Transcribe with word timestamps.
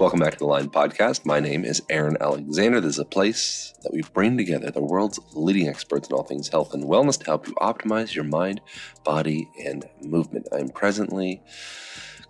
Welcome 0.00 0.20
back 0.20 0.32
to 0.32 0.38
the 0.38 0.46
Align 0.46 0.70
Podcast. 0.70 1.26
My 1.26 1.40
name 1.40 1.62
is 1.62 1.82
Aaron 1.90 2.16
Alexander. 2.22 2.80
This 2.80 2.94
is 2.94 2.98
a 3.00 3.04
place 3.04 3.74
that 3.82 3.92
we 3.92 4.00
bring 4.14 4.38
together 4.38 4.70
the 4.70 4.80
world's 4.80 5.20
leading 5.34 5.68
experts 5.68 6.08
in 6.08 6.16
all 6.16 6.22
things 6.22 6.48
health 6.48 6.72
and 6.72 6.84
wellness 6.84 7.18
to 7.18 7.26
help 7.26 7.46
you 7.46 7.52
optimize 7.56 8.14
your 8.14 8.24
mind, 8.24 8.62
body, 9.04 9.50
and 9.62 9.84
movement. 10.00 10.48
I'm 10.52 10.70
presently 10.70 11.42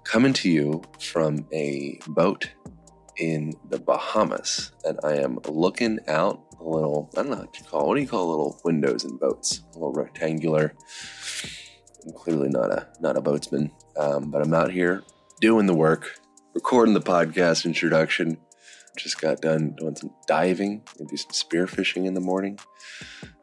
coming 0.03 0.33
to 0.33 0.51
you 0.51 0.83
from 0.99 1.47
a 1.53 2.01
boat 2.09 2.51
in 3.19 3.53
the 3.69 3.79
Bahamas, 3.79 4.73
and 4.83 4.99
I 5.05 5.19
am 5.19 5.39
looking 5.49 6.01
out 6.09 6.43
a 6.59 6.65
little, 6.65 7.09
I 7.17 7.23
don't 7.23 7.31
know 7.31 7.37
what 7.37 7.57
you 7.57 7.65
call, 7.67 7.87
what 7.87 7.95
do 7.95 8.01
you 8.01 8.09
call 8.09 8.31
little 8.31 8.61
windows 8.65 9.05
in 9.05 9.17
boats? 9.17 9.63
A 9.75 9.79
little 9.79 9.93
rectangular. 9.93 10.75
I'm 12.05 12.15
clearly 12.15 12.49
not 12.49 12.73
a, 12.73 12.89
not 12.99 13.17
a 13.17 13.23
boatsman, 13.23 13.71
um, 13.97 14.33
but 14.33 14.43
I'm 14.43 14.55
out 14.55 14.73
here 14.73 15.05
doing 15.41 15.67
the 15.67 15.75
work 15.75 16.20
recording 16.55 16.95
the 16.95 17.01
podcast 17.01 17.65
introduction. 17.65 18.37
Just 18.97 19.21
got 19.21 19.41
done 19.41 19.75
doing 19.79 19.95
some 19.95 20.11
diving 20.27 20.83
do 20.99 21.17
some 21.17 21.31
spearfishing 21.31 22.07
in 22.07 22.15
the 22.15 22.21
morning. 22.21 22.59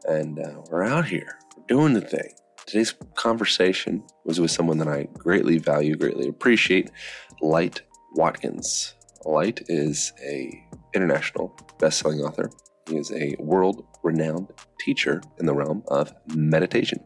And 0.05 0.39
uh, 0.39 0.61
we're 0.69 0.83
out 0.83 1.05
here, 1.05 1.39
doing 1.67 1.93
the 1.93 2.01
thing. 2.01 2.33
Today's 2.65 2.93
conversation 3.15 4.03
was 4.25 4.41
with 4.41 4.51
someone 4.51 4.77
that 4.79 4.89
I 4.89 5.07
greatly 5.13 5.57
value, 5.57 5.95
greatly 5.95 6.27
appreciate, 6.27 6.91
Light 7.41 7.81
Watkins. 8.15 8.93
Light 9.25 9.61
is 9.67 10.11
a 10.25 10.63
international 10.93 11.57
best-selling 11.79 12.19
author. 12.19 12.49
He 12.89 12.97
is 12.97 13.11
a 13.11 13.35
world-renowned 13.39 14.51
teacher 14.79 15.21
in 15.39 15.45
the 15.45 15.53
realm 15.53 15.83
of 15.87 16.13
meditation. 16.35 16.99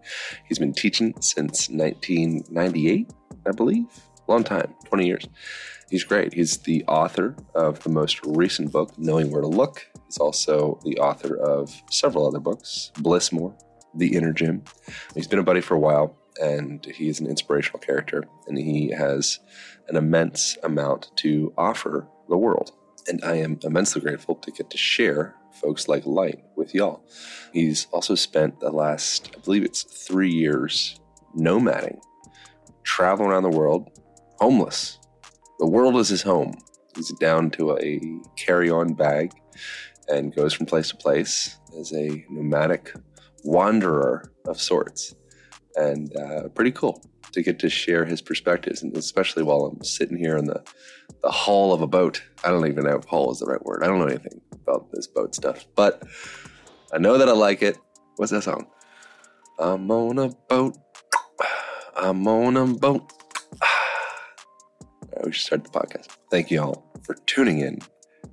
He's 0.48 0.60
been 0.60 0.74
teaching 0.74 1.14
since 1.22 1.70
1998, 1.70 3.12
I 3.46 3.52
believe. 3.52 3.86
Long 4.28 4.44
time, 4.44 4.74
20 4.86 5.06
years. 5.06 5.28
He's 5.92 6.06
great. 6.06 6.34
He's 6.34 6.58
the 6.60 6.86
author 6.88 7.36
of 7.54 7.84
the 7.84 7.90
most 7.90 8.26
recent 8.26 8.72
book, 8.72 8.98
Knowing 8.98 9.30
Where 9.30 9.42
to 9.42 9.48
Look. 9.48 9.86
He's 10.06 10.20
also 10.20 10.80
the 10.86 10.98
author 11.00 11.36
of 11.36 11.70
several 11.92 12.26
other 12.26 12.40
books, 12.40 12.94
Bliss 13.00 13.34
More, 13.34 13.54
The 13.94 14.16
Inner 14.16 14.32
Gym. 14.32 14.64
He's 15.16 15.28
been 15.28 15.40
a 15.40 15.44
buddy 15.44 15.60
for 15.60 15.76
a 15.76 15.80
while, 15.80 16.16
and 16.42 16.86
he 16.86 17.10
is 17.10 17.20
an 17.20 17.28
inspirational 17.28 17.80
character, 17.80 18.24
and 18.48 18.58
he 18.58 18.92
has 18.92 19.40
an 19.90 19.98
immense 19.98 20.58
amount 20.64 21.12
to 21.18 21.54
offer 21.58 22.08
the 22.30 22.38
world. 22.38 22.72
And 23.10 23.22
I 23.26 23.36
am 23.36 23.60
immensely 23.62 24.00
grateful 24.00 24.36
to 24.36 24.52
get 24.52 24.70
to 24.70 24.78
share 24.78 25.36
folks 25.52 25.90
like 25.90 26.06
Light 26.06 26.42
with 26.56 26.74
y'all. 26.74 27.04
He's 27.52 27.88
also 27.92 28.16
spent 28.16 28.62
the 28.62 28.72
last, 28.72 29.30
I 29.36 29.40
believe 29.42 29.66
it's 29.66 29.84
three 29.84 30.32
years, 30.32 30.98
nomading, 31.38 32.00
traveling 32.84 33.30
around 33.30 33.44
the 33.44 33.50
world, 33.50 33.90
homeless, 34.40 35.00
the 35.62 35.68
world 35.68 35.96
is 35.98 36.10
his 36.10 36.24
home. 36.24 36.56
He's 36.96 37.14
down 37.20 37.52
to 37.52 37.78
a 37.78 38.02
carry 38.36 38.72
on 38.72 38.96
bag 38.96 39.32
and 40.08 40.36
goes 40.36 40.54
from 40.54 40.66
place 40.66 40.90
to 40.90 40.96
place 40.96 41.60
as 41.80 41.94
a 41.94 42.26
nomadic 42.32 42.92
wanderer 43.44 44.34
of 44.48 44.60
sorts. 44.60 45.14
And 45.76 46.18
uh, 46.18 46.50
pretty 46.50 46.72
cool 46.72 47.04
to 47.34 47.44
get 47.44 47.60
to 47.60 47.70
share 47.70 48.06
his 48.06 48.24
perspectives, 48.24 48.82
and 48.82 48.98
especially 48.98 49.44
while 49.44 49.66
I'm 49.66 49.84
sitting 49.84 50.18
here 50.18 50.36
in 50.36 50.46
the, 50.46 50.64
the 51.22 51.30
hull 51.30 51.74
of 51.74 51.82
a 51.82 51.88
boat. 51.88 52.24
I 52.44 52.50
don't 52.50 52.68
even 52.68 52.86
know 52.86 52.98
if 52.98 53.06
hull 53.06 53.32
is 53.32 53.38
the 53.38 53.46
right 53.46 53.64
word. 53.64 53.84
I 53.84 53.88
don't 53.88 54.00
know 54.00 54.08
anything 54.08 54.42
about 54.52 54.92
this 54.92 55.06
boat 55.06 55.36
stuff, 55.36 55.68
but 55.76 56.02
I 56.92 56.98
know 56.98 57.20
that 57.20 57.30
I 57.30 57.34
like 57.34 57.62
it. 57.62 57.78
What's 58.16 58.32
that 58.32 58.44
song? 58.44 58.66
I'm 59.60 59.92
on 59.92 60.18
a 60.18 60.30
boat. 60.50 60.76
I'm 61.96 62.28
on 62.28 62.58
a 62.58 62.66
boat 62.66 63.14
we 65.24 65.32
should 65.32 65.46
start 65.46 65.64
the 65.64 65.70
podcast. 65.70 66.08
Thank 66.30 66.52
you 66.52 66.62
all 66.62 66.86
for 67.04 67.16
tuning 67.26 67.60
in. 67.60 67.80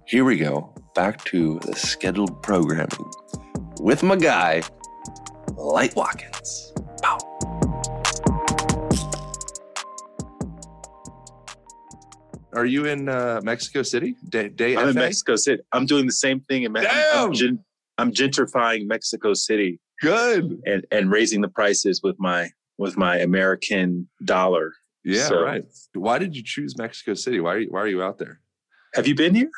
Here 0.06 0.24
we 0.24 0.36
go, 0.36 0.74
back 0.94 1.24
to 1.26 1.58
the 1.60 1.74
scheduled 1.74 2.42
programming 2.42 3.10
with 3.80 4.02
my 4.02 4.16
guy, 4.16 4.62
Light 5.56 5.94
Watkins. 5.94 6.72
Pow. 7.02 7.18
Are 12.54 12.64
you 12.64 12.86
in 12.86 13.08
uh, 13.08 13.40
Mexico 13.44 13.82
City? 13.82 14.16
Day, 14.28 14.48
day 14.48 14.76
I'm 14.76 14.84
FA? 14.84 14.88
in 14.88 14.94
Mexico 14.96 15.36
City. 15.36 15.62
I'm 15.72 15.86
doing 15.86 16.06
the 16.06 16.12
same 16.12 16.40
thing 16.40 16.62
in 16.64 16.72
Mexico. 16.72 16.94
I'm, 17.14 17.32
gen- 17.32 17.64
I'm 17.98 18.12
gentrifying 18.12 18.86
Mexico 18.86 19.34
City. 19.34 19.80
Good. 20.00 20.60
And 20.64 20.86
and 20.90 21.10
raising 21.10 21.40
the 21.40 21.48
prices 21.48 22.02
with 22.02 22.16
my 22.18 22.50
with 22.78 22.96
my 22.96 23.18
American 23.18 24.08
dollar. 24.24 24.72
Yeah, 25.04 25.28
so, 25.28 25.42
right. 25.42 25.64
Why 25.94 26.18
did 26.18 26.36
you 26.36 26.42
choose 26.44 26.76
Mexico 26.76 27.14
City? 27.14 27.40
Why 27.40 27.54
are 27.54 27.58
you, 27.58 27.68
why 27.70 27.80
are 27.80 27.88
you 27.88 28.02
out 28.02 28.18
there? 28.18 28.40
Have 28.94 29.06
you 29.06 29.14
been 29.14 29.34
here? 29.34 29.50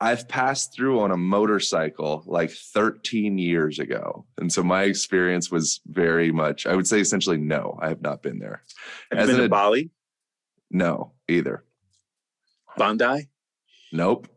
I've 0.00 0.28
passed 0.28 0.74
through 0.74 1.00
on 1.00 1.10
a 1.10 1.16
motorcycle 1.16 2.22
like 2.26 2.50
13 2.50 3.38
years 3.38 3.78
ago. 3.78 4.26
And 4.38 4.52
so 4.52 4.62
my 4.62 4.82
experience 4.82 5.50
was 5.50 5.80
very 5.86 6.30
much, 6.30 6.66
I 6.66 6.74
would 6.74 6.86
say 6.86 7.00
essentially, 7.00 7.38
no, 7.38 7.78
I 7.80 7.88
have 7.88 8.02
not 8.02 8.22
been 8.22 8.38
there. 8.38 8.62
Have 9.10 9.20
As 9.20 9.28
you 9.28 9.34
been 9.36 9.42
to 9.44 9.48
Bali? 9.48 9.90
No, 10.70 11.12
either. 11.28 11.64
Bondi? 12.76 13.28
Nope. 13.92 14.28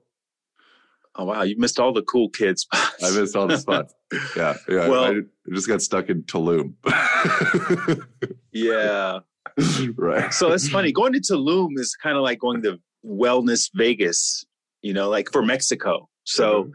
Oh, 1.15 1.25
wow. 1.25 1.41
You 1.41 1.57
missed 1.57 1.79
all 1.79 1.91
the 1.91 2.03
cool 2.03 2.29
kids. 2.29 2.65
I 2.71 3.11
missed 3.11 3.35
all 3.35 3.47
the 3.47 3.57
spots. 3.57 3.93
yeah. 4.37 4.55
Yeah. 4.69 4.87
Well, 4.87 5.03
I, 5.03 5.09
I 5.09 5.53
just 5.53 5.67
got 5.67 5.81
stuck 5.81 6.09
in 6.09 6.23
Tulum. 6.23 6.75
yeah. 8.53 9.19
right. 9.97 10.33
So 10.33 10.51
it's 10.51 10.69
funny. 10.69 10.91
Going 10.91 11.13
to 11.13 11.19
Tulum 11.19 11.71
is 11.77 11.95
kind 12.01 12.17
of 12.17 12.23
like 12.23 12.39
going 12.39 12.61
to 12.63 12.79
wellness 13.05 13.69
Vegas, 13.73 14.45
you 14.81 14.93
know, 14.93 15.09
like 15.09 15.31
for 15.31 15.41
Mexico. 15.41 16.09
So, 16.25 16.63
mm-hmm. 16.63 16.71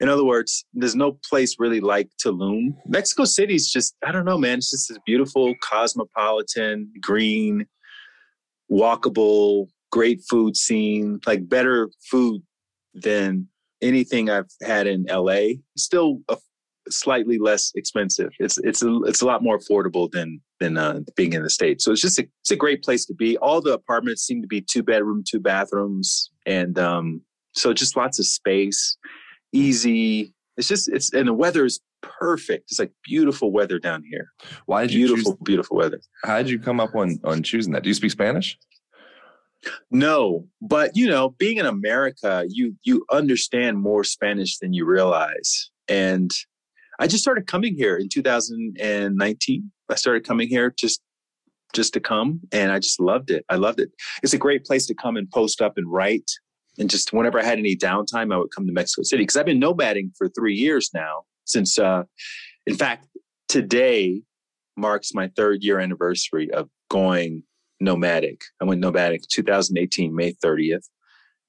in 0.00 0.08
other 0.08 0.24
words, 0.24 0.64
there's 0.74 0.94
no 0.94 1.18
place 1.28 1.56
really 1.58 1.80
like 1.80 2.10
Tulum. 2.24 2.74
Mexico 2.86 3.24
City 3.24 3.54
is 3.54 3.70
just, 3.70 3.94
I 4.04 4.12
don't 4.12 4.24
know, 4.24 4.38
man. 4.38 4.58
It's 4.58 4.70
just 4.70 4.88
this 4.88 4.98
beautiful, 5.06 5.54
cosmopolitan, 5.62 6.92
green, 7.00 7.66
walkable, 8.70 9.68
great 9.90 10.20
food 10.28 10.56
scene, 10.56 11.20
like 11.26 11.48
better 11.48 11.88
food 12.10 12.42
than 12.94 13.48
anything 13.80 14.28
I've 14.28 14.50
had 14.62 14.86
in 14.86 15.06
LA. 15.08 15.54
Still 15.76 16.20
a 16.28 16.36
slightly 16.90 17.38
less 17.38 17.72
expensive. 17.74 18.30
It's 18.38 18.58
it's 18.58 18.82
a, 18.82 19.00
it's 19.04 19.22
a 19.22 19.26
lot 19.26 19.42
more 19.42 19.58
affordable 19.58 20.10
than 20.10 20.40
than 20.60 20.76
uh, 20.76 21.00
being 21.16 21.32
in 21.32 21.42
the 21.42 21.50
states. 21.50 21.84
So 21.84 21.92
it's 21.92 22.00
just 22.00 22.18
a, 22.18 22.28
it's 22.40 22.50
a 22.50 22.56
great 22.56 22.82
place 22.82 23.04
to 23.06 23.14
be. 23.14 23.36
All 23.38 23.60
the 23.60 23.72
apartments 23.72 24.22
seem 24.22 24.42
to 24.42 24.48
be 24.48 24.60
two 24.60 24.82
bedroom, 24.82 25.24
two 25.28 25.40
bathrooms, 25.40 26.30
and 26.46 26.78
um, 26.78 27.22
so 27.52 27.72
just 27.72 27.96
lots 27.96 28.18
of 28.18 28.26
space, 28.26 28.96
easy. 29.52 30.32
It's 30.56 30.68
just 30.68 30.88
it's 30.88 31.12
and 31.12 31.28
the 31.28 31.34
weather 31.34 31.64
is 31.64 31.80
perfect. 32.02 32.70
It's 32.70 32.78
like 32.78 32.92
beautiful 33.04 33.52
weather 33.52 33.78
down 33.78 34.02
here. 34.08 34.32
Why 34.66 34.82
did 34.82 34.94
you 34.94 35.06
beautiful 35.06 35.38
beautiful 35.42 35.76
weather? 35.76 36.00
How 36.24 36.38
did 36.38 36.50
you 36.50 36.58
come 36.58 36.80
up 36.80 36.94
on 36.94 37.20
on 37.24 37.42
choosing 37.42 37.72
that? 37.72 37.82
Do 37.82 37.90
you 37.90 37.94
speak 37.94 38.10
Spanish? 38.10 38.58
No, 39.90 40.46
but 40.60 40.96
you 40.96 41.08
know, 41.08 41.30
being 41.30 41.58
in 41.58 41.66
America, 41.66 42.44
you 42.48 42.76
you 42.82 43.04
understand 43.10 43.78
more 43.78 44.04
Spanish 44.04 44.58
than 44.58 44.72
you 44.72 44.84
realize. 44.84 45.70
And 45.88 46.30
I 46.98 47.06
just 47.06 47.22
started 47.22 47.46
coming 47.46 47.74
here 47.74 47.96
in 47.96 48.08
2019. 48.08 49.70
I 49.90 49.94
started 49.94 50.26
coming 50.26 50.48
here 50.48 50.72
just 50.76 51.00
just 51.74 51.92
to 51.92 52.00
come 52.00 52.40
and 52.50 52.72
I 52.72 52.78
just 52.78 52.98
loved 52.98 53.30
it. 53.30 53.44
I 53.50 53.56
loved 53.56 53.78
it. 53.78 53.90
It's 54.22 54.32
a 54.32 54.38
great 54.38 54.64
place 54.64 54.86
to 54.86 54.94
come 54.94 55.16
and 55.16 55.30
post 55.30 55.60
up 55.60 55.76
and 55.76 55.90
write. 55.90 56.30
And 56.78 56.88
just 56.88 57.12
whenever 57.12 57.38
I 57.38 57.44
had 57.44 57.58
any 57.58 57.76
downtime, 57.76 58.32
I 58.32 58.38
would 58.38 58.50
come 58.54 58.66
to 58.66 58.72
Mexico 58.72 59.02
City 59.02 59.22
because 59.22 59.36
I've 59.36 59.46
been 59.46 59.60
nomading 59.60 60.12
for 60.16 60.28
three 60.28 60.54
years 60.54 60.90
now. 60.94 61.24
Since, 61.44 61.78
uh, 61.78 62.04
in 62.66 62.74
fact, 62.74 63.06
today 63.48 64.22
marks 64.76 65.12
my 65.12 65.28
third 65.36 65.62
year 65.62 65.80
anniversary 65.80 66.50
of 66.52 66.68
going 66.88 67.42
nomadic. 67.80 68.42
I 68.60 68.64
went 68.64 68.80
nomadic 68.80 69.22
2018, 69.28 70.14
May 70.14 70.32
30th. 70.32 70.88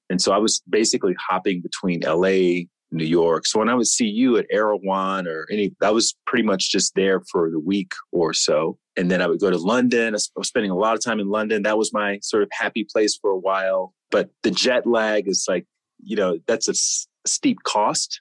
And 0.08 0.20
so 0.20 0.32
I 0.32 0.38
was 0.38 0.60
basically 0.68 1.14
hopping 1.28 1.62
between 1.62 2.00
LA, 2.00 2.66
New 2.92 3.04
York. 3.04 3.46
So 3.46 3.58
when 3.58 3.68
I 3.68 3.74
would 3.74 3.86
see 3.86 4.06
you 4.06 4.36
at 4.36 4.46
Erewhon 4.50 5.26
or 5.26 5.46
any, 5.50 5.74
I 5.82 5.90
was 5.90 6.14
pretty 6.26 6.44
much 6.44 6.70
just 6.70 6.94
there 6.94 7.20
for 7.30 7.50
the 7.50 7.60
week 7.60 7.92
or 8.12 8.32
so. 8.32 8.78
And 8.96 9.10
then 9.10 9.22
I 9.22 9.26
would 9.26 9.40
go 9.40 9.50
to 9.50 9.58
London. 9.58 10.14
I 10.14 10.18
was 10.36 10.48
spending 10.48 10.70
a 10.70 10.76
lot 10.76 10.94
of 10.96 11.04
time 11.04 11.20
in 11.20 11.28
London. 11.28 11.62
That 11.62 11.78
was 11.78 11.92
my 11.92 12.18
sort 12.22 12.42
of 12.42 12.48
happy 12.52 12.86
place 12.90 13.16
for 13.20 13.30
a 13.30 13.38
while. 13.38 13.94
But 14.10 14.30
the 14.42 14.50
jet 14.50 14.86
lag 14.86 15.28
is 15.28 15.46
like, 15.48 15.66
you 16.02 16.16
know, 16.16 16.38
that's 16.46 16.68
a 16.68 16.72
s- 16.72 17.06
steep 17.26 17.62
cost 17.62 18.20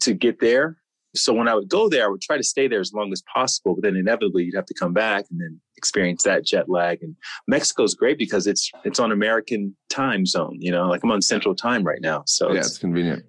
to 0.00 0.14
get 0.14 0.40
there. 0.40 0.78
So 1.14 1.32
when 1.32 1.48
I 1.48 1.54
would 1.54 1.68
go 1.68 1.88
there, 1.88 2.04
I 2.04 2.08
would 2.08 2.20
try 2.20 2.36
to 2.36 2.42
stay 2.42 2.68
there 2.68 2.80
as 2.80 2.92
long 2.92 3.12
as 3.12 3.22
possible. 3.32 3.74
But 3.74 3.82
then 3.82 3.96
inevitably, 3.96 4.44
you'd 4.44 4.54
have 4.54 4.66
to 4.66 4.74
come 4.74 4.92
back 4.92 5.24
and 5.30 5.40
then 5.40 5.60
experience 5.76 6.22
that 6.24 6.44
jet 6.44 6.68
lag. 6.68 7.02
And 7.02 7.16
Mexico's 7.46 7.94
great 7.94 8.18
because 8.18 8.46
it's 8.46 8.70
it's 8.84 8.98
on 9.00 9.10
American 9.10 9.74
time 9.88 10.26
zone. 10.26 10.56
You 10.60 10.70
know, 10.70 10.86
like 10.88 11.02
I'm 11.02 11.10
on 11.10 11.22
Central 11.22 11.54
Time 11.54 11.82
right 11.82 12.00
now, 12.02 12.24
so 12.26 12.52
yeah, 12.52 12.58
it's, 12.58 12.68
it's 12.68 12.78
convenient. 12.78 13.24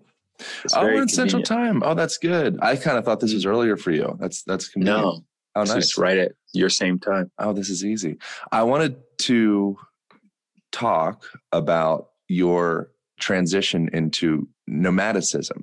It's 0.64 0.74
oh, 0.74 0.84
we're 0.84 1.02
in 1.02 1.08
Central 1.08 1.44
Time. 1.44 1.82
Oh, 1.84 1.94
that's 1.94 2.18
good. 2.18 2.58
I 2.62 2.76
kind 2.76 2.98
of 2.98 3.06
thought 3.06 3.20
this 3.20 3.34
was 3.34 3.46
earlier 3.46 3.78
for 3.78 3.92
you. 3.92 4.18
That's 4.20 4.44
that's 4.44 4.70
convenient. 4.70 5.02
No, 5.02 5.24
oh, 5.56 5.64
nice. 5.64 5.74
Just 5.74 5.98
right 5.98 6.18
at 6.18 6.34
your 6.54 6.70
same 6.70 7.00
time. 7.00 7.32
Oh, 7.38 7.54
this 7.54 7.70
is 7.70 7.84
easy. 7.84 8.18
I 8.52 8.64
wanted 8.64 8.98
to 9.20 9.78
talk 10.72 11.26
about 11.52 12.10
your 12.28 12.92
transition 13.20 13.90
into 13.92 14.48
nomadicism, 14.70 15.58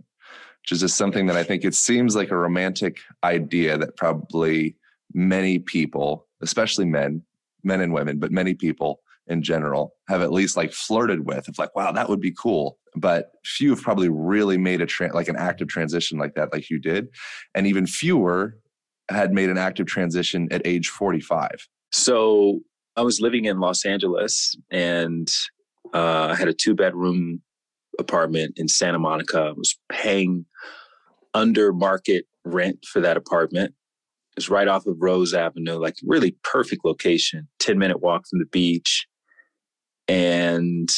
which 0.62 0.72
is 0.72 0.80
just 0.80 0.96
something 0.96 1.26
that 1.26 1.36
I 1.36 1.42
think 1.42 1.64
it 1.64 1.74
seems 1.74 2.14
like 2.14 2.30
a 2.30 2.36
romantic 2.36 2.98
idea 3.24 3.78
that 3.78 3.96
probably 3.96 4.76
many 5.14 5.58
people, 5.58 6.26
especially 6.42 6.84
men, 6.84 7.22
men 7.62 7.80
and 7.80 7.92
women, 7.92 8.18
but 8.18 8.32
many 8.32 8.54
people 8.54 9.00
in 9.28 9.42
general 9.42 9.94
have 10.08 10.22
at 10.22 10.32
least 10.32 10.56
like 10.56 10.72
flirted 10.72 11.26
with 11.26 11.48
of 11.48 11.58
like 11.58 11.74
wow 11.74 11.92
that 11.92 12.08
would 12.08 12.20
be 12.20 12.32
cool. 12.32 12.78
But 12.94 13.32
few 13.44 13.70
have 13.70 13.82
probably 13.82 14.08
really 14.08 14.56
made 14.56 14.80
a 14.80 14.86
tra- 14.86 15.14
like 15.14 15.28
an 15.28 15.36
active 15.36 15.68
transition 15.68 16.18
like 16.18 16.34
that 16.34 16.52
like 16.52 16.70
you 16.70 16.78
did. 16.78 17.08
And 17.54 17.66
even 17.66 17.86
fewer 17.86 18.56
had 19.10 19.32
made 19.32 19.50
an 19.50 19.58
active 19.58 19.86
transition 19.86 20.48
at 20.50 20.62
age 20.64 20.88
45 20.88 21.68
so 21.92 22.58
i 22.96 23.02
was 23.02 23.20
living 23.20 23.44
in 23.44 23.60
los 23.60 23.84
angeles 23.84 24.56
and 24.72 25.28
uh, 25.94 26.26
i 26.32 26.34
had 26.34 26.48
a 26.48 26.52
two 26.52 26.74
bedroom 26.74 27.40
apartment 28.00 28.52
in 28.56 28.68
santa 28.68 28.98
monica. 28.98 29.38
I 29.38 29.52
was 29.52 29.78
paying 29.88 30.44
under 31.34 31.72
market 31.72 32.24
rent 32.44 32.84
for 32.90 33.00
that 33.00 33.16
apartment. 33.16 33.74
It's 34.36 34.48
right 34.48 34.68
off 34.68 34.86
of 34.86 34.96
Rose 34.98 35.34
Avenue, 35.34 35.78
like 35.78 35.96
really 36.04 36.36
perfect 36.42 36.84
location, 36.84 37.48
10 37.58 37.78
minute 37.78 38.00
walk 38.00 38.26
from 38.28 38.38
the 38.38 38.46
beach 38.46 39.06
and 40.08 40.88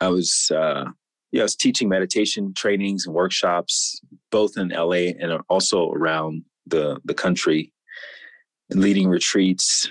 I 0.00 0.08
was 0.08 0.50
uh, 0.54 0.84
yeah, 1.32 1.42
I 1.42 1.44
was 1.44 1.56
teaching 1.56 1.88
meditation 1.88 2.54
trainings 2.54 3.06
and 3.06 3.14
workshops 3.14 4.00
both 4.30 4.56
in 4.56 4.68
LA 4.68 5.12
and 5.20 5.40
also 5.48 5.90
around 5.90 6.44
the 6.66 7.00
the 7.04 7.14
country 7.14 7.72
leading 8.70 9.08
retreats. 9.08 9.90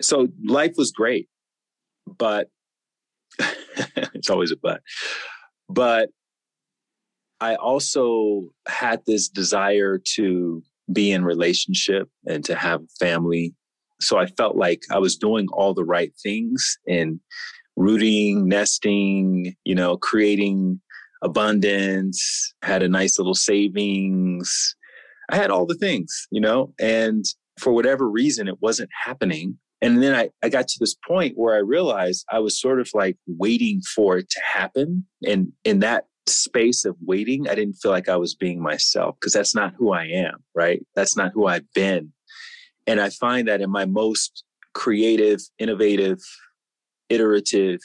So 0.00 0.28
life 0.44 0.74
was 0.76 0.92
great, 0.92 1.28
but 2.06 2.48
it's 3.38 4.30
always 4.30 4.52
a 4.52 4.56
but. 4.56 4.80
But 5.68 6.10
I 7.40 7.56
also 7.56 8.50
had 8.68 9.02
this 9.06 9.28
desire 9.28 10.00
to 10.14 10.62
be 10.92 11.10
in 11.12 11.24
relationship 11.24 12.08
and 12.26 12.44
to 12.44 12.54
have 12.54 12.82
family. 13.00 13.54
So 14.00 14.18
I 14.18 14.26
felt 14.26 14.56
like 14.56 14.82
I 14.90 14.98
was 14.98 15.16
doing 15.16 15.46
all 15.52 15.74
the 15.74 15.84
right 15.84 16.12
things 16.22 16.78
and 16.86 17.20
rooting, 17.76 18.48
nesting, 18.48 19.54
you 19.64 19.74
know, 19.74 19.96
creating 19.96 20.80
abundance, 21.22 22.54
had 22.62 22.82
a 22.82 22.88
nice 22.88 23.18
little 23.18 23.34
savings. 23.34 24.76
I 25.30 25.36
had 25.36 25.50
all 25.50 25.66
the 25.66 25.76
things, 25.76 26.26
you 26.30 26.40
know, 26.40 26.74
and 26.80 27.24
for 27.58 27.72
whatever 27.72 28.08
reason, 28.08 28.48
it 28.48 28.60
wasn't 28.60 28.90
happening. 29.04 29.58
And 29.80 30.02
then 30.02 30.14
I, 30.14 30.30
I 30.42 30.48
got 30.48 30.68
to 30.68 30.76
this 30.78 30.94
point 31.06 31.36
where 31.36 31.54
I 31.54 31.60
realized 31.60 32.24
I 32.30 32.38
was 32.38 32.60
sort 32.60 32.80
of 32.80 32.88
like 32.94 33.16
waiting 33.26 33.80
for 33.94 34.18
it 34.18 34.30
to 34.30 34.40
happen. 34.40 35.06
And 35.26 35.52
in 35.64 35.80
that 35.80 36.06
space 36.26 36.84
of 36.84 36.96
waiting, 37.04 37.48
I 37.48 37.54
didn't 37.54 37.74
feel 37.74 37.90
like 37.90 38.08
I 38.08 38.16
was 38.16 38.34
being 38.34 38.62
myself 38.62 39.16
because 39.20 39.32
that's 39.32 39.54
not 39.54 39.74
who 39.76 39.92
I 39.92 40.04
am, 40.04 40.42
right? 40.54 40.84
That's 40.94 41.16
not 41.16 41.32
who 41.34 41.46
I've 41.46 41.70
been. 41.74 42.12
And 42.86 43.00
I 43.00 43.10
find 43.10 43.48
that 43.48 43.60
in 43.60 43.70
my 43.70 43.84
most 43.84 44.44
creative, 44.74 45.40
innovative, 45.58 46.18
iterative 47.12 47.80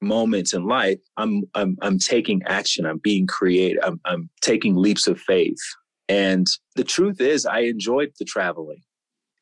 moments 0.00 0.52
in 0.52 0.64
life, 0.64 0.98
I'm 1.16 1.44
I'm 1.54 1.76
I'm 1.82 1.98
taking 1.98 2.42
action. 2.46 2.86
I'm 2.86 2.98
being 2.98 3.26
creative. 3.26 3.82
I'm 3.84 4.00
I'm 4.04 4.30
taking 4.40 4.76
leaps 4.76 5.06
of 5.06 5.20
faith. 5.20 5.58
And 6.08 6.46
the 6.76 6.84
truth 6.84 7.20
is, 7.20 7.44
I 7.44 7.60
enjoyed 7.60 8.12
the 8.18 8.24
traveling, 8.24 8.82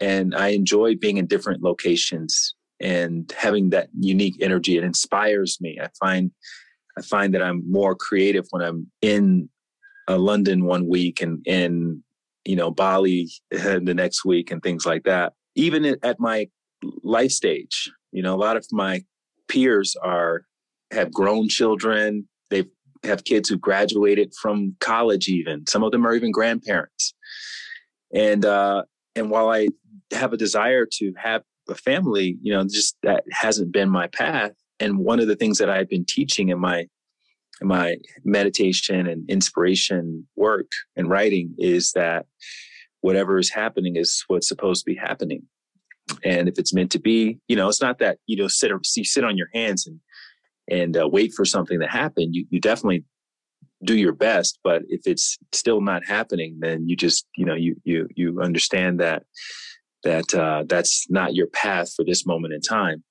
and 0.00 0.34
I 0.34 0.48
enjoy 0.48 0.96
being 0.96 1.16
in 1.16 1.26
different 1.26 1.62
locations 1.62 2.54
and 2.80 3.32
having 3.36 3.70
that 3.70 3.88
unique 3.98 4.36
energy. 4.40 4.76
It 4.76 4.84
inspires 4.84 5.58
me. 5.60 5.78
I 5.80 5.88
find 6.00 6.30
I 6.98 7.02
find 7.02 7.34
that 7.34 7.42
I'm 7.42 7.62
more 7.70 7.94
creative 7.94 8.46
when 8.50 8.62
I'm 8.62 8.90
in 9.02 9.48
uh, 10.08 10.18
London 10.18 10.64
one 10.64 10.88
week 10.88 11.20
and 11.20 11.46
in 11.46 12.02
you 12.44 12.56
know 12.56 12.70
Bali 12.70 13.30
the 13.50 13.94
next 13.94 14.24
week 14.24 14.50
and 14.50 14.62
things 14.62 14.86
like 14.86 15.04
that. 15.04 15.34
Even 15.54 15.96
at 16.02 16.20
my 16.20 16.48
life 17.02 17.30
stage, 17.30 17.90
you 18.16 18.22
know, 18.22 18.34
a 18.34 18.42
lot 18.48 18.56
of 18.56 18.66
my 18.72 19.02
peers 19.46 19.94
are 20.02 20.46
have 20.90 21.12
grown 21.12 21.48
children. 21.50 22.26
They 22.48 22.64
have 23.04 23.24
kids 23.24 23.50
who 23.50 23.58
graduated 23.58 24.32
from 24.40 24.74
college. 24.80 25.28
Even 25.28 25.66
some 25.66 25.82
of 25.82 25.92
them 25.92 26.06
are 26.06 26.14
even 26.14 26.32
grandparents. 26.32 27.12
And 28.14 28.46
uh, 28.46 28.84
and 29.14 29.30
while 29.30 29.50
I 29.50 29.68
have 30.12 30.32
a 30.32 30.38
desire 30.38 30.86
to 30.94 31.12
have 31.22 31.42
a 31.68 31.74
family, 31.74 32.38
you 32.40 32.54
know, 32.54 32.64
just 32.64 32.96
that 33.02 33.24
hasn't 33.32 33.70
been 33.70 33.90
my 33.90 34.06
path. 34.06 34.52
And 34.80 34.98
one 34.98 35.20
of 35.20 35.26
the 35.26 35.36
things 35.36 35.58
that 35.58 35.68
I've 35.68 35.90
been 35.90 36.06
teaching 36.06 36.48
in 36.48 36.58
my 36.58 36.86
in 37.60 37.68
my 37.68 37.98
meditation 38.24 39.06
and 39.06 39.28
inspiration 39.28 40.26
work 40.36 40.70
and 40.96 41.10
writing 41.10 41.54
is 41.58 41.92
that 41.92 42.24
whatever 43.02 43.38
is 43.38 43.50
happening 43.50 43.96
is 43.96 44.24
what's 44.28 44.48
supposed 44.48 44.86
to 44.86 44.90
be 44.90 44.96
happening 44.96 45.42
and 46.24 46.48
if 46.48 46.58
it's 46.58 46.72
meant 46.72 46.90
to 46.90 46.98
be 46.98 47.38
you 47.48 47.56
know 47.56 47.68
it's 47.68 47.80
not 47.80 47.98
that 47.98 48.18
you 48.26 48.36
know 48.36 48.48
sit 48.48 48.70
or 48.70 48.80
you 48.96 49.04
sit 49.04 49.24
on 49.24 49.36
your 49.36 49.48
hands 49.54 49.86
and 49.86 50.00
and 50.68 50.96
uh, 50.96 51.08
wait 51.08 51.32
for 51.32 51.44
something 51.44 51.78
to 51.78 51.86
happen. 51.86 52.34
You, 52.34 52.44
you 52.50 52.60
definitely 52.60 53.04
do 53.84 53.96
your 53.96 54.12
best 54.12 54.58
but 54.64 54.82
if 54.88 55.02
it's 55.04 55.36
still 55.52 55.82
not 55.82 56.02
happening 56.06 56.56
then 56.60 56.88
you 56.88 56.96
just 56.96 57.26
you 57.36 57.44
know 57.44 57.54
you 57.54 57.76
you 57.84 58.08
you 58.16 58.40
understand 58.40 58.98
that 58.98 59.22
that 60.02 60.32
uh, 60.34 60.64
that's 60.66 61.06
not 61.10 61.34
your 61.34 61.46
path 61.48 61.92
for 61.94 62.04
this 62.04 62.24
moment 62.26 62.54
in 62.54 62.60
time. 62.60 63.04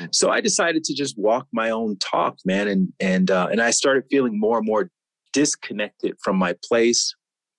Mm. 0.00 0.14
so 0.14 0.30
i 0.30 0.40
decided 0.40 0.82
to 0.84 0.94
just 0.94 1.18
walk 1.18 1.46
my 1.52 1.68
own 1.68 1.98
talk 1.98 2.38
man 2.46 2.68
and 2.68 2.88
and 3.00 3.30
uh, 3.30 3.48
and 3.50 3.60
i 3.60 3.70
started 3.70 4.04
feeling 4.10 4.40
more 4.40 4.56
and 4.56 4.66
more 4.66 4.90
disconnected 5.34 6.14
from 6.22 6.36
my 6.36 6.54
place. 6.66 7.14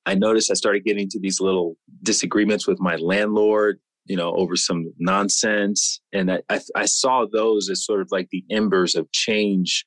I 0.08 0.16
noticed 0.16 0.50
i 0.50 0.56
started 0.56 0.84
getting 0.84 1.08
to 1.10 1.20
these 1.20 1.40
little 1.40 1.78
disagreements 2.02 2.68
with 2.68 2.80
my 2.80 2.96
landlord 2.96 3.80
you 4.10 4.18
know, 4.18 4.34
over 4.34 4.56
some 4.56 4.92
nonsense. 4.98 6.02
And 6.12 6.32
I, 6.32 6.42
I, 6.50 6.60
I 6.76 6.86
saw 6.86 7.26
those 7.32 7.70
as 7.70 7.86
sort 7.86 8.02
of 8.02 8.10
like 8.12 8.28
the 8.32 8.44
embers 8.50 8.96
of 8.96 9.10
change 9.12 9.86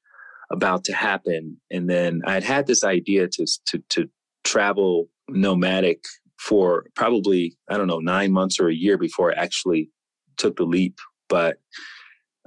about 0.50 0.84
to 0.84 0.94
happen. 0.94 1.60
And 1.70 1.90
then 1.90 2.22
I 2.24 2.34
had 2.34 2.44
had 2.44 2.66
this 2.68 2.84
idea 2.84 3.26
to, 3.26 3.46
to, 3.66 3.82
to 3.90 4.08
travel 4.44 5.08
nomadic 5.28 6.04
for 6.38 6.86
probably, 6.94 7.56
I 7.68 7.76
don't 7.76 7.88
know, 7.88 7.98
nine 7.98 8.32
months 8.32 8.60
or 8.60 8.68
a 8.68 8.74
year 8.74 8.96
before 8.96 9.32
I 9.32 9.42
actually 9.42 9.90
took 10.36 10.56
the 10.56 10.64
leap. 10.64 10.98
But 11.28 11.56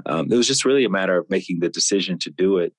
um, 0.06 0.32
it 0.32 0.38
was 0.38 0.48
just 0.48 0.66
really 0.66 0.86
a 0.86 0.90
matter 0.90 1.18
of 1.18 1.30
making 1.30 1.60
the 1.60 1.70
decision 1.70 2.18
to 2.20 2.30
do 2.30 2.58
it. 2.58 2.74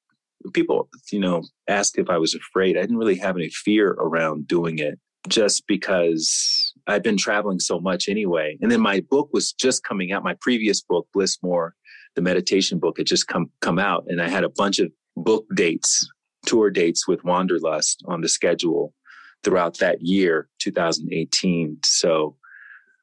People, 0.55 0.89
you 1.13 1.21
know, 1.21 1.43
asked 1.69 1.99
if 1.99 2.09
I 2.09 2.17
was 2.17 2.35
afraid. 2.35 2.79
I 2.79 2.81
didn't 2.83 2.99
really 2.99 3.19
have 3.19 3.37
any 3.37 3.51
fear 3.51 3.91
around 3.91 4.49
doing 4.49 4.79
it 4.79 4.99
just 5.29 5.67
because 5.67 6.66
I've 6.87 7.03
been 7.03 7.17
traveling 7.17 7.59
so 7.59 7.81
much 7.81 8.09
anyway. 8.09 8.57
And 8.61 8.71
then 8.71 8.81
my 8.81 9.01
book 9.11 9.31
was 9.33 9.53
just 9.53 9.85
coming 9.85 10.13
out. 10.13 10.23
My 10.23 10.37
previous 10.41 10.81
book, 10.81 11.09
Bliss 11.13 11.39
More, 11.43 11.75
the 12.15 12.23
meditation 12.23 12.79
book, 12.79 12.99
had 12.99 13.07
just 13.07 13.27
come 13.27 13.51
come 13.61 13.79
out, 13.79 14.05
and 14.09 14.23
I 14.23 14.29
had 14.29 14.45
a 14.45 14.49
bunch 14.49 14.79
of 14.79 14.91
book 15.17 15.47
dates, 15.55 16.09
tour 16.45 16.71
dates 16.71 17.09
with 17.09 17.25
Wanderlust 17.25 18.03
on 18.07 18.21
the 18.21 18.29
schedule 18.29 18.95
throughout 19.43 19.79
that 19.79 20.01
year, 20.01 20.49
2018. 20.59 21.79
So 21.85 22.37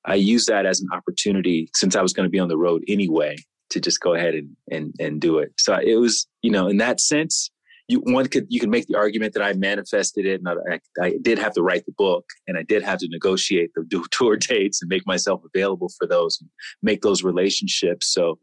I 0.06 0.16
used 0.16 0.48
that 0.50 0.66
as 0.66 0.82
an 0.82 0.88
opportunity 0.94 1.70
since 1.74 1.96
I 1.96 2.02
was 2.02 2.14
going 2.14 2.26
to 2.26 2.30
be 2.32 2.40
on 2.40 2.50
the 2.50 2.58
road 2.58 2.84
anyway 2.88 3.38
to 3.70 3.80
just 3.80 4.00
go 4.00 4.14
ahead 4.14 4.36
and 4.36 4.56
and 4.72 4.94
and 5.00 5.20
do 5.20 5.40
it. 5.40 5.54
So 5.58 5.76
it 5.76 5.96
was, 5.96 6.28
you 6.42 6.52
know, 6.52 6.68
in 6.68 6.78
that 6.78 7.00
sense, 7.00 7.52
you 7.88 8.00
one 8.00 8.28
could 8.28 8.46
you 8.50 8.60
can 8.60 8.70
make 8.70 8.88
the 8.88 8.98
argument 8.98 9.34
that 9.34 9.44
I 9.44 9.54
manifested 9.54 10.26
it, 10.26 10.42
and 10.44 10.50
I, 10.50 10.80
I, 11.02 11.16
did 11.22 11.38
have 11.38 11.54
to 11.54 11.62
write 11.62 11.86
the 11.86 11.92
book, 11.92 12.26
and 12.48 12.58
I 12.58 12.64
did 12.64 12.82
have 12.84 13.00
to 13.00 13.08
negotiate 13.10 13.72
the 13.76 14.06
tour 14.12 14.38
dates 14.38 14.82
and 14.82 14.90
make 14.90 15.06
myself 15.06 15.42
available 15.54 15.90
for 15.98 16.08
those, 16.08 16.40
and 16.40 16.50
make 16.82 17.02
those 17.02 17.24
relationships. 17.24 18.14
So 18.14 18.40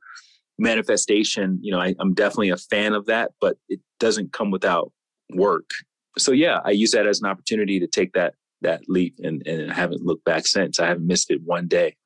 manifestation, 0.59 1.59
you 1.62 1.73
know, 1.73 1.80
I, 1.80 1.94
I'm 1.99 2.12
definitely 2.12 2.50
a 2.50 2.56
fan 2.56 2.92
of 2.92 3.06
that, 3.06 3.32
but 3.40 3.56
it 3.68 3.80
doesn't 3.99 4.32
come 4.32 4.50
without 4.50 4.92
work. 5.30 5.70
So 6.18 6.32
yeah, 6.32 6.61
I 6.64 6.70
use 6.70 6.90
that 6.90 7.06
as 7.06 7.20
an 7.23 7.28
opportunity 7.28 7.80
to 7.80 7.87
take 7.87 8.12
that 8.12 8.35
that 8.61 8.82
leap, 8.88 9.14
and 9.23 9.47
and 9.47 9.70
I 9.70 9.75
haven't 9.75 10.02
looked 10.02 10.25
back 10.25 10.47
since. 10.47 10.78
I 10.78 10.87
haven't 10.87 11.06
missed 11.06 11.30
it 11.30 11.40
one 11.44 11.66
day 11.66 11.97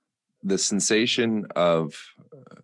the 0.44 0.58
sensation 0.58 1.46
of 1.56 1.94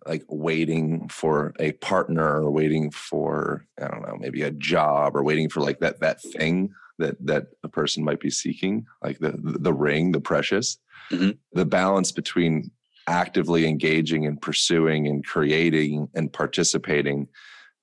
like 0.05 0.23
waiting 0.29 1.07
for 1.09 1.53
a 1.59 1.71
partner 1.73 2.41
or 2.41 2.51
waiting 2.51 2.91
for 2.91 3.65
i 3.81 3.87
don't 3.87 4.07
know 4.07 4.17
maybe 4.19 4.43
a 4.43 4.51
job 4.51 5.15
or 5.15 5.23
waiting 5.23 5.49
for 5.49 5.61
like 5.61 5.79
that 5.79 5.99
that 5.99 6.21
thing 6.21 6.69
that 6.99 7.15
that 7.25 7.47
a 7.63 7.67
person 7.67 8.03
might 8.03 8.19
be 8.19 8.29
seeking 8.29 8.85
like 9.03 9.19
the 9.19 9.33
the 9.41 9.73
ring 9.73 10.11
the 10.11 10.21
precious 10.21 10.77
mm-hmm. 11.11 11.31
the 11.53 11.65
balance 11.65 12.11
between 12.11 12.71
actively 13.07 13.67
engaging 13.67 14.25
and 14.25 14.41
pursuing 14.41 15.07
and 15.07 15.25
creating 15.25 16.07
and 16.13 16.31
participating 16.31 17.27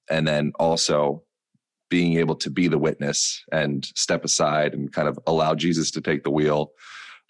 and 0.08 0.26
then 0.26 0.52
also 0.58 1.22
being 1.90 2.18
able 2.18 2.36
to 2.36 2.50
be 2.50 2.68
the 2.68 2.78
witness 2.78 3.42
and 3.50 3.86
step 3.96 4.24
aside 4.24 4.74
and 4.74 4.92
kind 4.92 5.08
of 5.08 5.18
allow 5.26 5.54
jesus 5.54 5.90
to 5.90 6.00
take 6.00 6.22
the 6.22 6.30
wheel 6.30 6.72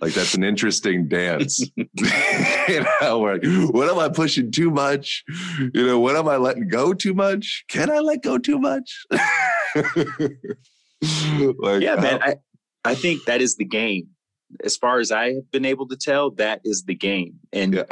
Like 0.01 0.15
that's 0.15 0.35
an 0.35 0.45
interesting 0.45 1.09
dance. 1.09 1.61
you 1.77 2.85
know, 3.01 3.21
like, 3.21 3.43
what 3.73 3.89
am 3.89 3.99
I 3.99 4.09
pushing 4.09 4.53
too 4.53 4.71
much? 4.71 5.25
You 5.75 5.87
know, 5.87 5.99
what 5.99 6.15
am 6.17 6.29
I 6.29 6.37
letting 6.37 6.69
go 6.69 6.95
too 6.95 7.15
much? 7.15 7.65
Can 7.69 7.91
I 7.91 7.99
let 7.99 8.23
go 8.23 8.39
too 8.39 8.59
much? 8.59 9.05
like, 9.11 9.23
yeah, 11.83 11.97
man. 11.97 12.23
I, 12.23 12.37
I 12.85 12.95
think 12.95 13.25
that 13.25 13.43
is 13.43 13.57
the 13.57 13.65
game. 13.65 14.09
As 14.65 14.77
far 14.77 14.99
as 14.99 15.13
I 15.13 15.35
have 15.35 15.51
been 15.51 15.67
able 15.67 15.87
to 15.89 15.97
tell, 15.97 16.31
that 16.33 16.61
is 16.65 16.85
the 16.85 16.95
game. 16.95 17.35
And 17.53 17.75
yeah. 17.75 17.85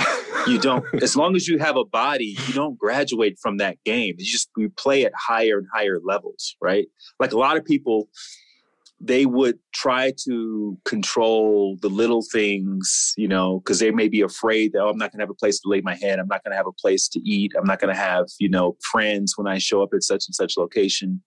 you 0.47 0.59
don't, 0.59 0.85
as 1.03 1.15
long 1.15 1.37
as 1.37 1.47
you 1.47 1.59
have 1.59 1.77
a 1.77 1.85
body, 1.85 2.37
you 2.47 2.55
don't 2.55 2.79
graduate 2.79 3.39
from 3.43 3.59
that 3.59 3.77
game. 3.85 4.15
You 4.17 4.25
just 4.25 4.49
you 4.57 4.71
play 4.71 5.05
at 5.05 5.13
higher 5.15 5.59
and 5.59 5.67
higher 5.75 6.01
levels, 6.03 6.57
right? 6.63 6.87
Like 7.21 7.33
a 7.33 7.39
lot 7.39 7.59
of 7.59 7.65
people, 7.65 8.09
they 9.01 9.27
would 9.27 9.59
try 9.75 10.13
to 10.25 10.79
control 10.85 11.77
the 11.83 11.89
little 11.89 12.23
things, 12.33 13.13
you 13.17 13.29
know, 13.29 13.61
because 13.61 13.79
they 13.79 13.91
may 13.91 14.09
be 14.09 14.23
afraid 14.23 14.73
that, 14.73 14.81
oh, 14.81 14.89
I'm 14.89 14.97
not 14.97 15.13
going 15.13 15.19
to 15.19 15.23
have 15.23 15.31
a 15.31 15.35
place 15.35 15.61
to 15.61 15.69
lay 15.69 15.83
my 15.83 15.95
head. 15.95 16.19
I'm 16.19 16.29
not 16.29 16.43
going 16.43 16.53
to 16.53 16.57
have 16.57 16.67
a 16.67 16.73
place 16.73 17.07
to 17.09 17.21
eat. 17.21 17.53
I'm 17.59 17.67
not 17.67 17.79
going 17.79 17.95
to 17.95 18.01
have, 18.01 18.27
you 18.39 18.49
know, 18.49 18.77
friends 18.91 19.35
when 19.37 19.47
I 19.47 19.59
show 19.59 19.83
up 19.83 19.91
at 19.95 20.03
such 20.03 20.25
and 20.27 20.35
such 20.35 20.57
location. 20.57 21.23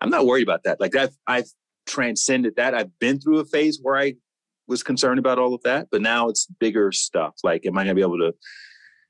I'm 0.00 0.10
not 0.10 0.26
worried 0.26 0.44
about 0.44 0.62
that. 0.64 0.80
Like 0.80 0.96
I've, 0.96 1.14
I've 1.26 1.48
transcended 1.86 2.56
that. 2.56 2.74
I've 2.74 2.98
been 2.98 3.20
through 3.20 3.40
a 3.40 3.44
phase 3.44 3.78
where 3.80 3.96
I 3.96 4.14
was 4.66 4.82
concerned 4.82 5.18
about 5.18 5.38
all 5.38 5.54
of 5.54 5.62
that, 5.64 5.88
but 5.92 6.00
now 6.00 6.28
it's 6.28 6.46
bigger 6.58 6.92
stuff. 6.92 7.34
Like, 7.44 7.66
am 7.66 7.76
I 7.76 7.84
going 7.84 7.94
to 7.94 7.94
be 7.94 8.00
able 8.00 8.18
to 8.18 8.32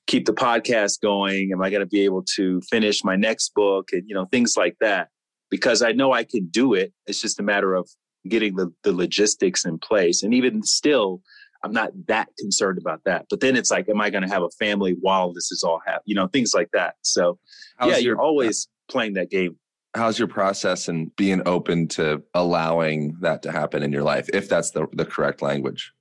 keep 0.07 0.27
the 0.27 0.35
podcast 0.35 1.01
going? 1.01 1.51
Am 1.53 1.63
I 1.63 1.71
going 1.71 1.81
to 1.81 1.87
be 1.87 2.05
able 2.05 2.25
to 2.35 2.61
finish 2.63 3.05
my 3.05 3.17
next 3.17 3.55
book? 3.55 3.91
And, 3.93 4.03
you 4.07 4.15
know, 4.15 4.27
things 4.27 4.57
like 4.57 4.77
that 4.81 5.09
because 5.51 5.83
I 5.83 5.93
know 5.93 6.13
I 6.13 6.25
can 6.25 6.47
do 6.47 6.75
it. 6.75 6.93
It's 7.07 7.21
just 7.21 7.41
a 7.41 7.43
matter 7.43 7.75
of 7.75 7.89
getting 8.29 8.57
the, 8.57 8.73
the 8.83 8.93
logistics 8.93 9.65
in 9.65 9.79
place. 9.79 10.23
And 10.23 10.35
even 10.35 10.63
still, 10.63 11.23
I'm 11.63 11.73
not 11.73 11.91
that 12.07 12.29
concerned 12.39 12.79
about 12.79 13.03
that. 13.05 13.27
But 13.31 13.41
then 13.41 13.57
it's 13.57 13.71
like, 13.71 13.89
am 13.89 14.01
I 14.01 14.11
going 14.11 14.23
to 14.23 14.29
have 14.29 14.43
a 14.43 14.51
family 14.51 14.97
while 15.01 15.33
this 15.33 15.51
is 15.53 15.63
all 15.63 15.81
happening? 15.85 16.03
You 16.07 16.15
know, 16.17 16.27
things 16.29 16.53
like 16.55 16.71
that. 16.73 16.95
So, 17.03 17.39
how's 17.77 17.91
yeah, 17.91 17.97
your, 17.97 18.15
you're 18.15 18.21
always 18.21 18.69
playing 18.89 19.15
that 19.15 19.31
game. 19.31 19.57
How's 19.95 20.19
your 20.19 20.29
process 20.29 20.89
and 20.89 21.15
being 21.17 21.43
open 21.47 21.89
to 21.89 22.23
allowing 22.35 23.17
that 23.21 23.43
to 23.43 23.53
happen 23.53 23.83
in 23.83 23.93
your 23.93 24.03
life, 24.03 24.29
if 24.35 24.49
that's 24.49 24.73
the, 24.73 24.87
the 24.93 25.07
correct 25.07 25.41
language? 25.41 25.93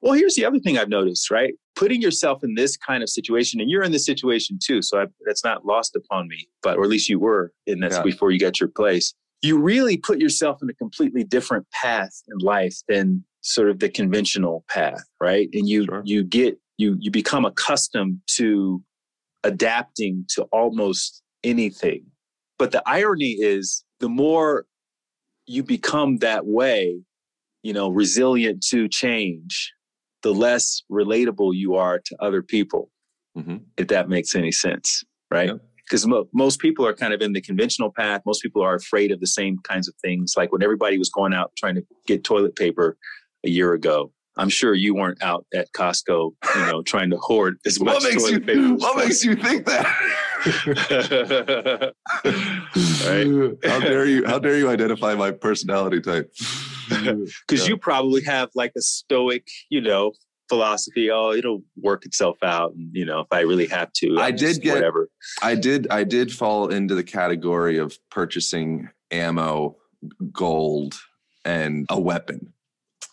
Well, 0.00 0.14
here's 0.14 0.34
the 0.34 0.44
other 0.44 0.58
thing 0.58 0.78
I've 0.78 0.88
noticed, 0.88 1.30
right? 1.30 1.54
Putting 1.76 2.00
yourself 2.00 2.42
in 2.42 2.54
this 2.54 2.76
kind 2.76 3.02
of 3.02 3.08
situation, 3.08 3.60
and 3.60 3.70
you're 3.70 3.82
in 3.82 3.92
this 3.92 4.06
situation 4.06 4.58
too, 4.62 4.82
so 4.82 5.02
I, 5.02 5.06
that's 5.24 5.44
not 5.44 5.66
lost 5.66 5.94
upon 5.94 6.26
me, 6.26 6.48
but 6.62 6.78
or 6.78 6.84
at 6.84 6.88
least 6.88 7.08
you 7.08 7.18
were 7.18 7.52
in 7.66 7.80
this 7.80 7.94
yeah. 7.94 8.02
before 8.02 8.30
you 8.30 8.38
got 8.38 8.58
your 8.58 8.70
place. 8.70 9.14
You 9.42 9.58
really 9.58 9.96
put 9.98 10.18
yourself 10.18 10.62
in 10.62 10.70
a 10.70 10.74
completely 10.74 11.22
different 11.22 11.66
path 11.70 12.22
in 12.28 12.38
life 12.38 12.78
than 12.88 13.24
sort 13.42 13.70
of 13.70 13.78
the 13.78 13.88
conventional 13.88 14.64
path, 14.68 15.04
right? 15.20 15.48
And 15.52 15.68
you 15.68 15.84
sure. 15.84 16.02
you 16.04 16.24
get 16.24 16.58
you 16.78 16.96
you 16.98 17.10
become 17.10 17.44
accustomed 17.44 18.20
to 18.36 18.82
adapting 19.44 20.24
to 20.30 20.42
almost 20.44 21.22
anything. 21.44 22.04
But 22.58 22.72
the 22.72 22.82
irony 22.86 23.32
is, 23.32 23.84
the 24.00 24.08
more 24.08 24.66
you 25.46 25.62
become 25.62 26.18
that 26.18 26.46
way, 26.46 27.00
you 27.62 27.72
know, 27.72 27.88
resilient 27.88 28.64
to 28.68 28.88
change, 28.88 29.72
the 30.26 30.34
less 30.34 30.82
relatable 30.90 31.54
you 31.54 31.76
are 31.76 32.00
to 32.00 32.16
other 32.18 32.42
people, 32.42 32.90
mm-hmm. 33.38 33.58
if 33.76 33.86
that 33.86 34.08
makes 34.08 34.34
any 34.34 34.50
sense, 34.50 35.04
right? 35.30 35.52
Because 35.84 36.04
mo- 36.04 36.28
most 36.34 36.58
people 36.58 36.84
are 36.84 36.92
kind 36.92 37.14
of 37.14 37.22
in 37.22 37.32
the 37.32 37.40
conventional 37.40 37.92
path. 37.92 38.22
Most 38.26 38.42
people 38.42 38.60
are 38.60 38.74
afraid 38.74 39.12
of 39.12 39.20
the 39.20 39.28
same 39.28 39.58
kinds 39.62 39.86
of 39.86 39.94
things. 40.02 40.34
Like 40.36 40.50
when 40.50 40.64
everybody 40.64 40.98
was 40.98 41.10
going 41.10 41.32
out 41.32 41.52
trying 41.56 41.76
to 41.76 41.86
get 42.08 42.24
toilet 42.24 42.56
paper 42.56 42.96
a 43.44 43.50
year 43.50 43.72
ago, 43.72 44.10
I'm 44.36 44.48
sure 44.48 44.74
you 44.74 44.96
weren't 44.96 45.22
out 45.22 45.46
at 45.54 45.68
Costco, 45.76 46.32
you 46.56 46.66
know, 46.66 46.82
trying 46.92 47.10
to 47.10 47.18
hoard 47.18 47.58
as 47.64 47.78
much 47.78 48.02
what 48.02 48.12
toilet 48.12 48.32
you, 48.32 48.40
paper. 48.40 48.74
What 48.74 48.96
makes 48.96 49.24
you 49.24 49.36
think 49.36 49.64
that? 49.66 49.86
right? 53.06 53.70
How 53.70 53.78
dare 53.78 54.06
you? 54.06 54.26
How 54.26 54.40
dare 54.40 54.58
you 54.58 54.68
identify 54.70 55.14
my 55.14 55.30
personality 55.30 56.00
type? 56.00 56.34
because 56.88 57.62
yeah. 57.62 57.66
you 57.66 57.76
probably 57.76 58.22
have 58.24 58.50
like 58.54 58.72
a 58.76 58.82
stoic, 58.82 59.46
you 59.68 59.80
know, 59.80 60.12
philosophy. 60.48 61.10
Oh, 61.10 61.32
it'll 61.32 61.62
work 61.76 62.04
itself 62.06 62.38
out. 62.42 62.72
And, 62.74 62.90
you 62.92 63.04
know, 63.04 63.20
if 63.20 63.28
I 63.30 63.40
really 63.40 63.66
have 63.68 63.92
to, 63.94 64.18
I 64.18 64.30
did 64.30 64.62
get 64.62 64.74
whatever. 64.74 65.08
I 65.42 65.54
did. 65.54 65.88
I 65.90 66.04
did 66.04 66.32
fall 66.32 66.68
into 66.68 66.94
the 66.94 67.04
category 67.04 67.78
of 67.78 67.98
purchasing 68.10 68.88
ammo, 69.10 69.76
gold, 70.32 70.94
and 71.44 71.86
a 71.90 72.00
weapon 72.00 72.52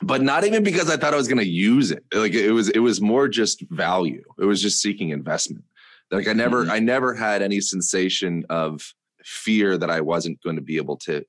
but 0.04 0.22
not 0.22 0.44
even 0.44 0.64
because 0.64 0.90
I 0.90 0.98
thought 0.98 1.14
I 1.14 1.18
was 1.18 1.28
going 1.28 1.40
to 1.40 1.48
use 1.48 1.92
it. 1.92 2.04
Like 2.14 2.34
it 2.34 2.52
was, 2.52 2.70
it 2.70 2.80
was 2.80 3.02
more 3.02 3.28
just 3.28 3.64
value. 3.70 4.24
It 4.40 4.46
was 4.46 4.62
just 4.62 4.82
seeking 4.82 5.10
investment. 5.10 5.64
Like 6.12 6.28
I 6.28 6.34
never, 6.34 6.64
mm-hmm. 6.64 6.72
I 6.72 6.80
never 6.80 7.14
had 7.14 7.42
any 7.42 7.62
sensation 7.62 8.46
of 8.50 8.82
fear 9.24 9.78
that 9.78 9.90
I 9.90 10.02
wasn't 10.02 10.42
going 10.44 10.58
to 10.58 10.62
be 10.62 10.78
able 10.78 10.98
to 10.98 11.24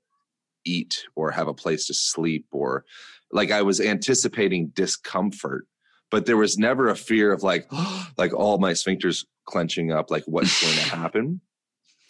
eat 0.65 1.05
or 1.15 1.31
have 1.31 1.49
a 1.49 1.55
place 1.55 1.87
to 1.87 1.95
sleep 1.95 2.47
or 2.51 2.85
like 3.33 3.51
I 3.51 3.63
was 3.63 3.81
anticipating 3.81 4.69
discomfort, 4.69 5.67
but 6.11 6.27
there 6.27 6.37
was 6.37 6.59
never 6.59 6.89
a 6.89 6.97
fear 6.97 7.33
of 7.33 7.43
like, 7.43 7.67
like 8.17 8.33
all 8.33 8.59
my 8.59 8.73
sphincters 8.73 9.25
clenching 9.47 9.93
up, 9.93 10.11
like 10.11 10.25
what's 10.27 10.63
going 10.63 10.75
to 10.75 10.97
happen. 10.97 11.41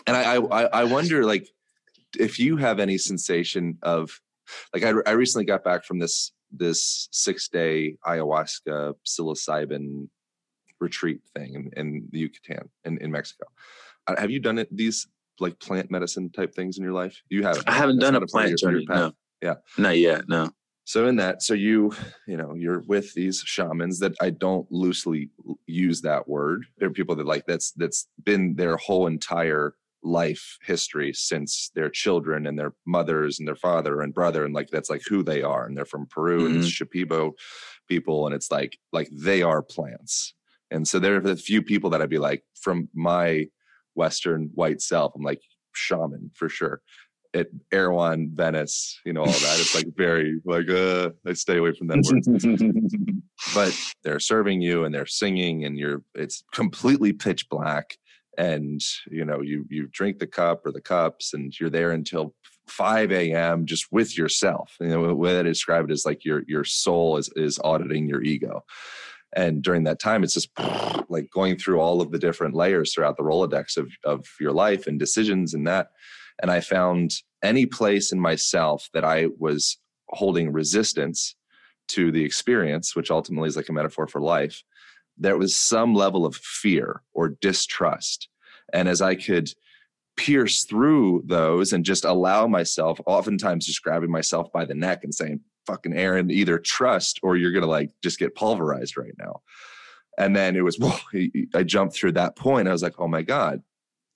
And 0.07 0.17
I, 0.17 0.37
I, 0.37 0.65
I 0.65 0.85
wonder 0.85 1.25
like 1.25 1.49
if 2.19 2.39
you 2.39 2.57
have 2.57 2.79
any 2.79 2.99
sensation 2.99 3.79
of 3.83 4.21
like 4.73 4.85
I, 4.85 4.93
I 5.07 5.13
recently 5.13 5.47
got 5.47 5.65
back 5.65 5.85
from 5.85 5.99
this 5.99 6.33
this 6.53 7.09
six 7.11 7.49
day 7.49 7.97
ayahuasca 8.07 8.95
psilocybin 9.07 10.09
retreat 10.81 11.21
thing 11.35 11.55
in, 11.55 11.71
in 11.77 12.09
the 12.11 12.21
Yucatan 12.21 12.69
in, 12.85 12.99
in 12.99 13.11
Mexico. 13.11 13.47
Uh, 14.07 14.15
have 14.19 14.31
you 14.31 14.39
done 14.39 14.59
it, 14.59 14.69
these 14.75 15.09
like 15.41 15.59
plant 15.61 15.91
medicine 15.91 16.31
type 16.31 16.55
things 16.55 16.79
in 16.79 16.85
your 16.85 16.93
life? 16.93 17.21
You 17.29 17.43
haven't. 17.43 17.69
I 17.69 17.73
haven't 17.73 17.99
That's 17.99 18.13
done 18.13 18.23
a 18.23 18.27
plant 18.27 18.59
journey. 18.59 18.87
No. 18.89 19.13
Yeah. 19.43 19.55
Not 19.79 19.99
yet. 19.99 20.29
No. 20.29 20.51
So 20.87 21.07
in 21.07 21.17
that, 21.17 21.43
so 21.43 21.55
you, 21.55 21.93
you 22.27 22.37
know, 22.37 22.55
you're 22.55 22.83
with 22.87 23.15
these 23.15 23.43
shamans 23.45 23.99
that 24.01 24.13
I 24.21 24.31
don't 24.31 24.71
loosely 24.71 25.31
use 25.67 26.03
that 26.03 26.29
word. 26.29 26.67
There 26.79 26.89
are 26.89 26.93
people 26.93 27.17
that 27.17 27.27
like 27.27 27.47
that's 27.47 27.73
that's 27.73 28.07
been 28.23 28.55
their 28.55 28.77
whole 28.77 29.07
entire 29.07 29.75
life 30.03 30.59
history 30.63 31.13
since 31.15 31.71
their 31.75 31.89
children 31.89 32.47
and 32.47 32.59
their 32.59 32.75
mothers 32.87 33.39
and 33.39 33.49
their 33.49 33.57
father 33.57 34.03
and 34.03 34.13
brother 34.13 34.45
and 34.45 34.55
like 34.55 34.69
that's 34.69 34.91
like 34.91 35.01
who 35.09 35.23
they 35.23 35.43
are 35.43 35.65
and 35.65 35.75
they're 35.75 35.87
from 35.87 36.07
Peru 36.07 36.41
mm-hmm. 36.41 36.47
and 36.47 36.57
it's 36.57 36.71
Shipibo 36.71 37.33
people 37.89 38.27
and 38.27 38.35
it's 38.35 38.51
like 38.51 38.79
like 38.93 39.09
they 39.11 39.43
are 39.43 39.63
plants. 39.63 40.35
And 40.71 40.87
so 40.87 40.99
there 40.99 41.17
are 41.17 41.31
a 41.31 41.37
few 41.37 41.63
people 41.63 41.89
that 41.91 42.03
I'd 42.03 42.11
be 42.11 42.19
like 42.19 42.43
from 42.61 42.89
my 42.95 43.47
Western 43.95 44.51
white 44.55 44.81
self, 44.81 45.13
I'm 45.15 45.23
like 45.23 45.43
shaman 45.73 46.31
for 46.35 46.49
sure. 46.49 46.81
At 47.33 47.49
Erewhon, 47.73 48.31
Venice, 48.33 49.01
you 49.05 49.13
know, 49.13 49.23
all 49.23 49.27
that. 49.27 49.59
It's 49.59 49.75
like 49.75 49.89
very 49.97 50.41
like 50.45 50.69
uh 50.69 51.11
I 51.27 51.33
stay 51.33 51.59
away 51.59 51.73
from 51.73 51.89
that 51.89 52.03
word. 52.05 53.23
but 53.55 53.77
they're 54.03 54.21
serving 54.21 54.61
you 54.61 54.85
and 54.85 54.95
they're 54.95 55.07
singing 55.07 55.65
and 55.65 55.77
you're 55.77 56.03
it's 56.15 56.45
completely 56.53 57.13
pitch 57.13 57.49
black 57.49 57.97
and 58.39 58.81
you 59.11 59.25
know 59.25 59.41
you 59.41 59.65
you 59.69 59.89
drink 59.93 60.19
the 60.19 60.27
cup 60.27 60.67
or 60.67 60.73
the 60.73 60.81
cups 60.81 61.35
and 61.35 61.59
you're 61.59 61.71
there 61.71 61.91
until 61.91 62.35
5 62.67 63.13
a.m. 63.13 63.67
just 63.67 63.93
with 63.93 64.17
yourself. 64.17 64.77
You 64.81 64.89
know, 64.89 65.07
the 65.07 65.15
way 65.15 65.39
I 65.39 65.43
describe 65.43 65.85
it 65.85 65.93
is 65.93 66.07
like 66.07 66.25
your 66.25 66.43
your 66.47 66.65
soul 66.65 67.17
is 67.17 67.31
is 67.37 67.59
auditing 67.63 68.09
your 68.09 68.23
ego. 68.23 68.65
And 69.35 69.63
during 69.63 69.85
that 69.85 69.99
time, 69.99 70.25
it's 70.25 70.35
just 70.35 70.51
like 71.09 71.31
going 71.31 71.59
through 71.59 71.81
all 71.81 72.01
of 72.01 72.11
the 72.11 72.19
different 72.19 72.55
layers 72.55 72.93
throughout 72.93 73.17
the 73.17 73.23
Rolodex 73.23 73.77
of, 73.77 73.91
of 74.05 74.27
your 74.41 74.53
life 74.53 74.87
and 74.87 74.99
decisions 74.99 75.55
and 75.55 75.67
that. 75.67 75.89
And 76.41 76.51
I 76.51 76.61
found 76.61 77.15
any 77.43 77.67
place 77.67 78.13
in 78.13 78.21
myself 78.21 78.89
that 78.95 79.05
I 79.05 79.29
was 79.39 79.79
holding 80.09 80.53
resistance 80.53 81.37
to 81.89 82.11
the 82.11 82.25
experience, 82.25 82.97
which 82.97 83.11
ultimately 83.11 83.49
is 83.49 83.57
like 83.57 83.69
a 83.69 83.73
metaphor 83.73 84.07
for 84.07 84.21
life, 84.21 84.63
there 85.19 85.37
was 85.37 85.57
some 85.57 85.95
level 85.95 86.27
of 86.27 86.35
fear 86.37 87.03
or 87.13 87.29
distrust. 87.29 88.29
And 88.73 88.89
as 88.89 89.01
I 89.01 89.15
could 89.15 89.53
pierce 90.17 90.65
through 90.65 91.23
those 91.27 91.73
and 91.73 91.85
just 91.85 92.05
allow 92.05 92.47
myself, 92.47 93.01
oftentimes 93.07 93.67
just 93.67 93.83
grabbing 93.83 94.11
myself 94.11 94.53
by 94.53 94.65
the 94.65 94.75
neck 94.75 95.05
and 95.05 95.15
saying, 95.15 95.41
fucking 95.67 95.97
Aaron, 95.97 96.31
either 96.31 96.59
trust 96.59 97.21
or 97.23 97.37
you're 97.37 97.53
gonna 97.53 97.67
like 97.67 97.91
just 98.03 98.19
get 98.19 98.35
pulverized 98.35 98.97
right 98.97 99.15
now. 99.19 99.41
And 100.19 100.35
then 100.35 100.57
it 100.57 100.63
was, 100.63 100.79
well, 100.81 101.01
I 101.55 101.63
jumped 101.63 101.95
through 101.97 102.13
that 102.13 102.37
point. 102.37 102.69
I 102.69 102.73
was 102.73 102.83
like, 102.83 102.95
oh 102.99 103.09
my 103.09 103.23
God. 103.23 103.63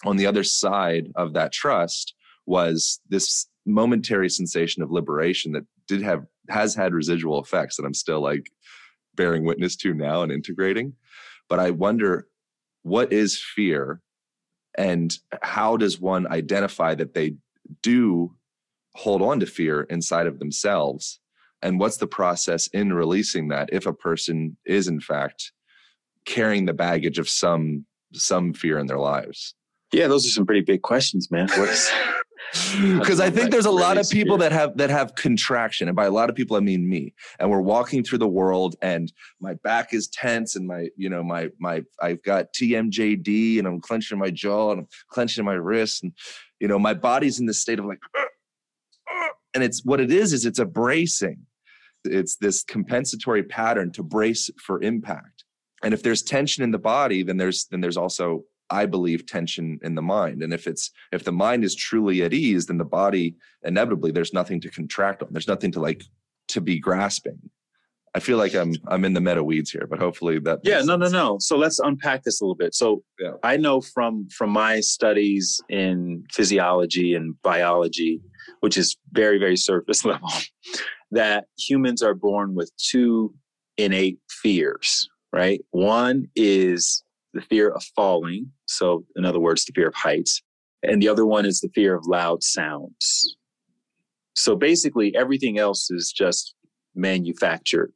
On 0.05 0.17
the 0.17 0.27
other 0.27 0.45
side 0.45 1.11
of 1.17 1.33
that 1.33 1.53
trust 1.53 2.15
was 2.47 3.01
this 3.09 3.47
momentary 3.67 4.31
sensation 4.31 4.83
of 4.83 4.91
liberation 4.91 5.53
that 5.53 5.65
did 5.87 6.03
have 6.03 6.25
has 6.49 6.75
had 6.75 6.95
residual 6.95 7.43
effects 7.43 7.77
that 7.77 7.85
I'm 7.85 7.95
still 7.95 8.21
like 8.21 8.51
bearing 9.17 9.45
witness 9.45 9.77
to 9.77 9.93
now 9.93 10.23
and 10.23 10.33
integrating. 10.33 10.95
But 11.49 11.59
I 11.59 11.71
wonder 11.71 12.29
what 12.83 13.13
is 13.13 13.43
fear 13.43 14.01
and 14.77 15.13
how 15.43 15.77
does 15.77 16.01
one 16.01 16.27
identify 16.29 16.95
that 16.95 17.15
they 17.15 17.35
do 17.83 18.35
hold 18.95 19.21
on 19.21 19.41
to 19.41 19.47
fear 19.47 19.83
inside 19.83 20.27
of 20.27 20.39
themselves 20.39 21.21
and 21.63 21.79
what's 21.79 21.97
the 21.97 22.07
process 22.07 22.67
in 22.69 22.93
releasing 22.93 23.49
that 23.49 23.69
if 23.73 23.87
a 23.87 23.93
person 23.93 24.57
is 24.65 24.89
in 24.89 25.01
fact 25.01 25.53
carrying 26.25 26.67
the 26.67 26.75
baggage 26.75 27.19
of 27.19 27.29
some 27.29 27.85
some 28.13 28.53
fear 28.53 28.79
in 28.79 28.87
their 28.87 28.99
lives? 28.99 29.55
Yeah 29.93 30.09
those 30.09 30.27
are 30.27 30.31
some 30.31 30.47
pretty 30.47 30.63
big 30.63 30.83
questions 30.83 31.31
man. 31.31 31.47
Because 31.47 31.91
I 33.21 33.31
think 33.31 33.51
there's 33.51 33.67
a 33.67 33.71
lot 33.71 33.99
of 33.99 34.09
people 34.09 34.39
that 34.39 34.53
have 34.53 34.77
that 34.77 34.91
have 34.91 35.15
contraction, 35.15 35.89
and 35.89 35.97
by 35.97 36.07
a 36.07 36.11
lot 36.11 36.31
of 36.31 36.37
people 36.37 36.57
I 36.57 36.61
mean 36.61 36.89
me. 36.89 37.15
And 37.39 37.51
we're 37.51 37.61
walking 37.61 38.03
through 38.03 38.19
the 38.19 38.29
world, 38.29 38.77
and 38.81 39.13
my 39.41 39.55
back 39.55 39.93
is 39.93 40.09
tense, 40.09 40.57
and 40.57 40.67
my 40.67 40.89
you 40.97 41.09
know 41.09 41.23
my 41.23 41.51
my 41.59 41.85
I've 42.01 42.23
got 42.23 42.53
TMJD, 42.55 43.59
and 43.59 43.67
I'm 43.67 43.81
clenching 43.81 44.19
my 44.19 44.31
jaw, 44.31 44.73
and 44.73 44.81
I'm 44.81 44.89
clenching 45.11 45.45
my 45.45 45.55
wrists, 45.55 46.03
and 46.03 46.13
you 46.61 46.69
know 46.69 46.79
my 46.79 46.95
body's 46.95 47.39
in 47.39 47.47
this 47.47 47.61
state 47.61 47.79
of 47.79 47.85
like, 47.85 48.01
and 49.55 49.65
it's 49.65 49.85
what 49.85 50.01
it 50.01 50.11
is 50.11 50.33
is 50.33 50.45
it's 50.45 50.59
a 50.59 50.67
bracing. 50.67 51.47
It's 52.05 52.37
this 52.37 52.63
compensatory 52.63 53.43
pattern 53.43 53.93
to 53.93 54.03
brace 54.03 54.51
for 54.65 54.83
impact. 54.83 55.45
And 55.83 55.95
if 55.95 56.03
there's 56.03 56.23
tension 56.23 56.63
in 56.63 56.71
the 56.71 56.79
body, 56.79 57.23
then 57.23 57.37
there's 57.37 57.67
then 57.71 57.81
there's 57.81 57.97
also 57.97 58.45
I 58.71 58.87
believe 58.87 59.27
tension 59.27 59.79
in 59.83 59.95
the 59.95 60.03
mind. 60.03 60.43
And 60.43 60.53
if 60.53 60.67
it's 60.67 60.91
if 61.13 61.25
the 61.25 61.33
mind 61.33 61.65
is 61.65 61.75
truly 61.75 62.23
at 62.23 62.35
ease, 62.35 62.67
then 62.67 62.79
the 62.79 62.85
body 62.85 63.37
inevitably 63.65 64.11
there's 64.11 64.33
nothing 64.33 64.61
to 64.63 64.71
contract 64.71 65.23
on. 65.23 65.29
There's 65.33 65.49
nothing 65.49 65.73
to 65.73 65.81
like 65.81 66.05
to 66.49 66.61
be 66.61 66.79
grasping. 66.79 67.39
I 68.15 68.21
feel 68.21 68.39
like 68.39 68.55
I'm 68.55 68.75
I'm 68.89 69.05
in 69.05 69.13
the 69.13 69.21
meta 69.21 69.45
weeds 69.45 69.71
here, 69.71 69.87
but 69.89 69.99
hopefully 69.99 70.39
that 70.41 70.61
Yeah, 70.65 70.83
no, 70.83 70.97
no, 70.97 71.09
no. 71.09 71.37
So 71.41 71.57
let's 71.57 71.79
unpack 71.79 72.25
this 72.25 72.41
a 72.41 72.45
little 72.45 72.57
bit. 72.57 72.75
So 72.75 73.03
yeah. 73.21 73.33
I 73.43 73.57
know 73.57 73.81
from 73.81 74.29
from 74.29 74.51
my 74.51 74.81
studies 74.81 75.61
in 75.69 76.25
physiology 76.33 77.15
and 77.15 77.41
biology, 77.43 78.21
which 78.61 78.77
is 78.77 78.97
very, 79.13 79.39
very 79.39 79.57
surface 79.57 80.05
level, 80.05 80.31
that 81.11 81.47
humans 81.59 82.03
are 82.03 82.15
born 82.15 82.55
with 82.55 82.71
two 82.77 83.35
innate 83.77 84.19
fears, 84.29 85.09
right? 85.33 85.61
One 85.71 86.29
is 86.35 87.03
the 87.35 87.41
fear 87.43 87.71
of 87.71 87.83
falling. 87.95 88.51
So, 88.67 89.05
in 89.17 89.25
other 89.25 89.41
words, 89.41 89.65
the 89.65 89.73
fear 89.73 89.89
of 89.89 89.95
heights. 89.95 90.43
And 90.83 91.03
the 91.03 91.09
other 91.09 91.27
one 91.27 91.45
is 91.45 91.61
the 91.61 91.71
fear 91.75 91.95
of 91.95 92.07
loud 92.07 92.43
sounds. 92.43 93.37
So 94.35 94.55
basically, 94.55 95.17
everything 95.17 95.59
else 95.59 95.91
is 95.91 96.13
just 96.13 96.55
manufactured, 96.95 97.93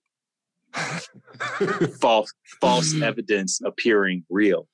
false, 2.01 2.33
false 2.61 2.93
mm-hmm. 2.93 3.05
evidence 3.05 3.61
appearing 3.65 4.25
real. 4.29 4.67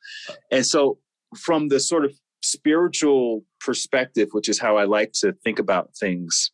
And 0.50 0.64
so, 0.64 0.98
from 1.36 1.68
the 1.68 1.78
sort 1.78 2.06
of 2.06 2.12
spiritual 2.42 3.44
perspective, 3.60 4.28
which 4.32 4.48
is 4.48 4.58
how 4.58 4.76
I 4.76 4.84
like 4.84 5.12
to 5.20 5.32
think 5.44 5.58
about 5.58 5.90
things, 5.98 6.50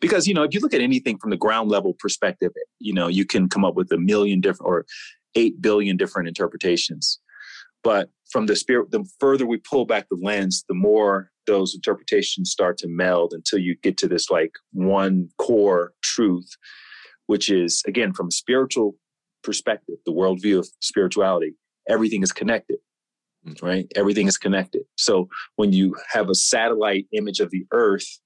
because 0.00 0.26
you 0.26 0.34
know, 0.34 0.42
if 0.42 0.54
you 0.54 0.60
look 0.60 0.74
at 0.74 0.80
anything 0.80 1.18
from 1.18 1.30
the 1.30 1.36
ground 1.36 1.70
level 1.70 1.94
perspective, 1.98 2.52
you 2.78 2.92
know, 2.92 3.08
you 3.08 3.24
can 3.24 3.48
come 3.48 3.64
up 3.64 3.74
with 3.74 3.90
a 3.92 3.98
million 3.98 4.40
different 4.40 4.68
or 4.68 4.86
eight 5.34 5.60
billion 5.60 5.96
different 5.96 6.28
interpretations. 6.28 7.20
But 7.82 8.10
from 8.30 8.46
the 8.46 8.56
spirit, 8.56 8.90
the 8.90 9.08
further 9.20 9.46
we 9.46 9.58
pull 9.58 9.84
back 9.84 10.08
the 10.08 10.18
lens, 10.20 10.64
the 10.68 10.74
more 10.74 11.30
those 11.46 11.74
interpretations 11.74 12.50
start 12.50 12.76
to 12.78 12.88
meld 12.88 13.32
until 13.32 13.60
you 13.60 13.76
get 13.82 13.96
to 13.98 14.08
this 14.08 14.30
like 14.30 14.52
one 14.72 15.28
core 15.38 15.92
truth, 16.02 16.50
which 17.26 17.48
is 17.48 17.82
again 17.86 18.12
from 18.12 18.28
a 18.28 18.32
spiritual 18.32 18.96
perspective, 19.44 19.96
the 20.04 20.12
worldview 20.12 20.58
of 20.58 20.68
spirituality, 20.80 21.54
everything 21.88 22.22
is 22.22 22.32
connected. 22.32 22.78
Right? 23.62 23.86
Everything 23.94 24.26
is 24.26 24.38
connected. 24.38 24.82
So 24.96 25.28
when 25.56 25.72
you 25.72 25.94
have 26.12 26.28
a 26.28 26.34
satellite 26.34 27.06
image 27.12 27.40
of 27.40 27.50
the 27.50 27.64
earth 27.72 28.18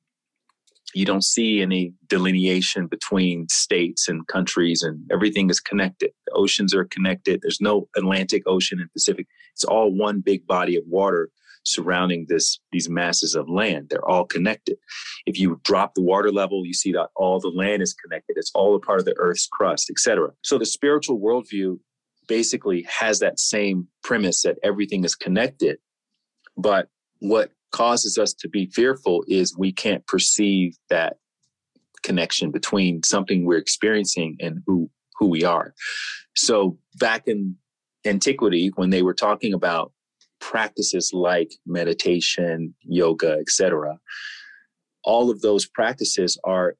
you 0.94 1.04
don't 1.04 1.24
see 1.24 1.62
any 1.62 1.92
delineation 2.08 2.86
between 2.86 3.48
states 3.48 4.08
and 4.08 4.26
countries 4.26 4.82
and 4.82 5.00
everything 5.12 5.50
is 5.50 5.60
connected. 5.60 6.10
The 6.26 6.32
oceans 6.34 6.74
are 6.74 6.84
connected. 6.84 7.40
There's 7.42 7.60
no 7.60 7.88
atlantic 7.96 8.42
ocean 8.46 8.80
and 8.80 8.92
pacific. 8.92 9.26
It's 9.52 9.64
all 9.64 9.94
one 9.94 10.20
big 10.20 10.46
body 10.46 10.76
of 10.76 10.84
water 10.86 11.30
surrounding 11.64 12.24
this 12.28 12.58
these 12.72 12.88
masses 12.88 13.34
of 13.34 13.48
land. 13.48 13.88
They're 13.90 14.08
all 14.08 14.24
connected. 14.24 14.78
If 15.26 15.38
you 15.38 15.60
drop 15.62 15.94
the 15.94 16.02
water 16.02 16.32
level 16.32 16.64
you 16.64 16.72
see 16.74 16.92
that 16.92 17.10
all 17.16 17.38
the 17.38 17.48
land 17.48 17.82
is 17.82 17.94
connected. 17.94 18.36
It's 18.36 18.50
all 18.54 18.74
a 18.74 18.80
part 18.80 18.98
of 18.98 19.04
the 19.04 19.14
earth's 19.18 19.46
crust 19.46 19.90
etc 19.90 20.30
so 20.42 20.58
the 20.58 20.66
spiritual 20.66 21.20
worldview 21.20 21.78
basically 22.30 22.86
has 22.88 23.18
that 23.18 23.38
same 23.38 23.86
premise 24.02 24.42
that 24.42 24.56
everything 24.62 25.04
is 25.04 25.14
connected 25.14 25.76
but 26.56 26.88
what 27.18 27.50
causes 27.72 28.18
us 28.18 28.32
to 28.34 28.48
be 28.48 28.66
fearful 28.66 29.24
is 29.28 29.56
we 29.56 29.72
can't 29.72 30.06
perceive 30.06 30.76
that 30.88 31.16
connection 32.02 32.50
between 32.50 33.02
something 33.02 33.44
we're 33.44 33.58
experiencing 33.58 34.36
and 34.40 34.62
who 34.66 34.90
who 35.18 35.26
we 35.26 35.44
are. 35.44 35.74
So 36.34 36.78
back 36.98 37.28
in 37.28 37.56
antiquity 38.06 38.70
when 38.76 38.88
they 38.90 39.02
were 39.02 39.14
talking 39.14 39.52
about 39.52 39.92
practices 40.40 41.10
like 41.12 41.52
meditation, 41.66 42.74
yoga, 42.82 43.36
etc., 43.38 43.98
all 45.04 45.30
of 45.30 45.42
those 45.42 45.66
practices 45.66 46.38
are 46.44 46.76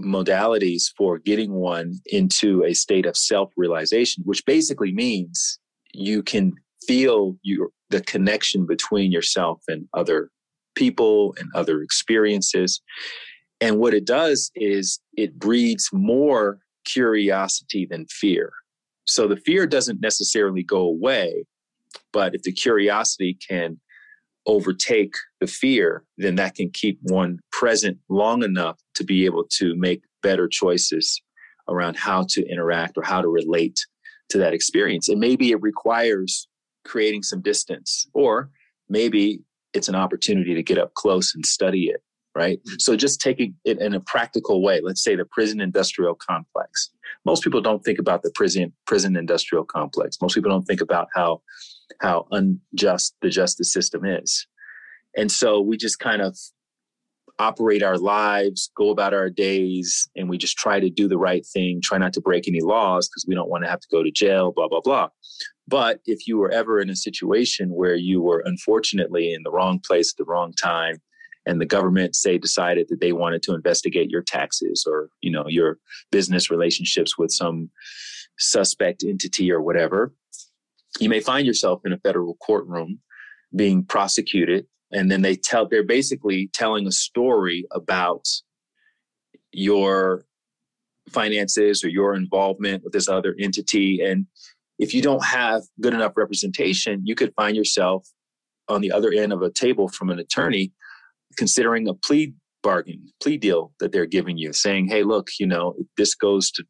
modalities 0.00 0.90
for 0.96 1.18
getting 1.18 1.52
one 1.52 1.94
into 2.06 2.64
a 2.64 2.74
state 2.74 3.06
of 3.06 3.16
self-realization, 3.16 4.22
which 4.26 4.44
basically 4.44 4.92
means 4.92 5.58
you 5.92 6.22
can 6.22 6.52
feel 6.86 7.36
your 7.42 7.70
the 7.90 8.00
connection 8.02 8.66
between 8.66 9.12
yourself 9.12 9.62
and 9.68 9.86
other 9.94 10.30
people 10.74 11.34
and 11.38 11.48
other 11.54 11.82
experiences. 11.82 12.80
And 13.60 13.78
what 13.78 13.94
it 13.94 14.04
does 14.04 14.50
is 14.54 15.00
it 15.16 15.38
breeds 15.38 15.88
more 15.92 16.58
curiosity 16.84 17.86
than 17.86 18.06
fear. 18.06 18.52
So 19.06 19.28
the 19.28 19.36
fear 19.36 19.66
doesn't 19.66 20.00
necessarily 20.00 20.64
go 20.64 20.80
away, 20.80 21.46
but 22.12 22.34
if 22.34 22.42
the 22.42 22.52
curiosity 22.52 23.38
can 23.48 23.80
overtake 24.46 25.14
the 25.40 25.46
fear, 25.46 26.04
then 26.18 26.36
that 26.36 26.54
can 26.54 26.70
keep 26.70 26.98
one 27.02 27.40
present 27.52 27.98
long 28.08 28.42
enough 28.42 28.78
to 28.94 29.04
be 29.04 29.24
able 29.24 29.44
to 29.44 29.74
make 29.76 30.02
better 30.22 30.48
choices 30.48 31.20
around 31.68 31.96
how 31.96 32.24
to 32.28 32.46
interact 32.48 32.96
or 32.96 33.02
how 33.02 33.20
to 33.20 33.28
relate 33.28 33.78
to 34.28 34.38
that 34.38 34.54
experience. 34.54 35.08
And 35.08 35.20
maybe 35.20 35.50
it 35.50 35.60
requires 35.60 36.48
creating 36.84 37.22
some 37.22 37.40
distance 37.40 38.06
or 38.14 38.50
maybe 38.88 39.40
it's 39.72 39.88
an 39.88 39.94
opportunity 39.94 40.54
to 40.54 40.62
get 40.62 40.78
up 40.78 40.94
close 40.94 41.34
and 41.34 41.44
study 41.44 41.86
it 41.86 42.02
right 42.34 42.58
mm-hmm. 42.58 42.76
so 42.78 42.96
just 42.96 43.20
taking 43.20 43.54
it 43.64 43.80
in 43.80 43.94
a 43.94 44.00
practical 44.00 44.62
way 44.62 44.80
let's 44.82 45.02
say 45.02 45.16
the 45.16 45.24
prison 45.24 45.60
industrial 45.60 46.14
complex 46.14 46.90
most 47.24 47.42
people 47.42 47.60
don't 47.60 47.84
think 47.84 47.98
about 47.98 48.22
the 48.22 48.30
prison 48.34 48.72
prison 48.86 49.16
industrial 49.16 49.64
complex 49.64 50.18
most 50.22 50.34
people 50.34 50.50
don't 50.50 50.64
think 50.64 50.80
about 50.80 51.08
how 51.14 51.40
how 52.00 52.26
unjust 52.30 53.14
the 53.22 53.30
justice 53.30 53.72
system 53.72 54.04
is 54.04 54.46
and 55.16 55.32
so 55.32 55.60
we 55.60 55.76
just 55.76 55.98
kind 55.98 56.20
of 56.20 56.36
operate 57.38 57.82
our 57.82 57.98
lives, 57.98 58.70
go 58.76 58.90
about 58.90 59.14
our 59.14 59.28
days, 59.28 60.08
and 60.16 60.28
we 60.28 60.38
just 60.38 60.56
try 60.56 60.80
to 60.80 60.90
do 60.90 61.08
the 61.08 61.18
right 61.18 61.44
thing, 61.44 61.80
try 61.82 61.98
not 61.98 62.12
to 62.14 62.20
break 62.20 62.48
any 62.48 62.60
laws 62.60 63.08
because 63.08 63.24
we 63.26 63.34
don't 63.34 63.50
want 63.50 63.64
to 63.64 63.70
have 63.70 63.80
to 63.80 63.88
go 63.90 64.02
to 64.02 64.10
jail, 64.10 64.52
blah, 64.52 64.68
blah, 64.68 64.80
blah. 64.80 65.08
But 65.68 66.00
if 66.06 66.26
you 66.26 66.38
were 66.38 66.50
ever 66.50 66.80
in 66.80 66.90
a 66.90 66.96
situation 66.96 67.70
where 67.70 67.96
you 67.96 68.22
were 68.22 68.42
unfortunately 68.44 69.32
in 69.32 69.42
the 69.42 69.50
wrong 69.50 69.80
place 69.80 70.12
at 70.12 70.16
the 70.16 70.30
wrong 70.30 70.52
time, 70.52 70.98
and 71.48 71.60
the 71.60 71.66
government 71.66 72.16
say 72.16 72.38
decided 72.38 72.88
that 72.88 73.00
they 73.00 73.12
wanted 73.12 73.42
to 73.44 73.54
investigate 73.54 74.10
your 74.10 74.22
taxes 74.22 74.84
or 74.84 75.10
you 75.20 75.30
know 75.30 75.44
your 75.46 75.78
business 76.10 76.50
relationships 76.50 77.16
with 77.16 77.30
some 77.30 77.70
suspect 78.36 79.04
entity 79.04 79.52
or 79.52 79.62
whatever 79.62 80.12
you 81.00 81.08
may 81.08 81.20
find 81.20 81.46
yourself 81.46 81.82
in 81.84 81.92
a 81.92 81.98
federal 81.98 82.36
courtroom 82.36 83.00
being 83.54 83.84
prosecuted 83.84 84.66
and 84.92 85.10
then 85.10 85.22
they 85.22 85.36
tell 85.36 85.68
they're 85.68 85.82
basically 85.82 86.48
telling 86.52 86.86
a 86.86 86.92
story 86.92 87.66
about 87.72 88.26
your 89.52 90.24
finances 91.10 91.84
or 91.84 91.88
your 91.88 92.14
involvement 92.14 92.82
with 92.82 92.92
this 92.92 93.08
other 93.08 93.34
entity. 93.38 94.00
And 94.00 94.26
if 94.78 94.92
you 94.92 95.02
don't 95.02 95.24
have 95.24 95.62
good 95.80 95.94
enough 95.94 96.12
representation 96.16 97.02
you 97.04 97.14
could 97.14 97.32
find 97.34 97.56
yourself 97.56 98.08
on 98.68 98.80
the 98.80 98.92
other 98.92 99.12
end 99.12 99.32
of 99.32 99.42
a 99.42 99.50
table 99.50 99.88
from 99.88 100.10
an 100.10 100.18
attorney 100.18 100.72
considering 101.36 101.88
a 101.88 101.94
plea 101.94 102.34
bargain 102.62 103.06
plea 103.22 103.36
deal 103.36 103.72
that 103.78 103.92
they're 103.92 104.06
giving 104.06 104.36
you 104.36 104.52
saying 104.52 104.88
hey 104.88 105.02
look 105.02 105.28
you 105.38 105.46
know 105.46 105.74
this 105.96 106.14
goes 106.14 106.50
to 106.50 106.64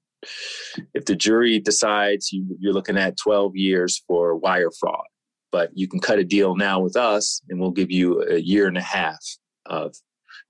if 0.94 1.04
the 1.04 1.14
jury 1.14 1.58
decides 1.58 2.32
you, 2.32 2.44
you're 2.58 2.72
looking 2.72 2.96
at 2.96 3.16
12 3.16 3.56
years 3.56 4.02
for 4.06 4.36
wire 4.36 4.70
fraud 4.70 5.04
but 5.52 5.70
you 5.74 5.88
can 5.88 6.00
cut 6.00 6.18
a 6.18 6.24
deal 6.24 6.54
now 6.56 6.80
with 6.80 6.96
us 6.96 7.40
and 7.48 7.58
we'll 7.58 7.70
give 7.70 7.90
you 7.90 8.22
a 8.28 8.38
year 8.38 8.66
and 8.66 8.76
a 8.76 8.82
half 8.82 9.24
of 9.66 9.94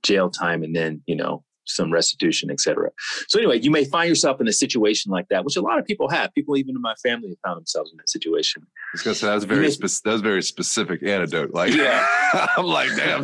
jail 0.03 0.31
time 0.31 0.63
and 0.63 0.75
then 0.75 1.03
you 1.07 1.15
know 1.15 1.43
some 1.69 1.93
restitution 1.93 2.49
etc 2.49 2.91
so 3.27 3.39
anyway 3.39 3.59
you 3.61 3.71
may 3.73 3.85
find 3.85 4.09
yourself 4.09 4.41
in 4.41 4.47
a 4.47 4.53
situation 4.53 5.11
like 5.11 5.27
that 5.29 5.45
which 5.45 5.57
a 5.57 5.61
lot 5.61 5.79
of 5.79 5.85
people 5.85 6.09
have. 6.09 6.33
People 6.33 6.57
even 6.57 6.77
in 6.77 6.83
my 6.83 6.95
family 7.03 7.29
have 7.29 7.39
found 7.45 7.57
themselves 7.59 7.91
in 7.91 7.97
that 7.97 8.09
situation. 8.09 8.63
I 8.65 8.69
was 8.93 9.03
gonna 9.03 9.15
say 9.15 9.27
that 9.27 9.35
was 9.35 9.45
very 9.45 9.63
may, 9.63 9.71
spe- 9.71 10.05
that 10.05 10.13
was 10.13 10.21
very 10.21 10.43
specific 10.43 11.03
antidote 11.03 11.53
like 11.53 11.73
yeah. 11.75 12.07
I'm 12.57 12.67
like 12.67 12.91
damn 12.97 13.23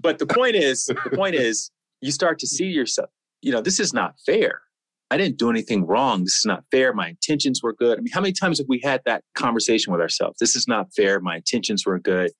but 0.00 0.18
the 0.18 0.26
point 0.26 0.56
is 0.56 0.86
the 0.86 1.10
point 1.14 1.34
is 1.34 1.70
you 2.00 2.10
start 2.10 2.38
to 2.38 2.46
see 2.46 2.66
yourself 2.66 3.10
you 3.42 3.52
know, 3.52 3.60
this 3.60 3.80
is 3.80 3.92
not 3.92 4.14
fair. 4.24 4.62
I 5.10 5.16
didn't 5.16 5.38
do 5.38 5.50
anything 5.50 5.86
wrong. 5.86 6.22
This 6.22 6.36
is 6.36 6.46
not 6.46 6.64
fair. 6.70 6.92
My 6.92 7.08
intentions 7.08 7.62
were 7.62 7.72
good. 7.72 7.98
I 7.98 8.00
mean, 8.00 8.12
how 8.12 8.20
many 8.20 8.32
times 8.32 8.58
have 8.58 8.68
we 8.68 8.80
had 8.84 9.00
that 9.06 9.24
conversation 9.34 9.92
with 9.92 10.00
ourselves? 10.00 10.36
This 10.38 10.54
is 10.54 10.68
not 10.68 10.94
fair. 10.94 11.18
My 11.18 11.36
intentions 11.36 11.84
were 11.84 11.98
good. 11.98 12.30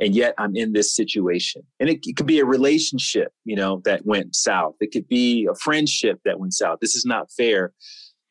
And 0.00 0.14
yet 0.14 0.34
I'm 0.38 0.56
in 0.56 0.72
this 0.72 0.94
situation. 0.94 1.62
And 1.78 1.88
it, 1.88 2.00
it 2.04 2.16
could 2.16 2.26
be 2.26 2.40
a 2.40 2.44
relationship, 2.44 3.32
you 3.44 3.56
know, 3.56 3.82
that 3.84 4.04
went 4.04 4.34
south. 4.34 4.74
It 4.80 4.92
could 4.92 5.08
be 5.08 5.48
a 5.50 5.54
friendship 5.56 6.20
that 6.24 6.40
went 6.40 6.54
south. 6.54 6.78
This 6.80 6.96
is 6.96 7.04
not 7.04 7.30
fair. 7.32 7.72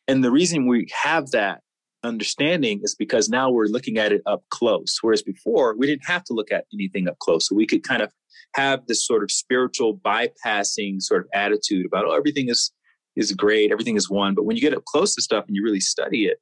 And 0.08 0.24
the 0.24 0.32
reason 0.32 0.68
we 0.68 0.88
have 1.04 1.32
that 1.32 1.62
understanding 2.04 2.82
is 2.84 2.96
because 2.96 3.30
now 3.30 3.50
we're 3.50 3.66
looking 3.66 3.98
at 3.98 4.12
it 4.12 4.22
up 4.26 4.44
close. 4.50 4.98
Whereas 5.02 5.22
before, 5.22 5.76
we 5.78 5.88
didn't 5.88 6.06
have 6.06 6.24
to 6.26 6.34
look 6.34 6.52
at 6.52 6.66
anything 6.74 7.08
up 7.08 7.20
close. 7.20 7.48
So 7.48 7.56
we 7.56 7.66
could 7.66 7.84
kind 7.84 8.02
of 8.02 8.12
have 8.56 8.86
this 8.88 9.06
sort 9.06 9.24
of 9.24 9.32
spiritual 9.32 9.98
bypassing 9.98 11.02
sort 11.02 11.22
of 11.22 11.28
attitude 11.34 11.86
about, 11.86 12.06
oh, 12.06 12.16
everything 12.16 12.50
is 12.50 12.72
is 13.16 13.32
great, 13.32 13.72
everything 13.72 13.96
is 13.96 14.10
one. 14.10 14.36
But 14.36 14.46
when 14.46 14.56
you 14.56 14.62
get 14.62 14.76
up 14.76 14.86
close 14.86 15.16
to 15.16 15.22
stuff 15.22 15.46
and 15.48 15.56
you 15.56 15.64
really 15.64 15.80
study 15.80 16.26
it 16.26 16.38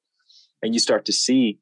and 0.61 0.73
you 0.73 0.79
start 0.79 1.05
to 1.05 1.13
see 1.13 1.57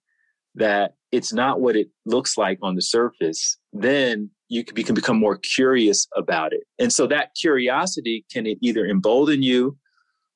that 0.56 0.96
it's 1.12 1.32
not 1.32 1.62
what 1.62 1.76
it 1.76 1.90
looks 2.06 2.38
like 2.38 2.58
on 2.64 2.76
the 2.76 2.82
surface, 2.82 3.58
then 3.72 4.32
you 4.50 4.64
can, 4.64 4.96
become 4.96 5.20
more 5.20 5.38
curious 5.38 6.08
about 6.16 6.54
it. 6.54 6.64
And 6.80 6.92
so 6.92 7.08
that 7.08 7.36
curiosity 7.40 8.26
can 8.32 8.48
either 8.62 8.86
embolden 8.86 9.42
you 9.42 9.78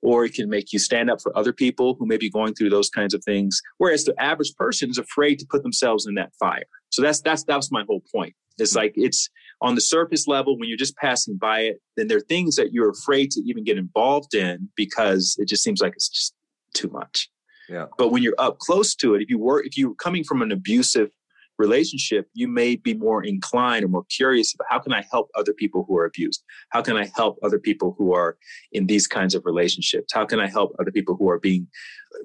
or 0.01 0.25
it 0.25 0.33
can 0.33 0.49
make 0.49 0.71
you 0.73 0.79
stand 0.79 1.09
up 1.09 1.21
for 1.21 1.35
other 1.37 1.53
people 1.53 1.95
who 1.99 2.05
may 2.05 2.17
be 2.17 2.29
going 2.29 2.53
through 2.53 2.69
those 2.69 2.89
kinds 2.89 3.13
of 3.13 3.23
things. 3.23 3.61
Whereas 3.77 4.05
the 4.05 4.19
average 4.21 4.53
person 4.55 4.89
is 4.89 4.97
afraid 4.97 5.39
to 5.39 5.47
put 5.49 5.63
themselves 5.63 6.05
in 6.05 6.15
that 6.15 6.31
fire. 6.39 6.65
So 6.89 7.01
that's 7.01 7.21
that's 7.21 7.43
that's 7.43 7.71
my 7.71 7.83
whole 7.87 8.03
point. 8.13 8.33
It's 8.57 8.73
hmm. 8.73 8.79
like 8.79 8.93
it's 8.95 9.29
on 9.61 9.75
the 9.75 9.81
surface 9.81 10.27
level 10.27 10.57
when 10.57 10.69
you're 10.69 10.77
just 10.77 10.95
passing 10.97 11.37
by 11.37 11.61
it, 11.61 11.81
then 11.95 12.07
there 12.07 12.17
are 12.17 12.21
things 12.21 12.55
that 12.55 12.71
you're 12.71 12.89
afraid 12.89 13.31
to 13.31 13.41
even 13.41 13.63
get 13.63 13.77
involved 13.77 14.33
in 14.33 14.69
because 14.75 15.35
it 15.39 15.47
just 15.47 15.63
seems 15.63 15.81
like 15.81 15.93
it's 15.93 16.09
just 16.09 16.33
too 16.73 16.89
much. 16.89 17.29
Yeah. 17.69 17.87
But 17.97 18.09
when 18.09 18.23
you're 18.23 18.35
up 18.37 18.59
close 18.59 18.95
to 18.95 19.15
it, 19.15 19.21
if 19.21 19.29
you 19.29 19.39
were 19.39 19.61
if 19.63 19.77
you're 19.77 19.95
coming 19.95 20.23
from 20.23 20.41
an 20.41 20.51
abusive 20.51 21.09
relationship, 21.57 22.27
you 22.33 22.47
may 22.47 22.75
be 22.75 22.93
more 22.93 23.23
inclined 23.23 23.83
or 23.83 23.87
more 23.87 24.05
curious 24.09 24.53
about 24.53 24.67
how 24.69 24.79
can 24.79 24.93
I 24.93 25.03
help 25.11 25.29
other 25.35 25.53
people 25.53 25.85
who 25.87 25.97
are 25.97 26.05
abused? 26.05 26.43
How 26.69 26.81
can 26.81 26.97
I 26.97 27.09
help 27.15 27.37
other 27.43 27.59
people 27.59 27.95
who 27.97 28.13
are 28.13 28.37
in 28.71 28.85
these 28.85 29.07
kinds 29.07 29.35
of 29.35 29.43
relationships? 29.45 30.13
How 30.13 30.25
can 30.25 30.39
I 30.39 30.47
help 30.47 30.75
other 30.79 30.91
people 30.91 31.15
who 31.15 31.29
are 31.29 31.39
being 31.39 31.67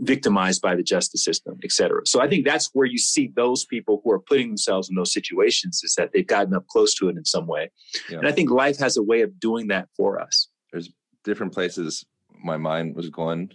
victimized 0.01 0.63
by 0.63 0.75
the 0.75 0.83
justice 0.83 1.25
system, 1.25 1.59
et 1.65 1.73
cetera? 1.73 2.03
So 2.07 2.21
I 2.21 2.29
think 2.29 2.45
that's 2.45 2.71
where 2.73 2.87
you 2.87 2.99
see 2.99 3.33
those 3.35 3.65
people 3.65 4.01
who 4.05 4.11
are 4.13 4.21
putting 4.21 4.49
themselves 4.49 4.89
in 4.89 4.97
those 4.97 5.13
situations 5.13 5.81
is 5.83 5.95
that 5.95 6.11
they've 6.13 6.27
gotten 6.27 6.55
up 6.55 6.67
close 6.69 6.95
to 6.97 7.09
it 7.09 7.17
in 7.17 7.25
some 7.25 7.47
way. 7.47 7.71
Yeah. 8.11 8.19
And 8.19 8.29
I 8.29 8.33
think 8.33 8.51
life 8.51 8.79
has 8.79 8.97
a 8.97 9.03
way 9.03 9.23
of 9.23 9.39
doing 9.41 9.69
that 9.69 9.89
for 9.97 10.21
us. 10.21 10.49
There's 10.71 10.91
different 11.25 11.53
places 11.53 12.05
my 12.43 12.57
mind 12.57 12.97
was 12.97 13.09
going 13.09 13.51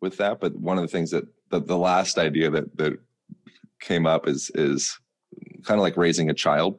with 0.00 0.16
that, 0.18 0.40
but 0.40 0.56
one 0.56 0.78
of 0.78 0.82
the 0.82 0.88
things 0.88 1.10
that 1.10 1.24
the, 1.50 1.60
the 1.60 1.76
last 1.76 2.16
idea 2.16 2.50
that 2.50 2.76
that 2.76 2.98
came 3.80 4.06
up 4.06 4.28
is 4.28 4.50
is 4.54 4.98
kind 5.64 5.78
of 5.78 5.82
like 5.82 5.96
raising 5.96 6.30
a 6.30 6.34
child, 6.34 6.78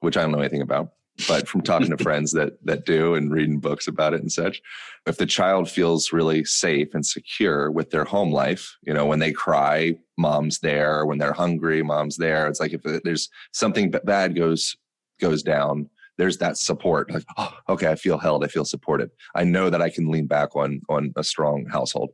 which 0.00 0.16
I 0.16 0.22
don't 0.22 0.32
know 0.32 0.40
anything 0.40 0.62
about, 0.62 0.92
but 1.26 1.48
from 1.48 1.62
talking 1.62 1.90
to 1.90 1.96
friends 2.02 2.32
that 2.32 2.64
that 2.64 2.84
do 2.84 3.14
and 3.14 3.32
reading 3.32 3.58
books 3.58 3.88
about 3.88 4.14
it 4.14 4.20
and 4.20 4.30
such, 4.30 4.62
if 5.06 5.16
the 5.16 5.26
child 5.26 5.70
feels 5.70 6.12
really 6.12 6.44
safe 6.44 6.94
and 6.94 7.04
secure 7.04 7.70
with 7.70 7.90
their 7.90 8.04
home 8.04 8.30
life, 8.30 8.76
you 8.82 8.94
know, 8.94 9.06
when 9.06 9.18
they 9.18 9.32
cry, 9.32 9.96
mom's 10.16 10.58
there. 10.60 11.06
When 11.06 11.18
they're 11.18 11.32
hungry, 11.32 11.82
mom's 11.82 12.16
there. 12.16 12.46
It's 12.46 12.60
like 12.60 12.72
if 12.72 12.82
there's 13.04 13.28
something 13.52 13.90
bad 13.90 14.36
goes 14.36 14.76
goes 15.20 15.42
down, 15.42 15.88
there's 16.18 16.38
that 16.38 16.58
support. 16.58 17.10
Like, 17.10 17.24
oh, 17.36 17.56
okay, 17.70 17.90
I 17.90 17.94
feel 17.94 18.18
held. 18.18 18.44
I 18.44 18.48
feel 18.48 18.64
supported. 18.64 19.10
I 19.34 19.44
know 19.44 19.70
that 19.70 19.82
I 19.82 19.88
can 19.88 20.10
lean 20.10 20.26
back 20.26 20.54
on 20.54 20.82
on 20.88 21.12
a 21.16 21.24
strong 21.24 21.66
household. 21.66 22.10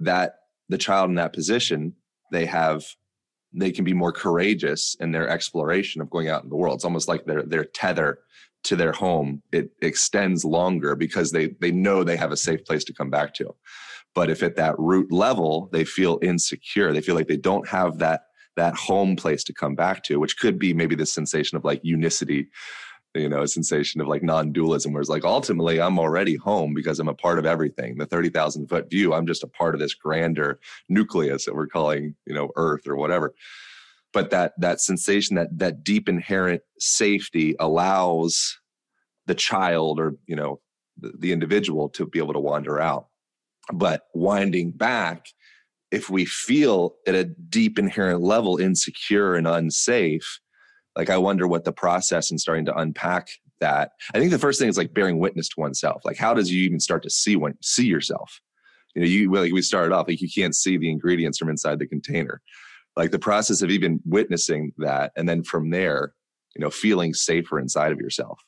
That 0.00 0.34
the 0.68 0.78
child 0.78 1.08
in 1.08 1.16
that 1.16 1.32
position, 1.32 1.94
they 2.30 2.46
have 2.46 2.84
they 3.52 3.72
can 3.72 3.84
be 3.84 3.94
more 3.94 4.12
courageous 4.12 4.96
in 5.00 5.12
their 5.12 5.28
exploration 5.28 6.00
of 6.00 6.10
going 6.10 6.28
out 6.28 6.44
in 6.44 6.50
the 6.50 6.56
world. 6.56 6.76
It's 6.76 6.84
almost 6.84 7.08
like 7.08 7.24
their 7.24 7.42
their 7.42 7.64
tether 7.64 8.20
to 8.62 8.76
their 8.76 8.92
home 8.92 9.42
it 9.52 9.70
extends 9.80 10.44
longer 10.44 10.94
because 10.94 11.32
they 11.32 11.48
they 11.60 11.70
know 11.70 12.04
they 12.04 12.16
have 12.16 12.32
a 12.32 12.36
safe 12.36 12.64
place 12.64 12.84
to 12.84 12.94
come 12.94 13.10
back 13.10 13.34
to. 13.34 13.54
But 14.14 14.30
if 14.30 14.42
at 14.42 14.56
that 14.56 14.78
root 14.78 15.12
level 15.12 15.68
they 15.72 15.84
feel 15.84 16.18
insecure, 16.22 16.92
they 16.92 17.00
feel 17.00 17.14
like 17.14 17.28
they 17.28 17.36
don't 17.36 17.68
have 17.68 17.98
that 17.98 18.22
that 18.56 18.74
home 18.74 19.16
place 19.16 19.44
to 19.44 19.54
come 19.54 19.74
back 19.74 20.02
to, 20.04 20.18
which 20.18 20.38
could 20.38 20.58
be 20.58 20.74
maybe 20.74 20.94
the 20.94 21.06
sensation 21.06 21.56
of 21.56 21.64
like 21.64 21.80
unicity 21.82 22.48
you 23.14 23.28
know, 23.28 23.42
a 23.42 23.48
sensation 23.48 24.00
of 24.00 24.06
like 24.06 24.22
non-dualism, 24.22 24.92
where 24.92 25.00
it's 25.00 25.10
like 25.10 25.24
ultimately 25.24 25.80
I'm 25.80 25.98
already 25.98 26.36
home 26.36 26.74
because 26.74 27.00
I'm 27.00 27.08
a 27.08 27.14
part 27.14 27.38
of 27.38 27.46
everything. 27.46 27.98
The 27.98 28.06
30,000 28.06 28.68
foot 28.68 28.88
view, 28.90 29.12
I'm 29.12 29.26
just 29.26 29.42
a 29.42 29.48
part 29.48 29.74
of 29.74 29.80
this 29.80 29.94
grander 29.94 30.60
nucleus 30.88 31.44
that 31.44 31.54
we're 31.54 31.66
calling, 31.66 32.14
you 32.26 32.34
know, 32.34 32.50
Earth 32.56 32.86
or 32.86 32.96
whatever. 32.96 33.34
But 34.12 34.30
that 34.30 34.52
that 34.58 34.80
sensation, 34.80 35.36
that 35.36 35.58
that 35.58 35.84
deep 35.84 36.08
inherent 36.08 36.62
safety 36.78 37.54
allows 37.58 38.58
the 39.26 39.34
child 39.34 40.00
or, 40.00 40.16
you 40.26 40.36
know, 40.36 40.60
the, 40.98 41.12
the 41.18 41.32
individual 41.32 41.88
to 41.90 42.06
be 42.06 42.18
able 42.18 42.32
to 42.32 42.40
wander 42.40 42.80
out. 42.80 43.06
But 43.72 44.02
winding 44.14 44.72
back, 44.72 45.26
if 45.90 46.10
we 46.10 46.24
feel 46.24 46.96
at 47.06 47.14
a 47.14 47.24
deep 47.24 47.78
inherent 47.78 48.20
level 48.20 48.58
insecure 48.58 49.34
and 49.34 49.46
unsafe, 49.46 50.40
like 50.96 51.10
i 51.10 51.16
wonder 51.16 51.46
what 51.46 51.64
the 51.64 51.72
process 51.72 52.30
in 52.30 52.38
starting 52.38 52.64
to 52.64 52.76
unpack 52.76 53.28
that. 53.60 53.92
I 54.12 54.18
think 54.18 54.30
the 54.30 54.38
first 54.38 54.58
thing 54.58 54.68
is 54.68 54.76
like 54.76 54.92
bearing 54.92 55.18
witness 55.18 55.48
to 55.50 55.60
oneself. 55.60 56.02
Like 56.04 56.16
how 56.16 56.34
does 56.34 56.50
you 56.50 56.62
even 56.64 56.80
start 56.80 57.02
to 57.04 57.10
see 57.10 57.36
one 57.36 57.54
see 57.62 57.86
yourself? 57.86 58.40
You 58.94 59.02
know 59.02 59.08
you 59.08 59.32
like 59.32 59.52
we 59.52 59.62
started 59.62 59.94
off 59.94 60.08
like 60.08 60.20
you 60.20 60.28
can't 60.34 60.56
see 60.56 60.76
the 60.76 60.90
ingredients 60.90 61.38
from 61.38 61.48
inside 61.48 61.78
the 61.78 61.86
container. 61.86 62.42
Like 62.96 63.12
the 63.12 63.18
process 63.18 63.62
of 63.62 63.70
even 63.70 64.00
witnessing 64.04 64.72
that 64.78 65.12
and 65.16 65.28
then 65.28 65.44
from 65.44 65.70
there 65.70 66.12
you 66.56 66.60
know 66.60 66.70
feeling 66.70 67.14
safer 67.14 67.60
inside 67.60 67.92
of 67.92 68.00
yourself. 68.00 68.40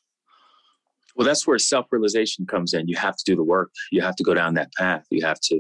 Well 1.14 1.26
that's 1.26 1.46
where 1.46 1.58
self-realization 1.58 2.46
comes 2.46 2.74
in. 2.74 2.88
You 2.88 2.96
have 2.96 3.16
to 3.16 3.24
do 3.24 3.36
the 3.36 3.44
work. 3.44 3.70
You 3.92 4.00
have 4.02 4.16
to 4.16 4.24
go 4.24 4.34
down 4.34 4.54
that 4.54 4.72
path. 4.76 5.04
You 5.10 5.24
have 5.24 5.40
to 5.44 5.56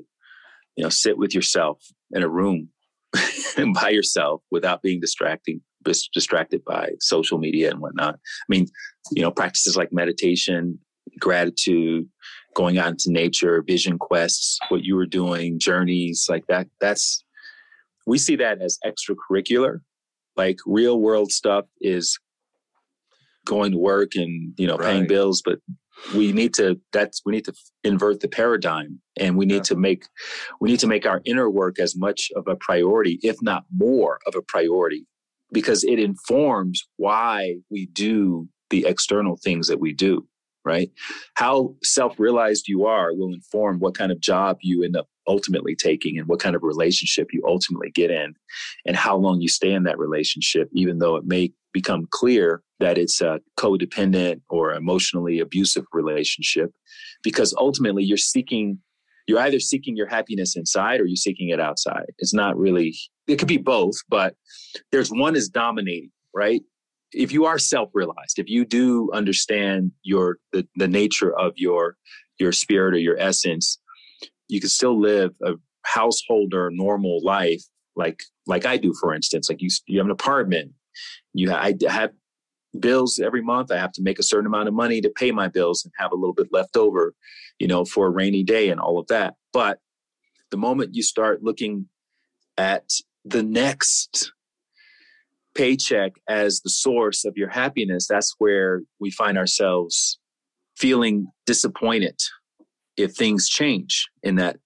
you 0.76 0.82
know 0.82 0.88
sit 0.88 1.16
with 1.16 1.34
yourself 1.34 1.78
in 2.10 2.22
a 2.22 2.28
room 2.28 2.70
by 3.74 3.90
yourself 3.90 4.42
without 4.50 4.82
being 4.82 5.00
distracting 5.00 5.60
distracted 5.82 6.64
by 6.64 6.90
social 7.00 7.38
media 7.38 7.70
and 7.70 7.80
whatnot. 7.80 8.14
I 8.14 8.46
mean, 8.48 8.66
you 9.12 9.22
know, 9.22 9.30
practices 9.30 9.76
like 9.76 9.92
meditation, 9.92 10.78
gratitude, 11.18 12.08
going 12.54 12.78
out 12.78 12.90
into 12.90 13.10
nature, 13.10 13.62
vision 13.62 13.98
quests, 13.98 14.58
what 14.68 14.84
you 14.84 14.94
were 14.94 15.06
doing, 15.06 15.58
journeys 15.58 16.26
like 16.28 16.46
that. 16.48 16.66
That's, 16.80 17.24
we 18.06 18.18
see 18.18 18.36
that 18.36 18.60
as 18.60 18.78
extracurricular. 18.84 19.80
Like 20.36 20.58
real 20.66 21.00
world 21.00 21.30
stuff 21.30 21.66
is 21.80 22.18
going 23.44 23.72
to 23.72 23.78
work 23.78 24.14
and, 24.14 24.54
you 24.56 24.66
know, 24.66 24.76
right. 24.76 24.92
paying 24.92 25.06
bills, 25.06 25.42
but 25.44 25.58
we 26.14 26.32
need 26.32 26.54
to 26.54 26.80
that's 26.92 27.22
we 27.24 27.32
need 27.32 27.44
to 27.44 27.52
invert 27.84 28.20
the 28.20 28.28
paradigm 28.28 29.00
and 29.18 29.36
we 29.36 29.46
need 29.46 29.56
yeah. 29.56 29.62
to 29.62 29.76
make 29.76 30.04
we 30.60 30.70
need 30.70 30.80
to 30.80 30.86
make 30.86 31.06
our 31.06 31.20
inner 31.24 31.48
work 31.48 31.78
as 31.78 31.96
much 31.96 32.30
of 32.34 32.48
a 32.48 32.56
priority 32.56 33.18
if 33.22 33.40
not 33.42 33.64
more 33.74 34.18
of 34.26 34.34
a 34.34 34.42
priority 34.42 35.06
because 35.52 35.84
it 35.84 35.98
informs 35.98 36.86
why 36.96 37.56
we 37.70 37.86
do 37.86 38.48
the 38.70 38.86
external 38.86 39.36
things 39.36 39.68
that 39.68 39.80
we 39.80 39.92
do, 39.92 40.26
right? 40.64 40.90
How 41.34 41.74
self 41.82 42.18
realized 42.18 42.68
you 42.68 42.86
are 42.86 43.14
will 43.14 43.32
inform 43.32 43.78
what 43.78 43.94
kind 43.94 44.10
of 44.10 44.20
job 44.20 44.58
you 44.62 44.82
end 44.82 44.96
up 44.96 45.08
ultimately 45.28 45.76
taking 45.76 46.18
and 46.18 46.26
what 46.26 46.40
kind 46.40 46.56
of 46.56 46.62
relationship 46.62 47.28
you 47.32 47.42
ultimately 47.46 47.90
get 47.90 48.10
in 48.10 48.34
and 48.86 48.96
how 48.96 49.16
long 49.16 49.40
you 49.40 49.48
stay 49.48 49.72
in 49.72 49.84
that 49.84 49.98
relationship, 49.98 50.68
even 50.72 50.98
though 50.98 51.16
it 51.16 51.24
may 51.24 51.52
become 51.72 52.06
clear 52.10 52.62
that 52.80 52.98
it's 52.98 53.20
a 53.20 53.40
codependent 53.58 54.40
or 54.50 54.72
emotionally 54.72 55.38
abusive 55.38 55.84
relationship, 55.92 56.70
because 57.22 57.54
ultimately 57.56 58.02
you're 58.02 58.16
seeking 58.16 58.78
you're 59.28 59.40
either 59.40 59.60
seeking 59.60 59.96
your 59.96 60.08
happiness 60.08 60.56
inside 60.56 61.00
or 61.00 61.06
you're 61.06 61.16
seeking 61.16 61.50
it 61.50 61.60
outside. 61.60 62.06
It's 62.18 62.34
not 62.34 62.56
really, 62.56 62.94
it 63.26 63.36
could 63.36 63.48
be 63.48 63.58
both, 63.58 63.94
but 64.08 64.34
there's 64.90 65.10
one 65.10 65.36
is 65.36 65.48
dominating, 65.48 66.10
right? 66.34 66.62
If 67.12 67.32
you 67.32 67.44
are 67.44 67.58
self-realized, 67.58 68.38
if 68.38 68.48
you 68.48 68.64
do 68.64 69.10
understand 69.12 69.92
your 70.02 70.38
the, 70.52 70.66
the 70.76 70.88
nature 70.88 71.36
of 71.38 71.52
your 71.56 71.96
your 72.38 72.52
spirit 72.52 72.94
or 72.94 72.98
your 72.98 73.18
essence, 73.18 73.78
you 74.48 74.60
can 74.60 74.70
still 74.70 74.98
live 74.98 75.32
a 75.44 75.52
householder 75.84 76.70
normal 76.72 77.20
life 77.22 77.62
like 77.96 78.22
like 78.46 78.66
I 78.66 78.76
do, 78.76 78.94
for 79.00 79.14
instance. 79.14 79.48
Like 79.48 79.60
you 79.60 79.68
you 79.86 79.98
have 79.98 80.06
an 80.06 80.12
apartment, 80.12 80.72
you 81.34 81.52
I 81.52 81.74
have 81.88 82.10
bills 82.78 83.20
every 83.22 83.42
month. 83.42 83.70
I 83.70 83.76
have 83.76 83.92
to 83.92 84.02
make 84.02 84.18
a 84.18 84.22
certain 84.22 84.46
amount 84.46 84.68
of 84.68 84.74
money 84.74 85.00
to 85.00 85.10
pay 85.10 85.30
my 85.30 85.48
bills 85.48 85.84
and 85.84 85.92
have 85.98 86.12
a 86.12 86.16
little 86.16 86.34
bit 86.34 86.48
left 86.50 86.76
over, 86.76 87.14
you 87.58 87.66
know, 87.66 87.84
for 87.84 88.06
a 88.06 88.10
rainy 88.10 88.42
day 88.42 88.70
and 88.70 88.80
all 88.80 88.98
of 88.98 89.06
that. 89.08 89.34
But 89.52 89.78
the 90.50 90.56
moment 90.56 90.94
you 90.94 91.02
start 91.02 91.42
looking 91.42 91.86
at 92.56 92.90
the 93.24 93.42
next 93.42 94.32
paycheck 95.54 96.12
as 96.28 96.60
the 96.60 96.70
source 96.70 97.24
of 97.24 97.36
your 97.36 97.48
happiness, 97.48 98.06
that's 98.08 98.34
where 98.38 98.82
we 99.00 99.10
find 99.10 99.36
ourselves 99.36 100.18
feeling 100.76 101.26
disappointed 101.46 102.18
if 102.96 103.14
things 103.14 103.48
change 103.48 104.08
in 104.22 104.36
that 104.36 104.56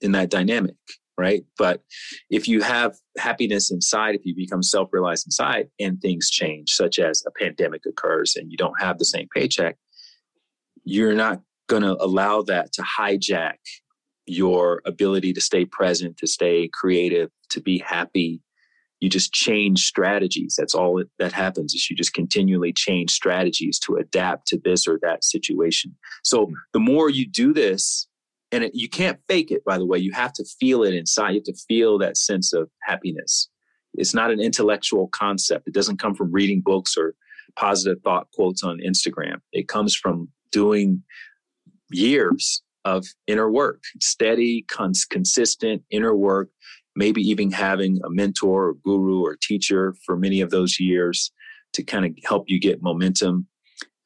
in 0.00 0.12
that 0.12 0.30
dynamic 0.30 0.76
right? 1.18 1.44
But 1.56 1.82
if 2.28 2.46
you 2.46 2.60
have 2.60 2.94
happiness 3.16 3.70
inside 3.70 4.14
if 4.14 4.26
you 4.26 4.34
become 4.34 4.62
self-realized 4.62 5.26
inside 5.26 5.68
and 5.80 6.00
things 6.00 6.30
change 6.30 6.72
such 6.72 6.98
as 6.98 7.22
a 7.26 7.30
pandemic 7.42 7.82
occurs 7.86 8.36
and 8.36 8.50
you 8.50 8.58
don't 8.58 8.78
have 8.80 8.98
the 8.98 9.04
same 9.04 9.26
paycheck 9.34 9.76
you're 10.84 11.14
not 11.14 11.40
going 11.68 11.82
to 11.82 11.96
allow 12.02 12.42
that 12.42 12.72
to 12.72 12.82
hijack 12.98 13.56
your 14.26 14.82
ability 14.84 15.32
to 15.32 15.40
stay 15.40 15.64
present 15.64 16.16
to 16.18 16.26
stay 16.26 16.68
creative 16.72 17.30
to 17.50 17.60
be 17.60 17.78
happy. 17.78 18.40
You 19.00 19.08
just 19.08 19.32
change 19.32 19.84
strategies. 19.84 20.56
That's 20.58 20.74
all 20.74 20.98
it, 20.98 21.08
that 21.18 21.32
happens 21.32 21.74
is 21.74 21.88
you 21.88 21.96
just 21.96 22.14
continually 22.14 22.72
change 22.72 23.10
strategies 23.12 23.78
to 23.80 23.96
adapt 23.96 24.48
to 24.48 24.60
this 24.62 24.88
or 24.88 24.98
that 25.02 25.24
situation. 25.24 25.94
So 26.24 26.46
hmm. 26.46 26.54
the 26.72 26.80
more 26.80 27.08
you 27.08 27.28
do 27.28 27.52
this 27.52 28.08
and 28.52 28.64
it, 28.64 28.72
you 28.74 28.88
can't 28.88 29.18
fake 29.28 29.50
it 29.50 29.64
by 29.64 29.78
the 29.78 29.86
way 29.86 29.98
you 29.98 30.12
have 30.12 30.32
to 30.34 30.44
feel 30.58 30.82
it 30.82 30.94
inside. 30.94 31.30
You 31.30 31.42
have 31.46 31.54
to 31.54 31.64
feel 31.68 31.98
that 31.98 32.16
sense 32.16 32.52
of 32.52 32.70
happiness. 32.82 33.48
It's 33.94 34.14
not 34.14 34.30
an 34.30 34.40
intellectual 34.40 35.08
concept. 35.08 35.68
It 35.68 35.74
doesn't 35.74 35.98
come 35.98 36.14
from 36.14 36.32
reading 36.32 36.60
books 36.60 36.96
or 36.96 37.14
positive 37.56 38.02
thought 38.02 38.28
quotes 38.32 38.62
on 38.62 38.78
instagram. 38.78 39.40
It 39.52 39.68
comes 39.68 39.94
from 39.94 40.28
doing 40.52 41.02
years 41.90 42.62
of 42.86 43.04
inner 43.26 43.50
work 43.50 43.82
steady 44.00 44.64
cons- 44.70 45.04
consistent 45.04 45.82
inner 45.90 46.16
work 46.16 46.48
maybe 46.94 47.20
even 47.20 47.50
having 47.50 48.00
a 48.04 48.08
mentor 48.08 48.68
or 48.68 48.74
guru 48.74 49.20
or 49.20 49.36
teacher 49.36 49.94
for 50.06 50.16
many 50.16 50.40
of 50.40 50.50
those 50.50 50.80
years 50.80 51.30
to 51.74 51.82
kind 51.82 52.06
of 52.06 52.12
help 52.24 52.44
you 52.48 52.58
get 52.58 52.82
momentum. 52.82 53.46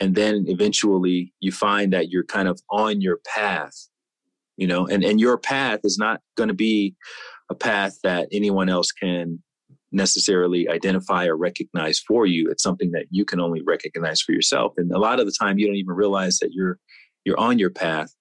And 0.01 0.17
then 0.17 0.47
eventually 0.49 1.33
you 1.39 1.53
find 1.53 1.93
that 1.93 2.09
you're 2.09 2.25
kind 2.25 2.49
of 2.49 2.61
on 2.69 3.01
your 3.01 3.21
path 3.25 3.87
you 4.57 4.67
know 4.67 4.87
and 4.87 5.03
and 5.03 5.19
your 5.19 5.39
path 5.39 5.81
is 5.85 5.97
not 5.97 6.21
going 6.37 6.49
to 6.49 6.55
be 6.55 6.95
a 7.51 7.55
path 7.55 7.99
that 8.05 8.29
anyone 8.31 8.69
else 8.69 8.93
can 8.93 9.43
necessarily 9.93 10.69
identify 10.69 11.27
or 11.27 11.37
recognize 11.37 11.99
for 11.99 12.27
you. 12.27 12.49
It's 12.49 12.63
something 12.63 12.93
that 12.93 13.07
you 13.11 13.25
can 13.25 13.41
only 13.41 13.61
recognize 13.63 14.21
for 14.21 14.31
yourself. 14.33 14.75
And 14.77 14.93
a 14.93 14.99
lot 14.99 15.19
of 15.19 15.27
the 15.27 15.35
time 15.37 15.59
you 15.59 15.67
don't 15.67 15.77
even 15.77 15.95
realize 15.95 16.39
that 16.39 16.53
you're 16.53 16.79
you're 17.25 17.41
on 17.41 17.59
your 17.59 17.71
path 17.71 18.15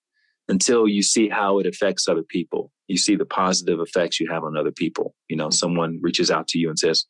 until 0.50 0.88
you 0.88 1.02
see 1.02 1.30
how 1.30 1.60
it 1.60 1.66
affects 1.66 2.08
other 2.08 2.24
people 2.24 2.72
you 2.88 2.98
see 2.98 3.16
the 3.16 3.26
positive 3.26 3.80
effects 3.80 4.20
you 4.20 4.30
have 4.30 4.44
on 4.44 4.58
other 4.58 4.72
people 4.72 5.16
you 5.30 5.36
know 5.36 5.50
someone 5.50 6.00
reaches 6.02 6.30
out 6.30 6.48
to 6.48 6.60
you 6.60 6.70
and 6.70 6.80
says 6.80 7.06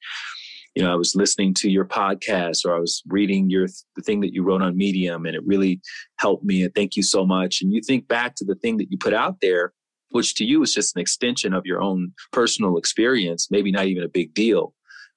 you 0.75 0.84
know, 0.84 0.91
I 0.91 0.95
was 0.95 1.15
listening 1.15 1.54
to 1.56 1.69
your 1.69 1.86
podcast 1.86 2.65
or 2.65 2.75
I 2.75 2.80
was 2.80 3.02
reading 3.08 3.49
your 3.49 3.67
the 3.95 4.02
thing 4.02 4.21
that 4.21 4.34
you 4.34 4.43
wrote 4.43 4.62
on 4.62 4.78
Medium 4.78 5.25
and 5.25 5.36
it 5.36 5.45
really 5.45 5.82
helped 6.19 6.43
me 6.43 6.63
and 6.63 6.73
thank 6.73 6.95
you 6.95 7.04
so 7.04 7.25
much. 7.25 7.62
And 7.62 7.73
you 7.73 7.82
think 7.82 8.08
back 8.08 8.36
to 8.36 8.45
the 8.45 8.56
thing 8.56 8.78
that 8.78 8.91
you 8.91 8.97
put 8.97 9.13
out 9.13 9.38
there, 9.41 9.73
which 10.12 10.36
to 10.36 10.45
you 10.45 10.62
is 10.63 10.73
just 10.73 10.95
an 10.95 11.02
extension 11.02 11.54
of 11.54 11.65
your 11.65 11.82
own 11.82 12.13
personal 12.32 12.78
experience, 12.78 13.47
maybe 13.49 13.71
not 13.71 13.88
even 13.88 14.04
a 14.04 14.10
big 14.10 14.34
deal. 14.34 14.73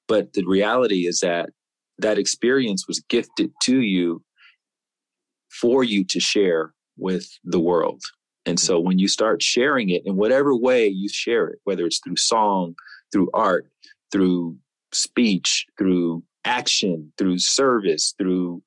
But 0.08 0.32
the 0.32 0.44
reality 0.44 1.06
is 1.06 1.20
that 1.20 1.50
that 1.98 2.18
experience 2.18 2.88
was 2.88 3.00
gifted 3.08 3.52
to 3.62 3.80
you 3.80 4.22
for 5.48 5.84
you 5.84 6.02
to 6.04 6.18
share 6.18 6.72
with 6.96 7.28
the 7.44 7.60
world. 7.60 8.02
And 8.44 8.58
so 8.58 8.80
when 8.80 8.98
you 8.98 9.08
start 9.08 9.42
sharing 9.42 9.90
it 9.90 10.02
in 10.04 10.16
whatever 10.16 10.56
way 10.56 10.86
you 10.86 11.08
share 11.08 11.48
it, 11.48 11.60
whether 11.64 11.86
it's 11.86 12.00
through 12.00 12.16
song, 12.16 12.74
through 13.12 13.30
art, 13.32 13.66
through 14.10 14.56
speech, 14.92 15.66
through 15.78 16.22
action, 16.44 17.12
through 17.18 17.38
service, 17.38 18.14
through, 18.18 18.62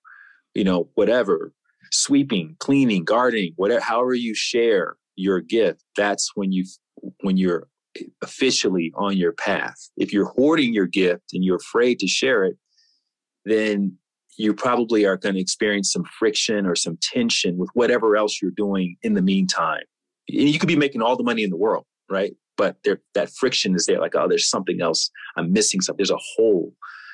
you 0.53 0.63
know, 0.63 0.89
whatever, 0.95 1.51
sweeping, 1.91 2.55
cleaning, 2.59 3.03
gardening, 3.03 3.53
whatever, 3.57 3.81
however 3.81 4.13
you 4.13 4.33
share 4.33 4.95
your 5.15 5.41
gift, 5.41 5.83
that's 5.95 6.31
when 6.35 6.51
you 6.51 6.65
when 7.21 7.38
you're 7.38 7.67
officially 8.21 8.91
on 8.95 9.17
your 9.17 9.31
path. 9.31 9.89
If 9.97 10.11
you're 10.11 10.31
hoarding 10.35 10.73
your 10.73 10.88
gift 10.88 11.33
and 11.33 11.43
you're 11.43 11.57
afraid 11.57 11.99
to 11.99 12.07
share 12.07 12.43
it, 12.43 12.57
then 13.45 13.97
you 14.38 14.54
probably 14.54 15.06
are 15.06 15.17
going 15.17 15.36
to 15.36 15.41
experience 15.41 15.91
some 15.91 16.04
friction 16.19 16.65
or 16.65 16.76
some 16.76 16.98
tension 17.02 17.58
with 17.58 17.69
whatever 17.74 18.15
else 18.17 18.41
you're 18.41 18.52
doing 18.52 18.98
in 19.02 19.13
the 19.13 19.21
meantime. 19.21 19.84
You 20.28 20.58
could 20.60 20.67
be 20.67 20.76
making 20.76 21.02
all 21.02 21.15
the 21.15 21.24
money 21.24 21.43
in 21.43 21.50
the 21.50 21.58
world, 21.58 21.86
right? 22.10 22.34
but 22.58 22.78
there 22.84 23.02
that 23.13 23.30
friction 23.30 23.76
is 23.76 23.86
there 23.86 24.00
like 24.00 24.15
oh 24.15 24.28
there's 24.28 24.50
something 24.50 24.82
else 24.82 25.10
i'm 25.38 25.52
missing 25.52 25.82
something 25.82 25.98
there's 25.98 26.12
a 26.12 26.17
hole 26.36 26.74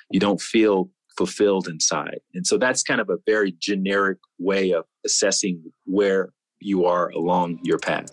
you 0.10 0.20
don't 0.20 0.42
feel 0.42 0.90
fulfilled 1.18 1.68
inside 1.68 2.20
and 2.34 2.48
so 2.48 2.58
that's 2.58 2.84
kind 2.84 3.02
of 3.02 3.10
a 3.10 3.18
very 3.26 3.54
generic 3.60 4.18
way 4.40 4.72
of 4.72 4.86
assessing 5.06 5.62
where 5.86 6.30
you 6.60 6.86
are 6.86 7.10
along 7.10 7.60
your 7.64 7.78
path 7.78 8.10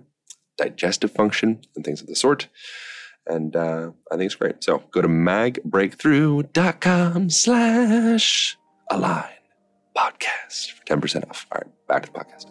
digestive 0.56 1.10
function, 1.10 1.60
and 1.74 1.84
things 1.84 2.00
of 2.00 2.06
the 2.06 2.16
sort. 2.16 2.48
And 3.26 3.54
uh, 3.54 3.90
I 4.10 4.16
think 4.16 4.26
it's 4.26 4.34
great. 4.34 4.64
So 4.64 4.82
go 4.90 5.02
to 5.02 5.08
magbreakthrough.com 5.08 7.30
slash 7.30 8.56
align 8.90 9.24
podcast 9.96 10.72
for 10.72 10.84
10% 10.84 11.28
off. 11.28 11.46
All 11.52 11.60
right, 11.62 11.70
back 11.86 12.06
to 12.06 12.12
the 12.12 12.18
podcast. 12.18 12.46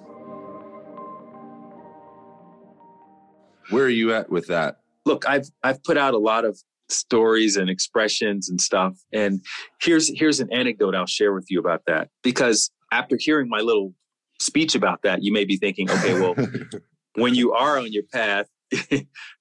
Where 3.69 3.85
are 3.85 3.89
you 3.89 4.13
at 4.13 4.29
with 4.29 4.47
that? 4.47 4.77
Look, 5.05 5.27
I've 5.27 5.49
I've 5.63 5.83
put 5.83 5.97
out 5.97 6.13
a 6.13 6.17
lot 6.17 6.45
of 6.45 6.59
stories 6.89 7.57
and 7.57 7.69
expressions 7.69 8.49
and 8.49 8.61
stuff. 8.61 8.97
And 9.11 9.43
here's 9.81 10.09
here's 10.17 10.39
an 10.39 10.47
anecdote 10.53 10.95
I'll 10.95 11.05
share 11.05 11.33
with 11.33 11.47
you 11.49 11.59
about 11.59 11.81
that. 11.87 12.09
Because 12.23 12.71
after 12.91 13.17
hearing 13.19 13.49
my 13.49 13.59
little 13.59 13.93
speech 14.39 14.75
about 14.75 15.01
that, 15.03 15.23
you 15.23 15.33
may 15.33 15.45
be 15.45 15.57
thinking, 15.57 15.89
okay, 15.89 16.19
well, 16.19 16.35
when 17.15 17.35
you 17.35 17.53
are 17.53 17.77
on 17.77 17.91
your 17.91 18.03
path, 18.11 18.45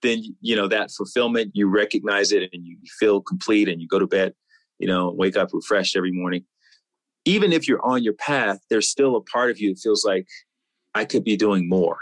then 0.02 0.22
you 0.40 0.54
know 0.54 0.68
that 0.68 0.90
fulfillment, 0.90 1.50
you 1.54 1.68
recognize 1.68 2.32
it 2.32 2.48
and 2.52 2.64
you 2.64 2.76
feel 2.98 3.20
complete 3.20 3.68
and 3.68 3.80
you 3.80 3.88
go 3.88 3.98
to 3.98 4.06
bed. 4.06 4.32
you 4.78 4.86
know, 4.86 5.10
wake 5.10 5.36
up 5.36 5.48
refreshed 5.52 5.96
every 5.96 6.12
morning. 6.12 6.44
Even 7.24 7.52
if 7.52 7.66
you're 7.66 7.84
on 7.84 8.04
your 8.04 8.12
path, 8.14 8.58
there's 8.70 8.88
still 8.88 9.16
a 9.16 9.20
part 9.20 9.50
of 9.50 9.58
you 9.58 9.74
that 9.74 9.80
feels 9.80 10.04
like 10.04 10.26
I 10.94 11.04
could 11.04 11.24
be 11.24 11.36
doing 11.36 11.68
more. 11.68 11.98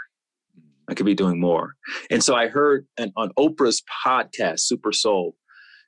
I 0.87 0.93
could 0.93 1.05
be 1.05 1.15
doing 1.15 1.39
more. 1.39 1.73
And 2.11 2.23
so 2.23 2.35
I 2.35 2.47
heard 2.47 2.85
an, 2.97 3.11
on 3.15 3.31
Oprah's 3.39 3.81
podcast, 4.05 4.59
Super 4.59 4.91
Soul, 4.91 5.35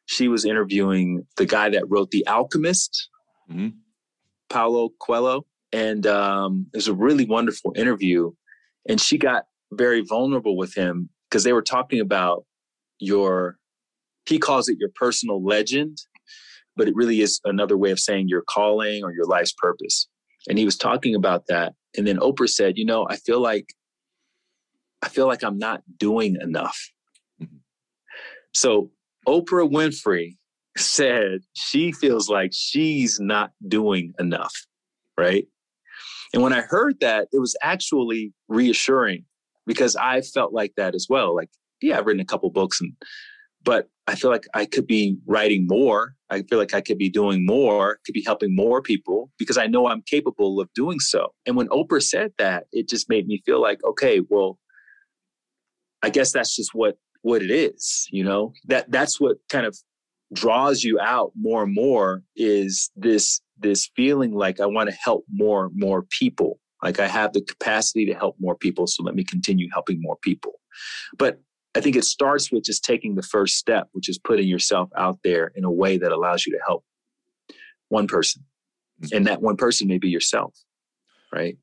she 0.08 0.28
was 0.28 0.46
interviewing 0.46 1.28
the 1.36 1.46
guy 1.46 1.70
that 1.70 1.84
wrote 1.88 2.12
The 2.12 2.26
Alchemist, 2.28 3.10
mm-hmm. 3.52 3.70
Paulo 4.50 4.89
Coelho. 5.00 5.46
And 5.72 6.08
um, 6.08 6.68
it 6.74 6.78
was 6.78 6.88
a 6.88 6.94
really 6.94 7.26
wonderful 7.26 7.74
interview. 7.76 8.32
And 8.88 9.02
she 9.02 9.18
got 9.18 9.46
very 9.72 10.02
vulnerable 10.02 10.56
with 10.56 10.74
him 10.74 11.10
because 11.30 11.44
they 11.44 11.54
were 11.54 11.62
talking 11.62 12.00
about 12.00 12.46
your, 13.00 13.58
he 14.26 14.40
calls 14.40 14.70
it 14.70 14.78
your 14.80 14.90
personal 14.96 15.44
legend, 15.44 15.98
but 16.76 16.88
it 16.88 16.96
really 16.96 17.22
is 17.22 17.42
another 17.44 17.78
way 17.78 17.92
of 17.92 18.00
saying 18.00 18.28
your 18.30 18.44
calling 18.48 19.04
or 19.04 19.12
your 19.12 19.26
life's 19.26 19.54
purpose. 19.54 20.08
And 20.48 20.58
he 20.58 20.66
was 20.66 20.78
talking 20.78 21.16
about 21.16 21.48
that. 21.48 21.74
And 21.98 22.08
then 22.08 22.18
Oprah 22.18 22.50
said, 22.50 22.78
you 22.78 22.86
know, 22.86 23.06
I 23.10 23.18
feel 23.18 23.42
like 23.42 23.74
I 25.02 25.10
feel 25.10 25.28
like 25.28 25.44
I'm 25.44 25.58
not 25.58 25.84
doing 25.98 26.38
enough. 26.42 26.80
Mm-hmm. 27.42 27.58
So 28.54 28.92
Oprah 29.28 29.70
Winfrey 29.70 30.38
said 30.76 31.42
she 31.54 31.92
feels 31.92 32.30
like 32.30 32.52
she's 32.54 33.20
not 33.20 33.52
doing 33.68 34.14
enough, 34.20 34.54
right? 35.18 35.46
And 36.34 36.44
when 36.44 36.54
I 36.54 36.62
heard 36.62 37.00
that, 37.00 37.28
it 37.32 37.40
was 37.40 37.56
actually 37.62 38.34
reassuring 38.48 39.26
because 39.66 39.96
I 39.96 40.22
felt 40.22 40.54
like 40.54 40.74
that 40.78 40.96
as 40.96 41.08
well. 41.10 41.36
Like, 41.36 41.50
yeah, 41.82 41.98
I've 41.98 42.06
written 42.06 42.22
a 42.22 42.26
couple 42.26 42.50
books 42.50 42.82
and 42.82 42.94
but 43.63 43.90
I 44.08 44.16
feel 44.16 44.32
like 44.32 44.46
I 44.54 44.66
could 44.66 44.88
be 44.88 45.18
writing 45.26 45.68
more. 45.68 46.13
I 46.30 46.44
feel 46.44 46.58
like 46.58 46.74
I 46.74 46.80
could 46.80 46.98
be 46.98 47.10
doing 47.10 47.46
more, 47.46 48.00
could 48.06 48.13
be 48.13 48.24
helping 48.26 48.56
more 48.56 48.82
people 48.82 49.30
because 49.38 49.58
I 49.58 49.68
know 49.68 49.88
I'm 49.88 50.04
capable 50.04 50.62
of 50.62 50.70
doing 50.74 51.02
so. 51.02 51.34
And 51.46 51.58
when 51.58 51.68
Oprah 51.68 52.02
said 52.02 52.32
that, 52.38 52.68
it 52.72 52.88
just 52.88 53.10
made 53.10 53.28
me 53.28 53.42
feel 53.46 53.62
like, 53.62 53.84
okay, 53.84 54.22
well, 54.30 54.58
I 56.02 56.10
guess 56.10 56.32
that's 56.32 56.56
just 56.56 56.74
what 56.74 56.98
what 57.24 57.42
it 57.42 57.52
is, 57.52 58.08
you 58.10 58.24
know. 58.24 58.54
That 58.68 58.90
that's 58.90 59.20
what 59.20 59.38
kind 59.50 59.66
of 59.66 59.78
draws 60.34 60.84
you 60.84 61.00
out 61.00 61.32
more 61.36 61.63
and 61.63 61.74
more 61.74 62.24
is 62.36 62.92
this 62.96 63.42
this 63.60 63.90
feeling 63.96 64.34
like 64.34 64.60
I 64.60 64.66
want 64.66 64.90
to 64.90 64.96
help 64.96 65.26
more 65.32 65.72
more 65.74 66.04
people. 66.04 66.60
Like 66.84 67.00
I 67.00 67.08
have 67.08 67.34
the 67.34 67.42
capacity 67.42 68.06
to 68.06 68.13
help 68.13 68.36
more 68.40 68.56
people, 68.56 68.86
so 68.88 69.04
let 69.04 69.16
me 69.16 69.24
continue 69.24 69.68
helping 69.72 70.02
more 70.02 70.18
people. 70.22 70.54
But 71.18 71.42
I 71.76 71.82
think 71.82 71.96
it 71.96 72.06
starts 72.06 72.52
with 72.52 72.63
just 72.63 72.84
taking 72.84 73.16
the 73.16 73.24
first 73.24 73.58
step, 73.58 73.88
which 73.94 74.10
is 74.10 74.20
putting 74.20 74.48
yourself 74.48 74.90
out 74.96 75.20
there 75.24 75.52
in 75.56 75.63
a 75.63 75.72
way 75.72 75.98
that 75.98 76.12
allows 76.12 76.46
you 76.46 76.54
to 76.54 76.60
help 76.66 76.84
one 77.90 78.08
person. 78.08 78.44
Mm-hmm. 79.02 79.16
And 79.16 79.28
that 79.28 79.42
one 79.42 79.58
person 79.58 79.88
may 79.88 79.98
be 79.98 80.10
yourself, 80.10 80.54
right? 81.34 81.58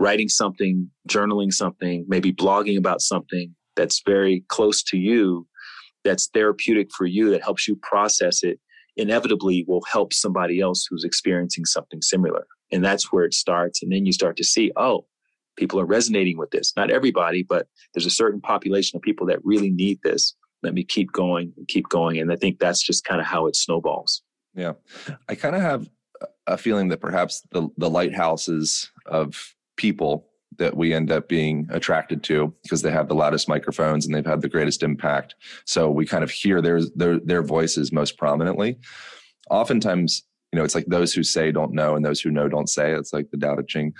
Writing 0.00 0.28
something, 0.28 0.90
journaling 1.08 1.52
something, 1.52 2.04
maybe 2.08 2.32
blogging 2.32 2.78
about 2.78 3.00
something, 3.00 3.54
that's 3.78 4.02
very 4.04 4.44
close 4.48 4.82
to 4.82 4.98
you, 4.98 5.46
that's 6.04 6.28
therapeutic 6.28 6.88
for 6.96 7.06
you, 7.06 7.30
that 7.30 7.42
helps 7.42 7.66
you 7.68 7.76
process 7.76 8.42
it, 8.42 8.60
inevitably 8.96 9.64
will 9.66 9.82
help 9.90 10.12
somebody 10.12 10.60
else 10.60 10.86
who's 10.88 11.04
experiencing 11.04 11.64
something 11.64 12.02
similar. 12.02 12.46
And 12.70 12.84
that's 12.84 13.12
where 13.12 13.24
it 13.24 13.34
starts. 13.34 13.82
And 13.82 13.92
then 13.92 14.06
you 14.06 14.12
start 14.12 14.36
to 14.36 14.44
see, 14.44 14.72
oh, 14.76 15.06
people 15.56 15.80
are 15.80 15.86
resonating 15.86 16.38
with 16.38 16.50
this. 16.50 16.72
Not 16.76 16.90
everybody, 16.90 17.42
but 17.42 17.66
there's 17.94 18.06
a 18.06 18.10
certain 18.10 18.40
population 18.40 18.96
of 18.96 19.02
people 19.02 19.26
that 19.26 19.44
really 19.44 19.70
need 19.70 19.98
this. 20.02 20.34
Let 20.62 20.74
me 20.74 20.84
keep 20.84 21.12
going 21.12 21.52
and 21.56 21.68
keep 21.68 21.88
going. 21.88 22.18
And 22.18 22.32
I 22.32 22.36
think 22.36 22.58
that's 22.58 22.82
just 22.82 23.04
kind 23.04 23.20
of 23.20 23.26
how 23.26 23.46
it 23.46 23.56
snowballs. 23.56 24.22
Yeah. 24.54 24.72
I 25.28 25.34
kind 25.34 25.54
of 25.54 25.62
have 25.62 25.88
a 26.46 26.58
feeling 26.58 26.88
that 26.88 27.00
perhaps 27.00 27.42
the, 27.52 27.68
the 27.76 27.88
lighthouses 27.90 28.90
of 29.06 29.54
people 29.76 30.26
that 30.56 30.76
we 30.76 30.94
end 30.94 31.12
up 31.12 31.28
being 31.28 31.68
attracted 31.70 32.22
to 32.24 32.54
because 32.62 32.82
they 32.82 32.90
have 32.90 33.08
the 33.08 33.14
loudest 33.14 33.48
microphones 33.48 34.06
and 34.06 34.14
they've 34.14 34.26
had 34.26 34.40
the 34.40 34.48
greatest 34.48 34.82
impact. 34.82 35.34
So 35.64 35.90
we 35.90 36.06
kind 36.06 36.24
of 36.24 36.30
hear 36.30 36.60
their 36.60 36.80
their 36.96 37.20
their 37.20 37.42
voices 37.42 37.92
most 37.92 38.16
prominently. 38.16 38.78
Oftentimes, 39.50 40.24
you 40.52 40.58
know, 40.58 40.64
it's 40.64 40.74
like 40.74 40.86
those 40.86 41.12
who 41.12 41.22
say 41.22 41.52
don't 41.52 41.72
know 41.72 41.94
and 41.94 42.04
those 42.04 42.20
who 42.20 42.30
know 42.30 42.48
don't 42.48 42.68
say. 42.68 42.92
It's 42.92 43.12
like 43.12 43.30
the 43.30 43.38
Tao 43.38 43.56
Te 43.56 43.62
Ching. 43.66 43.94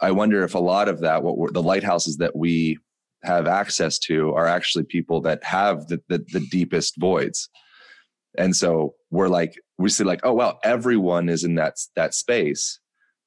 I 0.00 0.12
wonder 0.12 0.42
if 0.44 0.54
a 0.54 0.60
lot 0.60 0.88
of 0.88 1.00
that, 1.00 1.22
what 1.22 1.52
the 1.52 1.62
lighthouses 1.62 2.18
that 2.18 2.36
we 2.36 2.78
have 3.22 3.46
access 3.46 3.98
to, 3.98 4.32
are 4.34 4.46
actually 4.46 4.84
people 4.84 5.20
that 5.22 5.44
have 5.44 5.88
the, 5.88 6.00
the, 6.08 6.24
the 6.32 6.40
deepest 6.50 6.98
voids. 6.98 7.50
And 8.38 8.54
so 8.54 8.94
we're 9.10 9.28
like, 9.28 9.60
we 9.76 9.88
see 9.90 10.04
like, 10.04 10.20
oh 10.22 10.32
well, 10.32 10.60
everyone 10.62 11.28
is 11.28 11.44
in 11.44 11.56
that 11.56 11.74
that 11.96 12.14
space. 12.14 12.78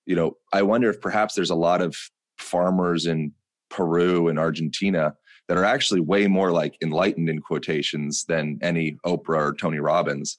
You 0.06 0.16
know, 0.16 0.38
I 0.52 0.64
wonder 0.64 0.90
if 0.90 1.02
perhaps 1.02 1.34
there's 1.34 1.50
a 1.50 1.56
lot 1.56 1.82
of 1.82 1.96
farmers 2.38 3.06
in 3.06 3.32
Peru 3.70 4.28
and 4.28 4.38
Argentina 4.38 5.16
that 5.48 5.58
are 5.58 5.66
actually 5.66 6.00
way 6.00 6.28
more 6.28 6.52
like 6.52 6.78
enlightened 6.82 7.30
in 7.30 7.42
quotations 7.42 8.26
than 8.26 8.60
any 8.62 8.98
Oprah 9.06 9.50
or 9.50 9.56
Tony 9.60 9.80
Robbins. 9.80 10.38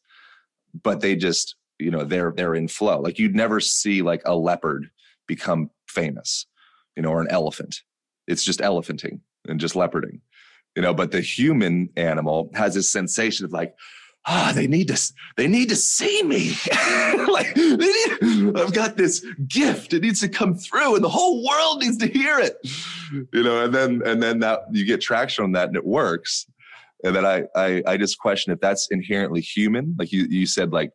But 0.82 1.00
they 1.00 1.14
just, 1.16 1.56
you 1.78 1.90
know, 1.90 2.04
they're 2.04 2.32
they're 2.36 2.54
in 2.54 2.68
flow. 2.68 3.00
Like 3.00 3.18
you'd 3.18 3.34
never 3.34 3.60
see 3.60 4.02
like 4.02 4.22
a 4.24 4.34
leopard 4.36 4.90
become 5.26 5.70
famous, 5.88 6.46
you 6.96 7.02
know, 7.02 7.10
or 7.10 7.20
an 7.20 7.30
elephant. 7.30 7.82
It's 8.26 8.44
just 8.44 8.60
elephanting 8.60 9.20
and 9.46 9.60
just 9.60 9.74
leoparding, 9.74 10.20
you 10.74 10.82
know. 10.82 10.94
But 10.94 11.10
the 11.10 11.20
human 11.20 11.90
animal 11.96 12.50
has 12.54 12.74
this 12.74 12.90
sensation 12.90 13.44
of 13.44 13.52
like, 13.52 13.74
ah, 14.26 14.52
they 14.54 14.66
need 14.66 14.88
to, 14.88 15.12
they 15.36 15.46
need 15.46 15.68
to 15.68 15.76
see 15.76 16.22
me. 16.22 16.52
like, 17.28 17.56
need, 17.56 18.56
I've 18.56 18.72
got 18.72 18.96
this 18.96 19.24
gift. 19.46 19.92
It 19.92 20.02
needs 20.02 20.20
to 20.20 20.28
come 20.28 20.54
through, 20.54 20.94
and 20.94 21.04
the 21.04 21.08
whole 21.08 21.44
world 21.44 21.82
needs 21.82 21.98
to 21.98 22.06
hear 22.06 22.38
it. 22.38 22.56
You 23.32 23.42
know, 23.42 23.64
and 23.64 23.74
then 23.74 24.02
and 24.04 24.22
then 24.22 24.40
that 24.40 24.60
you 24.72 24.84
get 24.84 25.00
traction 25.00 25.44
on 25.44 25.52
that, 25.52 25.68
and 25.68 25.76
it 25.76 25.84
works. 25.84 26.46
And 27.04 27.14
then 27.14 27.26
I 27.26 27.44
I, 27.54 27.82
I 27.86 27.96
just 27.96 28.18
question 28.18 28.52
if 28.52 28.60
that's 28.60 28.88
inherently 28.90 29.40
human. 29.40 29.94
Like 29.98 30.12
you 30.12 30.24
you 30.24 30.46
said, 30.46 30.72
like 30.72 30.90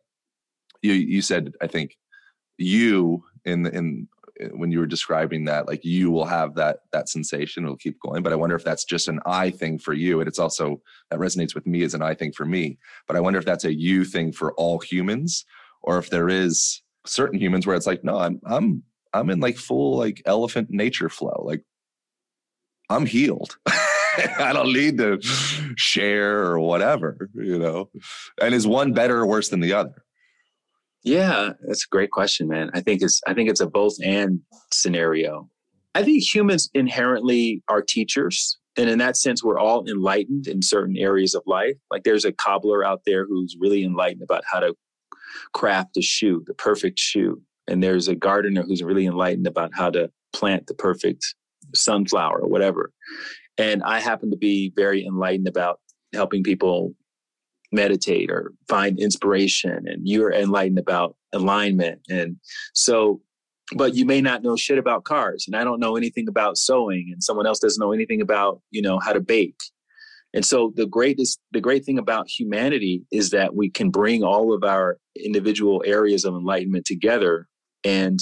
you 0.82 0.92
you 0.92 1.22
said, 1.22 1.52
I 1.60 1.66
think 1.66 1.96
you 2.58 3.24
in 3.44 3.66
in 3.66 4.08
when 4.52 4.70
you 4.70 4.78
were 4.78 4.86
describing 4.86 5.44
that 5.44 5.66
like 5.66 5.84
you 5.84 6.10
will 6.10 6.24
have 6.24 6.54
that 6.54 6.78
that 6.92 7.08
sensation 7.08 7.64
it'll 7.64 7.76
keep 7.76 7.98
going 8.00 8.22
but 8.22 8.32
i 8.32 8.36
wonder 8.36 8.56
if 8.56 8.64
that's 8.64 8.84
just 8.84 9.08
an 9.08 9.20
i 9.26 9.50
thing 9.50 9.78
for 9.78 9.92
you 9.92 10.20
and 10.20 10.28
it's 10.28 10.38
also 10.38 10.80
that 11.10 11.20
resonates 11.20 11.54
with 11.54 11.66
me 11.66 11.82
as 11.82 11.94
an 11.94 12.02
i 12.02 12.14
thing 12.14 12.32
for 12.32 12.44
me 12.44 12.78
but 13.06 13.16
i 13.16 13.20
wonder 13.20 13.38
if 13.38 13.44
that's 13.44 13.64
a 13.64 13.74
you 13.74 14.04
thing 14.04 14.32
for 14.32 14.52
all 14.54 14.78
humans 14.78 15.44
or 15.82 15.98
if 15.98 16.10
there 16.10 16.28
is 16.28 16.82
certain 17.06 17.38
humans 17.38 17.66
where 17.66 17.76
it's 17.76 17.86
like 17.86 18.04
no 18.04 18.18
i'm 18.18 18.40
i'm 18.46 18.82
i'm 19.12 19.30
in 19.30 19.40
like 19.40 19.56
full 19.56 19.96
like 19.96 20.22
elephant 20.26 20.68
nature 20.70 21.08
flow 21.08 21.42
like 21.46 21.62
i'm 22.88 23.06
healed 23.06 23.56
I 24.38 24.52
don't 24.52 24.72
need 24.72 24.98
to 24.98 25.18
share 25.76 26.38
or 26.38 26.58
whatever, 26.58 27.30
you 27.34 27.58
know. 27.58 27.90
And 28.40 28.54
is 28.54 28.66
one 28.66 28.92
better 28.92 29.18
or 29.18 29.26
worse 29.26 29.48
than 29.48 29.60
the 29.60 29.72
other? 29.72 30.04
Yeah, 31.02 31.50
that's 31.66 31.84
a 31.84 31.88
great 31.88 32.10
question, 32.10 32.48
man. 32.48 32.70
I 32.74 32.80
think 32.80 33.02
it's 33.02 33.20
I 33.26 33.34
think 33.34 33.48
it's 33.48 33.60
a 33.60 33.66
both 33.66 33.96
and 34.02 34.40
scenario. 34.72 35.48
I 35.94 36.02
think 36.02 36.22
humans 36.22 36.70
inherently 36.74 37.62
are 37.68 37.82
teachers. 37.82 38.58
And 38.76 38.88
in 38.88 38.98
that 38.98 39.16
sense, 39.16 39.42
we're 39.42 39.58
all 39.58 39.86
enlightened 39.88 40.46
in 40.46 40.62
certain 40.62 40.96
areas 40.96 41.34
of 41.34 41.42
life. 41.46 41.76
Like 41.90 42.04
there's 42.04 42.24
a 42.24 42.32
cobbler 42.32 42.84
out 42.84 43.02
there 43.04 43.26
who's 43.26 43.56
really 43.58 43.82
enlightened 43.82 44.22
about 44.22 44.44
how 44.46 44.60
to 44.60 44.74
craft 45.52 45.96
a 45.96 46.02
shoe, 46.02 46.44
the 46.46 46.54
perfect 46.54 46.98
shoe. 46.98 47.42
And 47.66 47.82
there's 47.82 48.08
a 48.08 48.14
gardener 48.14 48.62
who's 48.62 48.82
really 48.82 49.06
enlightened 49.06 49.46
about 49.46 49.70
how 49.74 49.90
to 49.90 50.10
plant 50.32 50.66
the 50.66 50.74
perfect 50.74 51.34
sunflower 51.74 52.40
or 52.40 52.48
whatever. 52.48 52.92
And 53.58 53.82
I 53.82 54.00
happen 54.00 54.30
to 54.30 54.36
be 54.36 54.72
very 54.76 55.04
enlightened 55.04 55.48
about 55.48 55.80
helping 56.12 56.42
people 56.42 56.94
meditate 57.72 58.30
or 58.30 58.52
find 58.68 58.98
inspiration 58.98 59.84
and 59.86 60.02
you're 60.04 60.32
enlightened 60.32 60.78
about 60.78 61.16
alignment 61.32 62.00
and 62.08 62.36
so 62.74 63.20
but 63.76 63.94
you 63.94 64.04
may 64.04 64.20
not 64.20 64.42
know 64.42 64.56
shit 64.56 64.78
about 64.78 65.04
cars 65.04 65.44
and 65.46 65.54
i 65.54 65.62
don't 65.62 65.78
know 65.78 65.96
anything 65.96 66.26
about 66.28 66.58
sewing 66.58 67.10
and 67.12 67.22
someone 67.22 67.46
else 67.46 67.60
doesn't 67.60 67.80
know 67.80 67.92
anything 67.92 68.20
about 68.20 68.60
you 68.70 68.82
know 68.82 68.98
how 68.98 69.12
to 69.12 69.20
bake. 69.20 69.56
And 70.32 70.44
so 70.44 70.72
the 70.76 70.86
greatest 70.86 71.40
the 71.52 71.60
great 71.60 71.84
thing 71.84 71.98
about 71.98 72.28
humanity 72.28 73.02
is 73.10 73.30
that 73.30 73.54
we 73.54 73.68
can 73.68 73.90
bring 73.90 74.22
all 74.22 74.52
of 74.52 74.62
our 74.62 74.98
individual 75.16 75.82
areas 75.84 76.24
of 76.24 76.34
enlightenment 76.34 76.84
together 76.84 77.48
and 77.84 78.20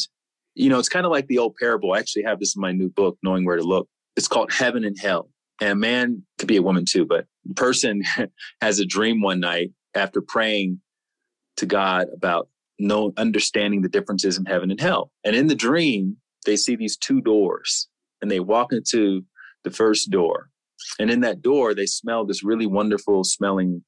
you 0.55 0.68
know 0.70 0.79
it's 0.79 0.89
kind 0.89 1.07
of 1.07 1.12
like 1.12 1.27
the 1.27 1.39
old 1.39 1.55
parable. 1.57 1.93
I 1.93 1.99
actually 1.99 2.25
have 2.25 2.41
this 2.41 2.57
in 2.57 2.62
my 2.62 2.73
new 2.73 2.89
book 2.89 3.18
knowing 3.23 3.45
where 3.45 3.57
to 3.57 3.62
look. 3.62 3.89
It's 4.16 4.29
called 4.29 4.53
heaven 4.53 4.85
and 4.85 4.99
hell 4.99 5.29
and 5.61 5.71
a 5.71 5.75
man 5.75 6.23
could 6.39 6.49
be 6.49 6.57
a 6.57 6.63
woman 6.63 6.85
too, 6.85 7.05
but 7.05 7.27
person 7.57 8.03
has 8.61 8.79
a 8.79 8.87
dream 8.87 9.21
one 9.21 9.41
night 9.41 9.73
after 9.95 10.21
praying 10.21 10.81
to 11.57 11.67
God 11.67 12.07
about 12.15 12.49
no 12.79 13.13
understanding 13.17 13.83
the 13.83 13.89
differences 13.89 14.39
in 14.39 14.45
heaven 14.45 14.71
and 14.71 14.81
hell. 14.81 15.11
And 15.25 15.35
in 15.35 15.49
the 15.49 15.55
dream, 15.55 16.17
they 16.47 16.57
see 16.57 16.77
these 16.77 16.97
two 16.97 17.21
doors 17.21 17.89
and 18.23 18.31
they 18.31 18.41
walk 18.41 18.73
into 18.73 19.25
the 19.65 19.71
first 19.71 20.11
door. 20.11 20.51
And 20.99 21.11
in 21.11 21.21
that 21.21 21.43
door, 21.43 21.75
they 21.75 21.87
smell 21.87 22.25
this 22.25 22.45
really 22.45 22.67
wonderful 22.67 23.25
smelling 23.25 23.83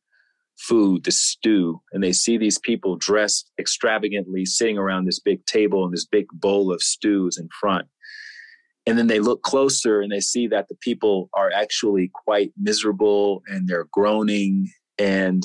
food, 0.59 1.05
the 1.05 1.12
stew, 1.12 1.81
and 1.93 2.03
they 2.03 2.12
see 2.12 2.37
these 2.37 2.59
people 2.59 2.97
dressed 2.97 3.51
extravagantly 3.59 4.45
sitting 4.45 4.77
around 4.77 5.05
this 5.05 5.21
big 5.21 5.45
table 5.47 5.85
and 5.85 5.93
this 5.93 6.05
big 6.05 6.27
bowl 6.33 6.73
of 6.73 6.83
stews 6.83 7.39
in 7.39 7.49
front. 7.61 7.87
And 8.91 8.99
then 8.99 9.07
they 9.07 9.20
look 9.20 9.43
closer 9.43 10.01
and 10.01 10.11
they 10.11 10.18
see 10.18 10.49
that 10.49 10.66
the 10.66 10.74
people 10.74 11.30
are 11.32 11.53
actually 11.55 12.11
quite 12.12 12.53
miserable 12.59 13.41
and 13.47 13.68
they're 13.68 13.86
groaning 13.93 14.68
and 14.99 15.45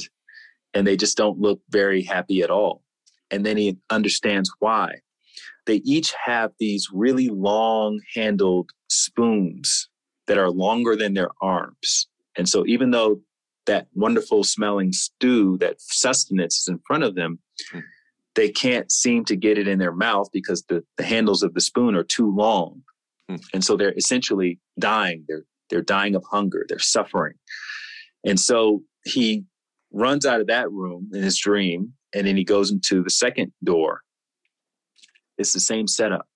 and 0.73 0.87
they 0.87 0.97
just 0.97 1.15
don't 1.15 1.37
look 1.37 1.61
very 1.69 2.01
happy 2.01 2.41
at 2.41 2.49
all. 2.49 2.81
And 3.29 3.45
then 3.45 3.55
he 3.55 3.77
understands 3.91 4.51
why. 4.57 4.95
They 5.67 5.75
each 5.85 6.11
have 6.25 6.53
these 6.59 6.87
really 6.91 7.29
long 7.29 8.01
handled 8.15 8.71
spoons 8.89 9.89
that 10.25 10.39
are 10.39 10.49
longer 10.49 10.95
than 10.95 11.13
their 11.13 11.29
arms. 11.39 12.07
And 12.35 12.49
so 12.49 12.65
even 12.65 12.89
though 12.89 13.21
that 13.67 13.89
wonderful 13.93 14.43
smelling 14.43 14.91
stew, 14.91 15.59
that 15.59 15.75
sustenance 15.79 16.61
is 16.61 16.67
in 16.67 16.79
front 16.87 17.03
of 17.03 17.13
them, 17.13 17.37
mm. 17.71 17.83
they 18.33 18.49
can't 18.49 18.91
seem 18.91 19.23
to 19.25 19.35
get 19.35 19.59
it 19.59 19.67
in 19.67 19.77
their 19.77 19.93
mouth 19.93 20.29
because 20.33 20.63
the, 20.63 20.83
the 20.97 21.03
handles 21.03 21.43
of 21.43 21.53
the 21.53 21.61
spoon 21.61 21.95
are 21.95 22.03
too 22.03 22.35
long. 22.35 22.81
Mm. 23.29 23.41
And 23.53 23.63
so 23.63 23.75
they're 23.75 23.93
essentially 23.93 24.59
dying. 24.79 25.25
They're 25.27 25.45
they're 25.69 25.81
dying 25.81 26.15
of 26.15 26.23
hunger. 26.29 26.65
They're 26.67 26.79
suffering. 26.79 27.33
And 28.23 28.39
so 28.39 28.83
he 29.03 29.45
runs 29.91 30.25
out 30.25 30.41
of 30.41 30.47
that 30.47 30.71
room 30.71 31.09
in 31.13 31.23
his 31.23 31.39
dream, 31.39 31.93
and 32.13 32.27
then 32.27 32.37
he 32.37 32.43
goes 32.43 32.71
into 32.71 33.03
the 33.03 33.09
second 33.09 33.51
door. 33.63 34.01
It's 35.37 35.53
the 35.53 35.59
same 35.59 35.87
setup. 35.87 36.27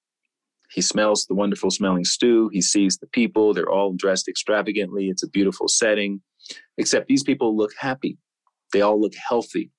He 0.72 0.82
smells 0.82 1.26
the 1.26 1.36
wonderful 1.36 1.72
smelling 1.72 2.06
stew. 2.06 2.50
He 2.54 2.62
sees 2.62 2.98
the 2.98 3.08
people. 3.08 3.54
They're 3.54 3.70
all 3.70 3.94
dressed 3.94 4.28
extravagantly. 4.28 5.08
It's 5.08 5.24
a 5.24 5.30
beautiful 5.30 5.68
setting. 5.68 6.22
Except 6.78 7.08
these 7.08 7.24
people 7.24 7.58
look 7.58 7.72
happy. 7.78 8.18
They 8.72 8.82
all 8.82 9.00
look 9.00 9.14
healthy. 9.30 9.72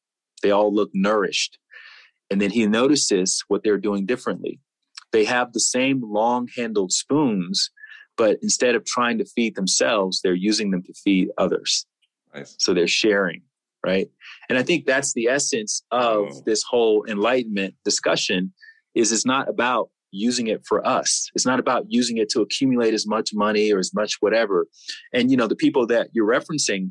They 0.43 0.51
all 0.51 0.75
look 0.75 0.91
nourished. 0.93 1.59
And 2.31 2.41
then 2.41 2.51
he 2.51 2.67
notices 2.67 3.45
what 3.49 3.63
they're 3.63 3.79
doing 3.79 4.07
differently. 4.07 4.61
They 5.13 5.25
have 5.25 5.53
the 5.53 5.61
same 5.61 6.03
long 6.05 6.49
handled 6.57 6.93
spoons, 6.93 7.71
but 8.17 8.39
instead 8.43 8.75
of 8.75 8.85
trying 8.85 9.19
to 9.19 9.25
feed 9.25 9.57
themselves, 9.57 10.21
they're 10.21 10.35
using 10.35 10.71
them 10.71 10.83
to 10.83 10.93
feed 10.93 11.29
others. 11.39 11.87
Nice. 12.35 12.55
So 12.59 12.75
they're 12.75 12.87
sharing, 12.87 13.43
right? 13.85 14.09
And 14.49 14.59
I 14.59 14.63
think 14.63 14.87
that's 14.87 15.15
the 15.15 15.27
essence 15.27 15.83
of 15.91 16.29
oh. 16.31 16.43
this 16.47 16.63
whole 16.63 17.05
enlightenment 17.09 17.75
discussion 17.85 18.53
is 18.95 19.13
it's 19.13 19.27
not 19.27 19.49
about 19.49 19.91
using 20.13 20.49
it 20.49 20.63
for 20.67 20.87
us. 20.87 21.31
It's 21.35 21.47
not 21.47 21.61
about 21.61 21.87
using 21.89 22.19
it 22.19 22.29
to 22.31 22.41
accumulate 22.41 22.95
as 22.95 23.07
much 23.07 23.31
money 23.33 23.73
or 23.73 23.79
as 23.79 23.95
much 23.95 24.17
whatever. 24.21 24.67
And 25.13 25.31
you 25.31 25.37
know, 25.37 25.47
the 25.47 25.57
people 25.57 25.87
that 25.87 26.09
you're 26.13 26.27
referencing, 26.27 26.91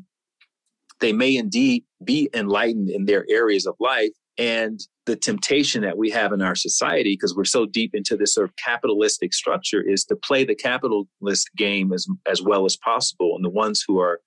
they 1.00 1.12
may 1.12 1.36
indeed 1.36 1.84
be 2.02 2.28
enlightened 2.34 2.90
in 2.90 3.04
their 3.04 3.26
areas 3.28 3.66
of 3.66 3.74
life. 3.78 4.10
And 4.40 4.80
the 5.04 5.16
temptation 5.16 5.82
that 5.82 5.98
we 5.98 6.08
have 6.10 6.32
in 6.32 6.40
our 6.40 6.54
society, 6.54 7.12
because 7.12 7.36
we're 7.36 7.44
so 7.44 7.66
deep 7.66 7.94
into 7.94 8.16
this 8.16 8.32
sort 8.32 8.48
of 8.48 8.56
capitalistic 8.56 9.34
structure, 9.34 9.82
is 9.82 10.02
to 10.06 10.16
play 10.16 10.44
the 10.44 10.54
capitalist 10.54 11.50
game 11.56 11.92
as 11.92 12.06
as 12.26 12.40
well 12.40 12.64
as 12.64 12.76
possible. 12.76 13.36
And 13.36 13.44
the 13.44 13.50
ones 13.50 13.84
who 13.86 14.00
are 14.00 14.20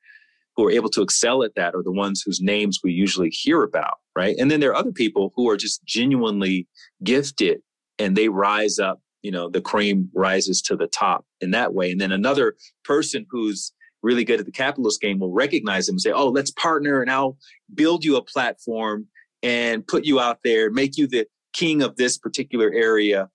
who 0.56 0.68
are 0.68 0.72
able 0.72 0.90
to 0.90 1.02
excel 1.02 1.42
at 1.42 1.56
that 1.56 1.74
are 1.74 1.82
the 1.82 1.92
ones 1.92 2.22
whose 2.24 2.40
names 2.40 2.80
we 2.84 2.92
usually 2.92 3.32
hear 3.32 3.64
about, 3.64 3.96
right? 4.16 4.36
And 4.38 4.52
then 4.52 4.60
there 4.60 4.70
are 4.70 4.76
other 4.76 4.92
people 4.92 5.34
who 5.36 5.50
are 5.50 5.58
just 5.58 5.84
genuinely 5.84 6.68
gifted 7.04 7.62
and 7.98 8.16
they 8.16 8.30
rise 8.30 8.78
up 8.78 9.00
you 9.24 9.32
know 9.32 9.50
the 9.50 9.62
cream 9.62 10.10
rises 10.14 10.62
to 10.62 10.76
the 10.76 10.88
top 10.88 11.26
in 11.42 11.52
that 11.52 11.74
way 11.74 11.92
and 11.92 12.00
then 12.00 12.12
another 12.12 12.56
person 12.84 13.26
who's 13.30 13.72
really 14.04 14.26
good 14.26 14.40
at 14.40 14.46
the 14.46 14.52
capitalist 14.52 15.00
game 15.00 15.20
will 15.20 15.32
recognize 15.32 15.86
them 15.86 15.94
and 15.94 16.02
say 16.02 16.12
oh 16.12 16.28
let's 16.28 16.52
partner 16.52 17.02
and 17.02 17.10
i'll 17.10 17.38
build 17.74 18.04
you 18.04 18.18
a 18.18 18.24
platform 18.24 19.08
and 19.44 19.86
put 19.86 20.06
you 20.06 20.20
out 20.20 20.40
there 20.44 20.72
make 20.72 20.98
you 20.98 21.08
the 21.08 21.28
king 21.54 21.84
of 21.84 21.96
this 21.98 22.18
particular 22.18 22.72
area 22.74 23.30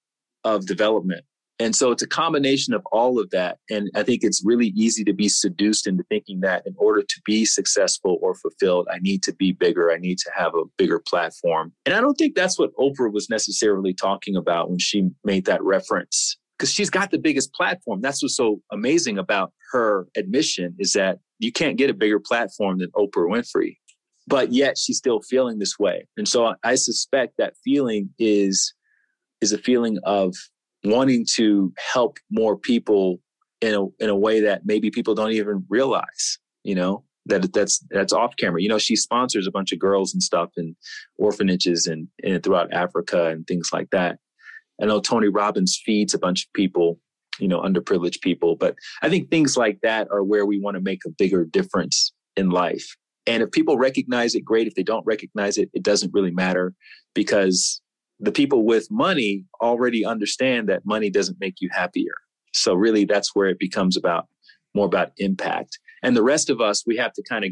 of 0.45 0.67
development 0.67 1.25
and 1.61 1.75
so 1.75 1.91
it's 1.91 2.03
a 2.03 2.09
combination 2.09 2.73
of 2.73 2.87
all 2.93 3.19
of 3.19 3.31
that. 3.31 3.59
And 3.69 3.91
I 3.97 4.05
think 4.05 4.23
it's 4.23 4.45
really 4.45 4.69
easy 4.77 5.03
to 5.05 5.13
be 5.13 5.29
seduced 5.29 5.87
into 5.89 6.05
thinking 6.05 6.41
that 6.41 6.63
in 6.67 6.75
order 6.77 7.03
to 7.03 7.21
be 7.25 7.45
successful 7.45 8.19
or 8.23 8.35
fulfilled, 8.37 8.87
I 8.91 8.99
need 9.01 9.25
to 9.25 9.35
be 9.35 9.53
bigger. 9.53 9.91
I 9.91 9.99
need 9.99 10.19
to 10.19 10.31
have 10.37 10.55
a 10.55 10.65
bigger 10.77 11.01
platform. 11.01 11.73
And 11.85 11.95
I 11.95 12.01
don't 12.01 12.15
think 12.15 12.37
that's 12.37 12.59
what 12.59 12.75
Oprah 12.77 13.13
was 13.13 13.29
necessarily 13.29 13.93
talking 13.93 14.37
about 14.37 14.71
when 14.71 14.79
she 14.79 15.09
made 15.25 15.47
that 15.47 15.63
reference. 15.63 16.37
Because 16.57 16.73
she's 16.73 16.91
got 16.91 17.11
the 17.11 17.19
biggest 17.19 17.53
platform. 17.53 18.01
That's 18.01 18.23
what's 18.23 18.37
so 18.37 18.61
amazing 18.73 19.19
about 19.19 19.53
her 19.73 20.07
admission 20.17 20.75
is 20.79 20.93
that 20.93 21.19
you 21.39 21.53
can't 21.53 21.77
get 21.77 21.91
a 21.91 21.95
bigger 21.95 22.21
platform 22.21 22.79
than 22.79 22.91
Oprah 22.97 23.29
Winfrey. 23.29 23.77
But 24.29 24.53
yet 24.53 24.77
she's 24.77 24.99
still 24.99 25.21
feeling 25.21 25.59
this 25.59 25.79
way. 25.79 26.07
And 26.17 26.29
so 26.29 26.55
I 26.63 26.75
suspect 26.75 27.35
that 27.39 27.55
feeling 27.65 28.11
is 28.19 28.75
is 29.41 29.53
a 29.53 29.59
feeling 29.59 29.99
of 30.05 30.35
wanting 30.85 31.25
to 31.35 31.73
help 31.93 32.19
more 32.31 32.57
people 32.57 33.21
in 33.61 33.75
a 33.75 33.87
in 34.03 34.11
a 34.11 34.17
way 34.17 34.41
that 34.41 34.63
maybe 34.65 34.91
people 34.91 35.15
don't 35.15 35.33
even 35.33 35.65
realize, 35.69 36.39
you 36.63 36.75
know, 36.75 37.05
that 37.27 37.53
that's 37.53 37.85
that's 37.91 38.13
off 38.13 38.37
camera. 38.37 38.61
You 38.61 38.69
know, 38.69 38.79
she 38.79 38.97
sponsors 38.97 39.47
a 39.47 39.51
bunch 39.53 39.73
of 39.73 39.79
girls 39.79 40.13
and 40.13 40.23
stuff 40.23 40.51
in 40.57 40.77
orphanages 41.19 41.87
and, 41.87 42.09
and 42.23 42.43
throughout 42.43 42.73
Africa 42.73 43.29
and 43.29 43.47
things 43.47 43.71
like 43.73 43.91
that. 43.91 44.19
I 44.81 44.87
know 44.87 45.01
Tony 45.01 45.29
Robbins 45.29 45.81
feeds 45.85 46.15
a 46.15 46.19
bunch 46.19 46.45
of 46.45 46.53
people, 46.53 47.01
you 47.41 47.49
know, 47.49 47.61
underprivileged 47.61 48.21
people, 48.21 48.57
but 48.57 48.77
I 49.03 49.09
think 49.09 49.31
things 49.31 49.57
like 49.57 49.81
that 49.83 50.09
are 50.11 50.23
where 50.23 50.47
we 50.47 50.61
want 50.61 50.77
to 50.77 50.81
make 50.81 51.01
a 51.05 51.11
bigger 51.11 51.45
difference 51.45 52.13
in 52.37 52.51
life. 52.51 52.97
And 53.29 53.43
if 53.43 53.51
people 53.53 53.77
recognize 53.77 54.35
it, 54.35 54.45
great. 54.45 54.67
If 54.67 54.75
they 54.75 54.83
don't 54.83 55.05
recognize 55.05 55.59
it, 55.59 55.71
it 55.75 55.83
doesn't 55.83 56.15
really 56.15 56.31
matter 56.31 56.75
because 57.15 57.81
the 58.19 58.33
people 58.33 58.65
with 58.65 58.91
money 58.91 59.45
already 59.61 60.05
understand 60.05 60.69
that 60.69 60.87
money 60.87 61.11
doesn't 61.11 61.39
make 61.39 61.61
you 61.61 61.69
happier. 61.71 62.15
So 62.55 62.75
really 62.75 63.05
that's 63.05 63.35
where 63.35 63.49
it 63.49 63.59
becomes 63.59 63.97
about 63.97 64.27
more 64.75 64.87
about 64.87 65.13
impact. 65.19 65.79
And 66.03 66.17
the 66.17 66.23
rest 66.23 66.49
of 66.49 66.61
us, 66.61 66.85
we 66.87 66.97
have 66.97 67.13
to 67.13 67.23
kind 67.23 67.45
of, 67.45 67.51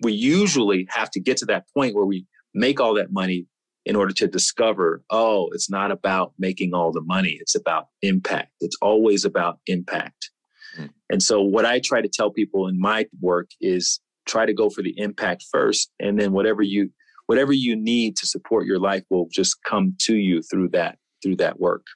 we 0.00 0.12
usually 0.12 0.86
have 0.90 1.10
to 1.12 1.20
get 1.20 1.36
to 1.38 1.46
that 1.46 1.64
point 1.74 1.94
where 1.94 2.04
we 2.04 2.26
make 2.52 2.80
all 2.80 2.94
that 2.94 3.12
money 3.12 3.46
in 3.86 3.96
order 3.96 4.12
to 4.14 4.26
discover, 4.26 5.02
oh, 5.10 5.50
it's 5.52 5.70
not 5.70 5.90
about 5.90 6.32
making 6.38 6.74
all 6.74 6.90
the 6.90 7.02
money. 7.02 7.38
It's 7.40 7.54
about 7.54 7.88
impact. 8.02 8.50
It's 8.60 8.76
always 8.82 9.24
about 9.24 9.58
impact. 9.66 10.30
Mm. 10.78 10.90
And 11.10 11.22
so 11.22 11.40
what 11.40 11.66
I 11.66 11.80
try 11.80 12.00
to 12.00 12.08
tell 12.08 12.30
people 12.30 12.66
in 12.66 12.80
my 12.80 13.06
work 13.20 13.50
is 13.60 14.00
try 14.26 14.46
to 14.46 14.52
go 14.52 14.70
for 14.70 14.82
the 14.82 14.98
impact 14.98 15.44
first. 15.50 15.90
And 16.00 16.18
then 16.18 16.32
whatever 16.32 16.62
you 16.62 16.90
whatever 17.26 17.52
you 17.52 17.74
need 17.74 18.16
to 18.18 18.26
support 18.26 18.66
your 18.66 18.78
life 18.78 19.02
will 19.08 19.28
just 19.30 19.62
come 19.62 19.94
to 19.98 20.16
you 20.16 20.42
through 20.42 20.68
that 20.70 20.98
through 21.22 21.36
that 21.36 21.60
work. 21.60 21.86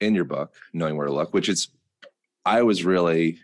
In 0.00 0.14
your 0.14 0.24
book 0.24 0.54
knowing 0.72 0.96
where 0.96 1.06
to 1.06 1.12
look 1.12 1.34
which 1.34 1.48
is 1.48 1.68
i 2.46 2.62
was 2.62 2.84
really 2.84 3.40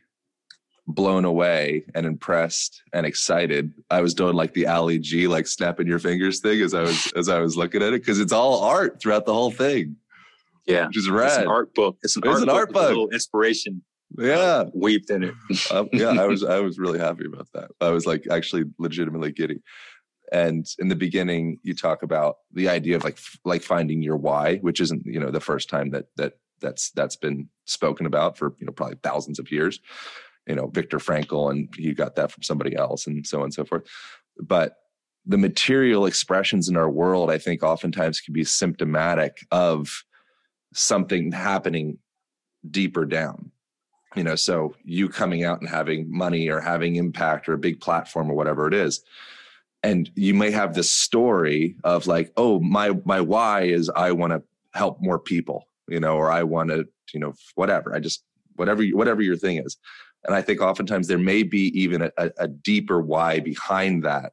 blown 0.87 1.25
away 1.25 1.85
and 1.95 2.05
impressed 2.07 2.83
and 2.93 3.07
excited. 3.07 3.73
I 3.91 4.03
was 4.03 4.15
doing 4.15 4.35
like 4.35 4.53
the 4.55 4.67
ali 4.67 4.99
g 4.99 5.27
like 5.27 5.47
snapping 5.47 5.87
your 5.87 5.99
fingers 5.99 6.41
thing 6.41 6.61
as 6.61 6.75
i 6.75 6.83
was 6.83 7.13
as 7.17 7.29
i 7.29 7.41
was 7.41 7.57
looking 7.57 7.83
at 7.83 7.93
it 7.93 8.03
because 8.03 8.21
it's 8.21 8.33
all 8.33 8.63
art 8.63 9.01
throughout 9.01 9.27
the 9.27 9.35
whole 9.35 9.51
thing. 9.51 9.97
Yeah. 10.67 10.87
Which 10.87 10.99
is 10.99 11.11
rad. 11.11 11.27
it's 11.27 11.37
an 11.39 11.49
art 11.49 11.75
book. 11.75 11.99
It's 12.03 12.17
an, 12.17 12.23
it's 12.25 12.33
art, 12.33 12.43
an 12.43 12.47
book 12.47 12.55
art 12.57 12.73
book, 12.73 12.89
little 12.89 13.09
inspiration 13.11 13.83
yeah. 14.19 14.65
Weaved 14.75 15.11
in 15.11 15.25
it. 15.25 15.35
Um, 15.71 15.89
yeah 15.93 16.11
i 16.11 16.27
was 16.27 16.45
i 16.45 16.61
was 16.61 16.79
really 16.79 16.99
happy 16.99 17.25
about 17.25 17.49
that. 17.55 17.71
I 17.81 17.91
was 17.91 18.07
like 18.07 18.27
actually 18.31 18.65
legitimately 18.79 19.33
giddy 19.33 19.61
and 20.33 20.67
in 20.79 20.89
the 20.89 20.97
beginning 20.97 21.59
you 21.63 21.75
talk 21.75 22.03
about 22.03 22.37
the 22.53 22.69
idea 22.69 22.97
of 22.97 23.05
like 23.05 23.19
like 23.45 23.63
finding 23.63 24.03
your 24.03 24.17
why 24.17 24.57
which 24.59 24.81
isn't 24.81 25.05
you 25.07 25.21
know 25.21 25.31
the 25.31 25.41
first 25.41 25.69
time 25.69 25.91
that 25.91 26.07
that 26.17 26.35
that's 26.61 26.91
that's 26.93 27.17
been 27.17 27.49
spoken 27.67 28.07
about 28.07 28.37
for 28.37 28.55
you 28.59 28.67
know 28.67 28.73
probably 28.73 28.97
thousands 29.03 29.39
of 29.39 29.51
years. 29.53 29.81
You 30.47 30.57
know 30.57 30.67
Viktor 30.67 30.99
Frankl 30.99 31.51
and 31.51 31.69
you 31.77 31.95
got 31.95 32.17
that 32.17 32.33
from 32.33 32.43
somebody 32.43 32.75
else 32.77 33.07
and 33.07 33.27
so 33.27 33.39
on 33.39 33.45
and 33.45 33.55
so 33.55 33.65
forth. 33.65 33.85
But 34.39 34.77
the 35.27 35.39
material 35.39 36.05
expressions 36.05 36.69
in 36.69 36.77
our 36.77 36.91
world 36.91 37.31
i 37.31 37.39
think 37.39 37.63
oftentimes 37.63 38.21
can 38.21 38.35
be 38.35 38.45
symptomatic 38.45 39.39
of 39.51 40.05
something 40.75 41.33
happening 41.33 41.97
deeper 42.71 43.07
down 43.07 43.51
you 44.15 44.23
know 44.23 44.37
so 44.37 44.75
you 44.85 45.09
coming 45.09 45.45
out 45.45 45.61
and 45.61 45.69
having 45.69 46.11
money 46.11 46.49
or 46.49 46.61
having 46.61 46.97
impact 46.97 47.49
or 47.49 47.55
a 47.55 47.59
big 47.59 47.81
platform 47.81 48.31
or 48.31 48.35
whatever 48.35 48.67
it 48.67 48.75
is. 48.75 49.03
And 49.83 50.11
you 50.15 50.33
may 50.33 50.51
have 50.51 50.75
this 50.75 50.91
story 50.91 51.77
of 51.85 52.07
like 52.07 52.33
oh 52.37 52.61
my 52.61 52.93
my 53.05 53.21
why 53.21 53.63
is 53.63 53.91
i 53.91 54.13
want 54.13 54.33
to 54.33 54.43
help 54.73 55.01
more 55.01 55.19
people 55.19 55.69
you 55.89 56.01
know 56.01 56.17
or 56.17 56.31
i 56.31 56.43
want 56.43 56.71
to 56.71 56.87
you 57.13 57.21
know 57.21 57.35
whatever. 57.55 57.95
I 57.95 58.01
just 58.01 58.25
whatever 58.57 58.85
whatever 58.85 59.23
your 59.23 59.37
thing 59.37 59.59
is. 59.59 59.77
And 60.25 60.35
i 60.35 60.41
think 60.41 60.61
oftentimes 60.61 61.07
there 61.07 61.19
may 61.19 61.43
be 61.43 61.69
even 61.79 62.03
a, 62.03 62.31
a 62.39 62.49
deeper 62.49 63.01
why 63.01 63.41
behind 63.41 64.05
that 64.05 64.33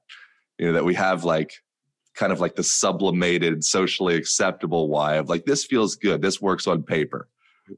you 0.58 0.68
know 0.68 0.74
that 0.74 0.86
we 0.86 0.94
have 0.94 1.24
like 1.24 1.54
kind 2.16 2.32
of 2.32 2.40
like 2.40 2.56
the 2.56 2.64
sublimated 2.64 3.64
socially 3.64 4.16
acceptable 4.16 4.90
why 4.90 5.16
of 5.16 5.30
like 5.30 5.46
this 5.46 5.66
feels 5.66 5.96
good. 5.96 6.22
This 6.22 6.42
works 6.42 6.68
on 6.68 6.84
paper. 6.84 7.28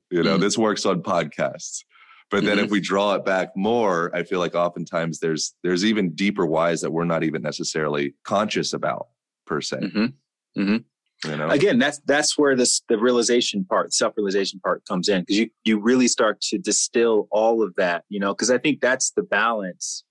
You 0.10 0.24
know 0.24 0.34
mm-hmm. 0.34 0.42
this 0.42 0.58
works 0.58 0.86
on 0.86 1.02
podcasts 1.02 1.84
But 2.34 2.46
then 2.46 2.58
mm-hmm. 2.58 2.66
if 2.66 2.72
we 2.72 2.82
draw 2.82 3.14
it 3.14 3.26
back 3.26 3.56
more, 3.56 4.10
I 4.16 4.24
feel 4.24 4.40
like 4.40 4.56
oftentimes 4.56 5.20
there's 5.20 5.54
there's 5.62 5.86
even 5.86 6.16
deeper 6.16 6.48
whys 6.48 6.82
that 6.82 6.90
we're 6.90 7.04
not 7.04 7.24
even 7.24 7.44
necessarily 7.44 8.16
conscious 8.24 8.74
about 8.74 9.10
per 9.46 9.62
se. 9.62 9.78
Mm-hmm. 9.78 10.60
Mm-hmm. 10.60 11.30
You 11.30 11.38
know? 11.38 11.50
Again, 11.50 11.78
that's 11.78 12.02
that's 12.08 12.36
where 12.36 12.56
this 12.56 12.82
the 12.90 12.98
realization 12.98 13.64
part, 13.66 13.94
self 13.94 14.16
realization 14.18 14.60
part 14.62 14.84
comes 14.88 15.10
in 15.10 15.22
because 15.22 15.38
you 15.38 15.50
you 15.64 15.80
really 15.80 16.08
start 16.08 16.42
to 16.42 16.58
distill 16.58 17.28
all 17.30 17.62
of 17.62 17.76
that. 17.76 18.04
You 18.10 18.20
know, 18.20 18.34
because 18.34 18.50
I 18.50 18.58
think 18.58 18.82
that's 18.82 19.12
the 19.12 19.22
balance, 19.22 20.04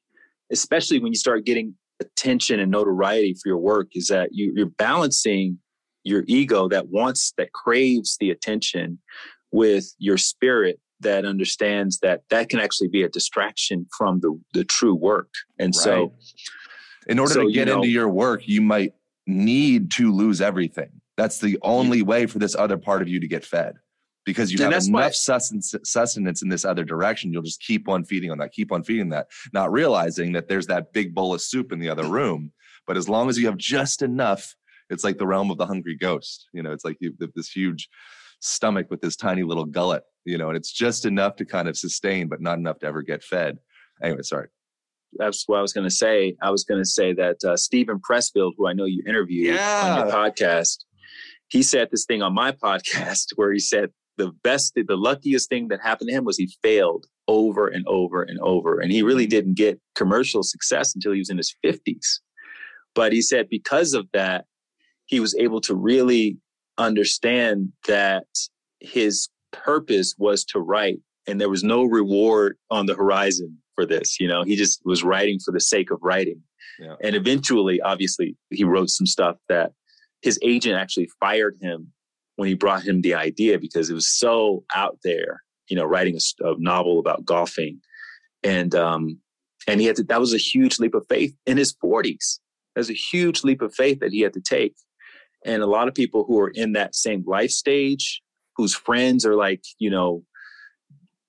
especially 0.52 1.00
when 1.00 1.10
you 1.10 1.18
start 1.18 1.44
getting 1.44 1.74
attention 2.00 2.60
and 2.60 2.70
notoriety 2.70 3.34
for 3.34 3.48
your 3.48 3.58
work, 3.58 3.88
is 3.94 4.06
that 4.06 4.28
you, 4.30 4.52
you're 4.54 4.66
balancing 4.66 5.58
your 6.04 6.22
ego 6.28 6.68
that 6.68 6.88
wants 6.88 7.32
that 7.36 7.52
craves 7.52 8.16
the 8.20 8.30
attention 8.30 9.00
with 9.50 9.92
your 9.98 10.18
spirit 10.18 10.78
that 11.02 11.24
understands 11.24 11.98
that 12.00 12.22
that 12.30 12.48
can 12.48 12.58
actually 12.58 12.88
be 12.88 13.02
a 13.02 13.08
distraction 13.08 13.86
from 13.96 14.20
the 14.20 14.38
the 14.54 14.64
true 14.64 14.94
work. 14.94 15.32
And 15.58 15.68
right. 15.68 15.82
so 15.82 16.12
in 17.06 17.18
order 17.18 17.34
so, 17.34 17.40
to 17.42 17.52
get 17.52 17.68
you 17.68 17.74
know, 17.74 17.76
into 17.76 17.88
your 17.88 18.08
work 18.08 18.46
you 18.46 18.60
might 18.60 18.94
need 19.26 19.90
to 19.92 20.12
lose 20.12 20.40
everything. 20.40 20.90
That's 21.16 21.38
the 21.38 21.58
only 21.62 21.98
yeah. 21.98 22.04
way 22.04 22.26
for 22.26 22.38
this 22.38 22.56
other 22.56 22.78
part 22.78 23.02
of 23.02 23.08
you 23.08 23.20
to 23.20 23.28
get 23.28 23.44
fed. 23.44 23.74
Because 24.24 24.52
you 24.52 24.64
and 24.64 24.72
have 24.72 24.84
enough 24.84 25.14
sustenance, 25.14 25.74
sustenance 25.84 26.42
in 26.42 26.48
this 26.48 26.64
other 26.64 26.84
direction 26.84 27.32
you'll 27.32 27.42
just 27.42 27.60
keep 27.60 27.88
on 27.88 28.04
feeding 28.04 28.30
on 28.30 28.38
that 28.38 28.52
keep 28.52 28.70
on 28.70 28.82
feeding 28.84 29.08
that 29.10 29.26
not 29.52 29.72
realizing 29.72 30.32
that 30.32 30.48
there's 30.48 30.68
that 30.68 30.92
big 30.92 31.14
bowl 31.14 31.34
of 31.34 31.42
soup 31.42 31.72
in 31.72 31.80
the 31.80 31.88
other 31.88 32.04
room. 32.04 32.52
But 32.86 32.96
as 32.96 33.08
long 33.08 33.28
as 33.28 33.38
you 33.38 33.46
have 33.46 33.56
just 33.56 34.02
enough 34.02 34.54
it's 34.90 35.04
like 35.04 35.18
the 35.18 35.26
realm 35.26 35.50
of 35.50 35.58
the 35.58 35.66
hungry 35.66 35.96
ghost. 35.96 36.48
You 36.52 36.62
know 36.62 36.72
it's 36.72 36.84
like 36.84 36.98
you, 37.00 37.14
this 37.34 37.50
huge 37.50 37.88
stomach 38.42 38.88
with 38.90 39.00
this 39.00 39.16
tiny 39.16 39.42
little 39.42 39.64
gullet, 39.64 40.02
you 40.24 40.38
know, 40.38 40.48
and 40.48 40.56
it's 40.56 40.72
just 40.72 41.04
enough 41.04 41.36
to 41.36 41.44
kind 41.44 41.68
of 41.68 41.76
sustain, 41.76 42.28
but 42.28 42.40
not 42.40 42.58
enough 42.58 42.78
to 42.80 42.86
ever 42.86 43.02
get 43.02 43.22
fed. 43.22 43.58
Anyway, 44.02 44.22
sorry. 44.22 44.48
That's 45.14 45.46
what 45.46 45.58
I 45.58 45.62
was 45.62 45.72
going 45.72 45.86
to 45.86 45.94
say. 45.94 46.36
I 46.42 46.50
was 46.50 46.64
going 46.64 46.80
to 46.80 46.88
say 46.88 47.12
that 47.14 47.36
uh, 47.44 47.56
Steven 47.56 48.00
Pressfield, 48.00 48.52
who 48.56 48.66
I 48.66 48.72
know 48.72 48.84
you 48.84 49.02
interviewed 49.06 49.54
yeah. 49.54 49.82
on 49.84 50.06
your 50.06 50.16
podcast, 50.16 50.78
he 51.48 51.62
said 51.62 51.88
this 51.90 52.06
thing 52.06 52.22
on 52.22 52.34
my 52.34 52.52
podcast 52.64 53.26
where 53.36 53.52
he 53.52 53.58
said 53.58 53.90
the 54.16 54.32
best, 54.42 54.74
the 54.74 54.96
luckiest 54.96 55.48
thing 55.48 55.68
that 55.68 55.80
happened 55.82 56.08
to 56.08 56.14
him 56.14 56.24
was 56.24 56.36
he 56.36 56.54
failed 56.62 57.06
over 57.28 57.68
and 57.68 57.86
over 57.86 58.22
and 58.22 58.38
over. 58.40 58.80
And 58.80 58.90
he 58.90 59.02
really 59.02 59.26
didn't 59.26 59.54
get 59.54 59.80
commercial 59.94 60.42
success 60.42 60.94
until 60.94 61.12
he 61.12 61.18
was 61.18 61.30
in 61.30 61.36
his 61.36 61.54
50s. 61.64 62.20
But 62.94 63.12
he 63.12 63.22
said 63.22 63.48
because 63.48 63.94
of 63.94 64.06
that, 64.12 64.44
he 65.06 65.20
was 65.20 65.34
able 65.34 65.60
to 65.62 65.74
really 65.74 66.38
understand 66.78 67.72
that 67.86 68.24
his 68.80 69.28
purpose 69.52 70.14
was 70.18 70.44
to 70.46 70.60
write 70.60 71.00
and 71.26 71.40
there 71.40 71.48
was 71.48 71.62
no 71.62 71.84
reward 71.84 72.56
on 72.70 72.86
the 72.86 72.94
horizon 72.94 73.58
for 73.74 73.86
this 73.86 74.18
you 74.20 74.28
know? 74.28 74.42
He 74.42 74.56
just 74.56 74.80
was 74.84 75.02
writing 75.02 75.38
for 75.44 75.52
the 75.52 75.60
sake 75.60 75.90
of 75.90 75.98
writing. 76.02 76.42
Yeah. 76.78 76.96
and 77.02 77.14
eventually 77.14 77.80
obviously 77.80 78.36
he 78.50 78.64
wrote 78.64 78.88
some 78.88 79.06
stuff 79.06 79.36
that 79.48 79.72
his 80.22 80.38
agent 80.42 80.76
actually 80.76 81.10
fired 81.20 81.56
him 81.60 81.92
when 82.36 82.48
he 82.48 82.54
brought 82.54 82.82
him 82.82 83.02
the 83.02 83.14
idea 83.14 83.58
because 83.58 83.90
it 83.90 83.94
was 83.94 84.08
so 84.08 84.64
out 84.74 84.98
there 85.04 85.42
you 85.68 85.76
know 85.76 85.84
writing 85.84 86.16
a, 86.16 86.48
a 86.48 86.54
novel 86.58 86.98
about 86.98 87.24
golfing. 87.24 87.80
And 88.42 88.74
um 88.74 89.18
and 89.68 89.80
he 89.80 89.86
had 89.86 89.96
to 89.96 90.02
that 90.04 90.20
was 90.20 90.34
a 90.34 90.38
huge 90.38 90.78
leap 90.78 90.94
of 90.94 91.06
faith 91.08 91.36
in 91.46 91.56
his 91.56 91.74
40s 91.74 92.38
that 92.74 92.80
was 92.80 92.90
a 92.90 92.94
huge 92.94 93.44
leap 93.44 93.62
of 93.62 93.74
faith 93.74 94.00
that 94.00 94.12
he 94.12 94.20
had 94.20 94.32
to 94.34 94.40
take. 94.40 94.74
And 95.44 95.62
a 95.62 95.66
lot 95.66 95.88
of 95.88 95.94
people 95.94 96.24
who 96.24 96.40
are 96.40 96.50
in 96.54 96.72
that 96.72 96.94
same 96.94 97.24
life 97.26 97.50
stage, 97.50 98.22
whose 98.56 98.74
friends 98.74 99.24
are 99.24 99.36
like, 99.36 99.64
you 99.78 99.90
know, 99.90 100.22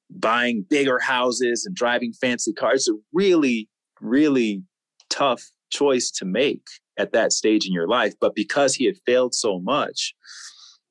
buying 0.10 0.66
bigger 0.70 1.00
houses 1.00 1.66
and 1.66 1.76
driving 1.76 2.14
fancy 2.14 2.54
cars, 2.54 2.88
a 2.88 2.94
really, 3.14 3.70
really 4.02 4.64
tough 5.10 5.44
choice 5.72 6.12
to 6.12 6.26
make 6.26 6.66
at 6.98 7.14
that 7.14 7.34
stage 7.34 7.66
in 7.66 7.74
your 7.74 7.88
life. 7.88 8.14
But 8.20 8.36
because 8.36 8.76
he 8.76 8.86
had 8.86 8.98
failed 9.06 9.34
so 9.34 9.60
much, 9.60 10.14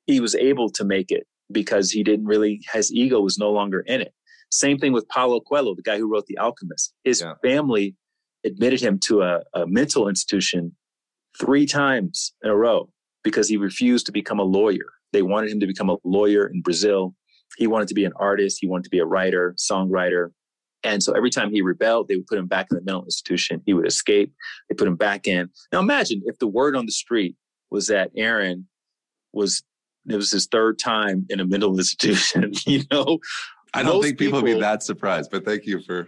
he 0.05 0.19
was 0.19 0.35
able 0.35 0.69
to 0.71 0.83
make 0.83 1.11
it 1.11 1.25
because 1.51 1.91
he 1.91 2.03
didn't 2.03 2.25
really, 2.25 2.61
his 2.73 2.91
ego 2.91 3.21
was 3.21 3.37
no 3.37 3.51
longer 3.51 3.81
in 3.81 4.01
it. 4.01 4.13
Same 4.49 4.77
thing 4.77 4.93
with 4.93 5.07
Paulo 5.07 5.39
Coelho, 5.39 5.75
the 5.75 5.81
guy 5.81 5.97
who 5.97 6.11
wrote 6.11 6.25
The 6.27 6.37
Alchemist. 6.37 6.93
His 7.03 7.21
yeah. 7.21 7.33
family 7.41 7.95
admitted 8.43 8.81
him 8.81 8.99
to 8.99 9.21
a, 9.21 9.41
a 9.53 9.65
mental 9.65 10.07
institution 10.07 10.75
three 11.39 11.65
times 11.65 12.33
in 12.43 12.49
a 12.49 12.55
row 12.55 12.89
because 13.23 13.47
he 13.47 13.57
refused 13.57 14.05
to 14.05 14.11
become 14.11 14.39
a 14.39 14.43
lawyer. 14.43 14.91
They 15.13 15.21
wanted 15.21 15.51
him 15.51 15.59
to 15.61 15.67
become 15.67 15.89
a 15.89 15.97
lawyer 16.03 16.47
in 16.47 16.61
Brazil. 16.61 17.15
He 17.57 17.67
wanted 17.67 17.87
to 17.87 17.93
be 17.93 18.03
an 18.03 18.11
artist. 18.17 18.57
He 18.59 18.67
wanted 18.67 18.83
to 18.85 18.89
be 18.89 18.99
a 18.99 19.05
writer, 19.05 19.55
songwriter. 19.57 20.31
And 20.83 21.01
so 21.01 21.13
every 21.13 21.29
time 21.29 21.51
he 21.51 21.61
rebelled, 21.61 22.09
they 22.09 22.17
would 22.17 22.27
put 22.27 22.37
him 22.37 22.47
back 22.47 22.67
in 22.69 22.75
the 22.75 22.83
mental 22.83 23.05
institution. 23.05 23.61
He 23.65 23.73
would 23.73 23.87
escape. 23.87 24.33
They 24.67 24.75
put 24.75 24.87
him 24.87 24.97
back 24.97 25.27
in. 25.27 25.49
Now 25.71 25.79
imagine 25.79 26.21
if 26.25 26.39
the 26.39 26.47
word 26.47 26.75
on 26.75 26.85
the 26.85 26.91
street 26.91 27.37
was 27.71 27.87
that 27.87 28.11
Aaron 28.17 28.67
was, 29.31 29.63
it 30.09 30.15
was 30.15 30.31
his 30.31 30.47
third 30.47 30.77
time 30.79 31.25
in 31.29 31.39
a 31.39 31.45
mental 31.45 31.77
institution, 31.77 32.51
you 32.65 32.83
know? 32.91 33.19
I 33.73 33.81
don't 33.81 34.03
think 34.03 34.19
people, 34.19 34.39
people 34.39 34.49
would 34.49 34.55
be 34.55 34.59
that 34.59 34.83
surprised, 34.83 35.31
but 35.31 35.45
thank 35.45 35.65
you 35.65 35.81
for 35.81 36.07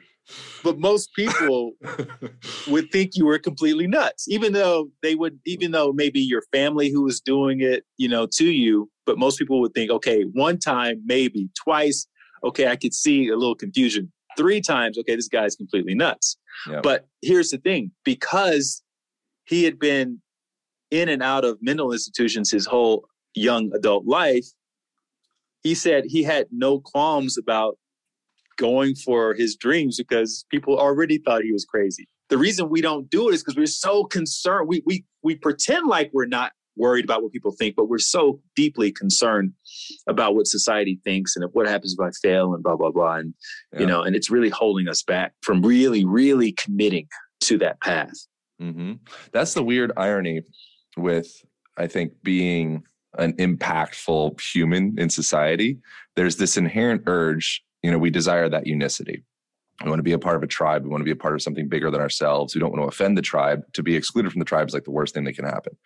but 0.64 0.80
most 0.80 1.14
people 1.14 1.74
would 2.68 2.92
think 2.92 3.12
you 3.16 3.26
were 3.26 3.38
completely 3.38 3.88
nuts 3.88 4.28
even 4.28 4.54
though 4.54 4.90
they 5.04 5.16
would 5.16 5.40
even 5.46 5.72
though 5.72 5.94
maybe 5.94 6.20
your 6.20 6.42
family 6.52 6.90
who 6.90 7.04
was 7.04 7.20
doing 7.22 7.62
it 7.62 7.84
you 7.98 8.08
know 8.08 8.26
to 8.26 8.46
you 8.46 8.90
but 9.06 9.18
most 9.18 9.38
people 9.38 9.60
would 9.60 9.74
think 9.74 9.92
okay 9.92 10.24
one 10.34 10.58
time 10.58 11.02
maybe 11.06 11.50
twice 11.64 12.08
okay 12.44 12.68
i 12.68 12.76
could 12.76 12.94
see 12.94 13.28
a 13.30 13.36
little 13.36 13.56
confusion. 13.56 14.12
Three 14.38 14.60
times 14.60 14.98
okay 14.98 15.16
this 15.16 15.30
guy's 15.30 15.56
completely 15.56 15.96
nuts. 15.96 16.38
But 16.82 17.08
here's 17.22 17.52
the 17.52 17.58
thing 17.58 17.92
because 18.04 18.84
he 19.46 19.64
had 19.64 19.80
been 19.80 20.22
in 20.92 21.10
and 21.10 21.24
out 21.24 21.46
of 21.46 21.58
mental 21.62 21.94
institutions 21.94 22.52
his 22.52 22.66
whole 22.66 23.08
young 23.34 23.72
adult 23.74 24.06
life 24.06 24.46
he 25.64 25.74
said 25.74 26.04
he 26.06 26.24
had 26.24 26.48
no 26.52 26.80
qualms 26.80 27.38
about 27.38 27.78
going 28.58 28.96
for 28.96 29.34
his 29.34 29.56
dreams 29.56 29.98
because 29.98 30.46
people 30.50 30.78
already 30.78 31.18
thought 31.18 31.44
he 31.44 31.52
was 31.52 31.66
crazy. 31.66 32.08
The 32.30 32.38
reason 32.38 32.70
we 32.70 32.82
don't 32.82 33.10
do 33.10 33.30
it 33.30 33.36
is 33.36 33.44
because 33.44 33.58
we're 33.58 33.68
so 33.68 34.06
concerned. 34.06 34.68
We 34.68 34.82
we 34.86 35.06
we 35.24 35.36
pretend 35.36 35.88
like 35.88 36.10
we're 36.14 36.26
not 36.26 36.52
worried 36.78 37.06
about 37.06 37.24
what 37.24 37.32
people 37.32 37.52
think, 37.52 37.76
but 37.76 37.88
we're 37.88 37.98
so 37.98 38.42
deeply 38.56 38.92
concerned 38.92 39.54
about 40.08 40.36
what 40.36 40.48
society 40.48 41.00
thinks 41.04 41.36
and 41.36 41.46
what 41.54 41.68
happens 41.68 41.96
if 41.98 42.04
I 42.04 42.10
fail 42.22 42.54
and 42.54 42.64
blah 42.64 42.76
blah 42.76 42.92
blah. 42.92 43.16
And 43.18 43.34
yeah. 43.74 43.80
you 43.82 43.86
know, 43.86 44.02
and 44.02 44.16
it's 44.16 44.30
really 44.30 44.50
holding 44.50 44.88
us 44.88 45.04
back 45.04 45.34
from 45.42 45.62
really, 45.62 46.06
really 46.06 46.52
committing 46.54 47.08
to 47.42 47.58
that 47.60 47.80
path. 47.82 48.14
Mm-hmm. 48.62 48.94
That's 49.32 49.54
the 49.54 49.64
weird 49.64 49.92
irony 49.98 50.42
with 50.98 51.32
I 51.78 51.88
think 51.88 52.14
being 52.24 52.84
an 53.18 53.34
impactful 53.34 54.40
human 54.42 54.96
in 54.98 55.10
society. 55.10 55.78
There's 56.16 56.38
this 56.38 56.58
inherent 56.58 57.04
urge 57.06 57.64
you 57.86 57.92
know, 57.92 58.00
we 58.00 58.10
desire 58.10 58.50
that 58.50 58.66
unicity. 58.66 59.24
We 59.84 59.90
want 59.90 60.00
to 60.00 60.04
be 60.04 60.14
a 60.14 60.20
part 60.20 60.36
of 60.36 60.44
a 60.44 60.48
tribe. 60.48 60.84
We 60.84 60.90
want 60.90 61.02
to 61.02 61.06
be 61.06 61.12
a 61.12 61.16
part 61.16 61.36
of 61.36 61.42
something 61.42 61.68
bigger 61.68 61.92
than 61.92 62.02
ourselves. 62.02 62.56
We 62.56 62.60
don't 62.60 62.72
want 62.72 62.82
to 62.82 62.88
offend 62.88 63.18
the 63.18 63.22
tribe. 63.22 63.62
To 63.74 63.84
be 63.84 63.96
excluded 63.96 64.32
from 64.32 64.40
the 64.40 64.46
tribe 64.46 64.68
is 64.68 64.74
like 64.74 64.86
the 64.86 64.92
worst 64.92 65.14
thing 65.14 65.26
that 65.26 65.36
can 65.36 65.46
happen. 65.46 65.78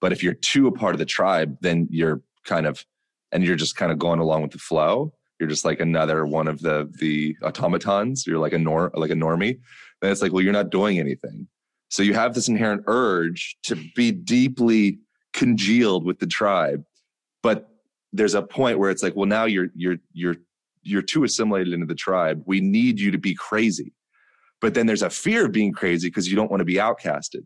But 0.00 0.12
if 0.12 0.22
you're 0.22 0.34
too 0.34 0.66
a 0.66 0.72
part 0.72 0.94
of 0.94 0.98
the 0.98 1.04
tribe, 1.04 1.56
then 1.60 1.86
you're 1.90 2.22
kind 2.44 2.66
of, 2.66 2.84
and 3.30 3.44
you're 3.44 3.56
just 3.56 3.76
kind 3.76 3.92
of 3.92 3.98
going 3.98 4.18
along 4.18 4.42
with 4.42 4.52
the 4.52 4.58
flow. 4.58 5.12
You're 5.38 5.48
just 5.48 5.64
like 5.64 5.78
another 5.78 6.26
one 6.26 6.48
of 6.48 6.60
the 6.62 6.92
the 6.98 7.36
automatons. 7.42 8.26
You're 8.26 8.40
like 8.40 8.52
a 8.52 8.58
nor 8.58 8.90
like 8.94 9.10
a 9.10 9.14
normie. 9.14 9.60
Then 10.00 10.10
it's 10.10 10.22
like, 10.22 10.32
well, 10.32 10.42
you're 10.42 10.52
not 10.52 10.70
doing 10.70 10.98
anything. 10.98 11.46
So 11.90 12.02
you 12.02 12.14
have 12.14 12.34
this 12.34 12.48
inherent 12.48 12.82
urge 12.86 13.56
to 13.64 13.76
be 13.94 14.10
deeply 14.10 14.98
congealed 15.32 16.04
with 16.04 16.18
the 16.18 16.26
tribe, 16.26 16.82
but 17.42 17.68
there's 18.12 18.34
a 18.34 18.42
point 18.42 18.78
where 18.78 18.90
it's 18.90 19.02
like, 19.02 19.14
well, 19.14 19.26
now 19.26 19.44
you're 19.44 19.68
you're 19.74 19.98
you're 20.12 20.36
you're 20.82 21.02
too 21.02 21.24
assimilated 21.24 21.72
into 21.72 21.86
the 21.86 21.94
tribe. 21.94 22.42
We 22.46 22.60
need 22.60 23.00
you 23.00 23.10
to 23.10 23.18
be 23.18 23.34
crazy. 23.34 23.92
But 24.60 24.74
then 24.74 24.86
there's 24.86 25.02
a 25.02 25.10
fear 25.10 25.46
of 25.46 25.52
being 25.52 25.72
crazy 25.72 26.08
because 26.08 26.28
you 26.28 26.36
don't 26.36 26.50
want 26.50 26.60
to 26.60 26.64
be 26.64 26.74
outcasted. 26.74 27.44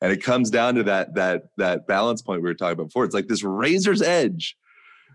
And 0.00 0.12
it 0.12 0.22
comes 0.22 0.50
down 0.50 0.74
to 0.76 0.82
that 0.84 1.14
that 1.14 1.44
that 1.56 1.86
balance 1.86 2.22
point 2.22 2.42
we 2.42 2.48
were 2.48 2.54
talking 2.54 2.72
about 2.72 2.88
before. 2.88 3.04
It's 3.04 3.14
like 3.14 3.28
this 3.28 3.42
razor's 3.42 4.02
edge. 4.02 4.56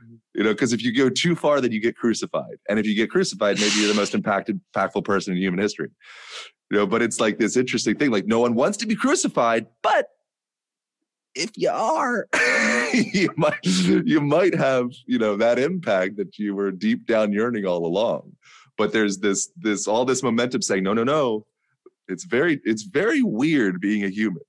Mm-hmm. 0.04 0.16
You 0.36 0.44
know, 0.44 0.52
because 0.52 0.74
if 0.74 0.84
you 0.84 0.94
go 0.94 1.10
too 1.10 1.36
far, 1.36 1.60
then 1.60 1.72
you 1.72 1.82
get 1.82 1.96
crucified. 1.96 2.58
And 2.70 2.80
if 2.80 2.86
you 2.86 2.96
get 2.96 3.10
crucified, 3.10 3.60
maybe 3.60 3.76
you're 3.76 3.88
the 3.88 3.94
most 3.94 4.14
impacted, 4.14 4.60
impactful 4.76 5.04
person 5.04 5.34
in 5.34 5.40
human 5.40 5.60
history. 5.60 5.90
You 6.72 6.78
know, 6.78 6.88
but 6.88 7.02
it's 7.02 7.20
like 7.20 7.40
this 7.40 7.58
interesting 7.58 7.98
thing. 7.98 8.12
Like 8.12 8.26
no 8.26 8.40
one 8.40 8.56
wants 8.56 8.78
to 8.78 8.88
be 8.88 8.96
crucified, 8.96 9.68
but 9.82 10.08
if 11.40 11.52
you 11.56 11.70
are, 11.70 12.28
you 12.94 13.30
might 13.38 13.60
you 13.64 14.22
might 14.22 14.56
have 14.56 14.92
you 15.06 15.18
know 15.18 15.36
that 15.38 15.60
impact 15.60 16.18
that 16.18 16.38
you 16.38 16.56
were 16.56 16.72
deep 16.72 17.06
down 17.06 17.32
yearning 17.32 17.66
all 17.66 17.86
along. 17.86 18.34
But 18.78 18.94
there's 18.94 19.20
this 19.20 19.50
this 19.58 19.88
all 19.88 20.06
this 20.06 20.24
momentum 20.24 20.62
saying 20.62 20.84
no 20.84 20.94
no 20.94 21.04
no. 21.04 21.46
It's 22.08 22.26
very 22.26 22.60
it's 22.64 22.84
very 22.84 23.22
weird 23.22 23.80
being 23.80 24.04
a 24.04 24.10
human. 24.10 24.44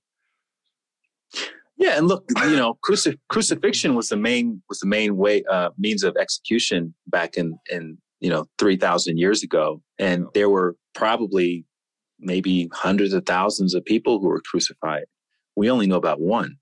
Yeah, 1.77 1.97
and 1.97 2.09
look, 2.09 2.25
you 2.43 2.57
know, 2.57 2.77
crucif- 2.87 3.19
crucifixion 3.31 3.95
was 3.95 4.09
the 4.09 4.17
main 4.17 4.63
was 4.69 4.81
the 4.81 4.87
main 4.87 5.17
way 5.17 5.43
uh, 5.51 5.71
means 5.79 6.03
of 6.03 6.15
execution 6.17 6.95
back 7.07 7.37
in 7.37 7.59
in 7.71 7.97
you 8.21 8.29
know, 8.29 8.47
3,000 8.59 9.19
years 9.19 9.43
ago. 9.43 9.83
And 9.99 10.27
there 10.35 10.49
were 10.49 10.77
probably 10.95 11.65
maybe 12.19 12.69
hundreds 12.73 13.13
of 13.15 13.25
thousands 13.25 13.75
of 13.75 13.85
people 13.85 14.21
who 14.21 14.29
were 14.29 14.43
crucified. 14.43 15.05
We 15.57 15.71
only 15.71 15.87
know 15.87 15.97
about 15.97 16.21
one, 16.21 16.57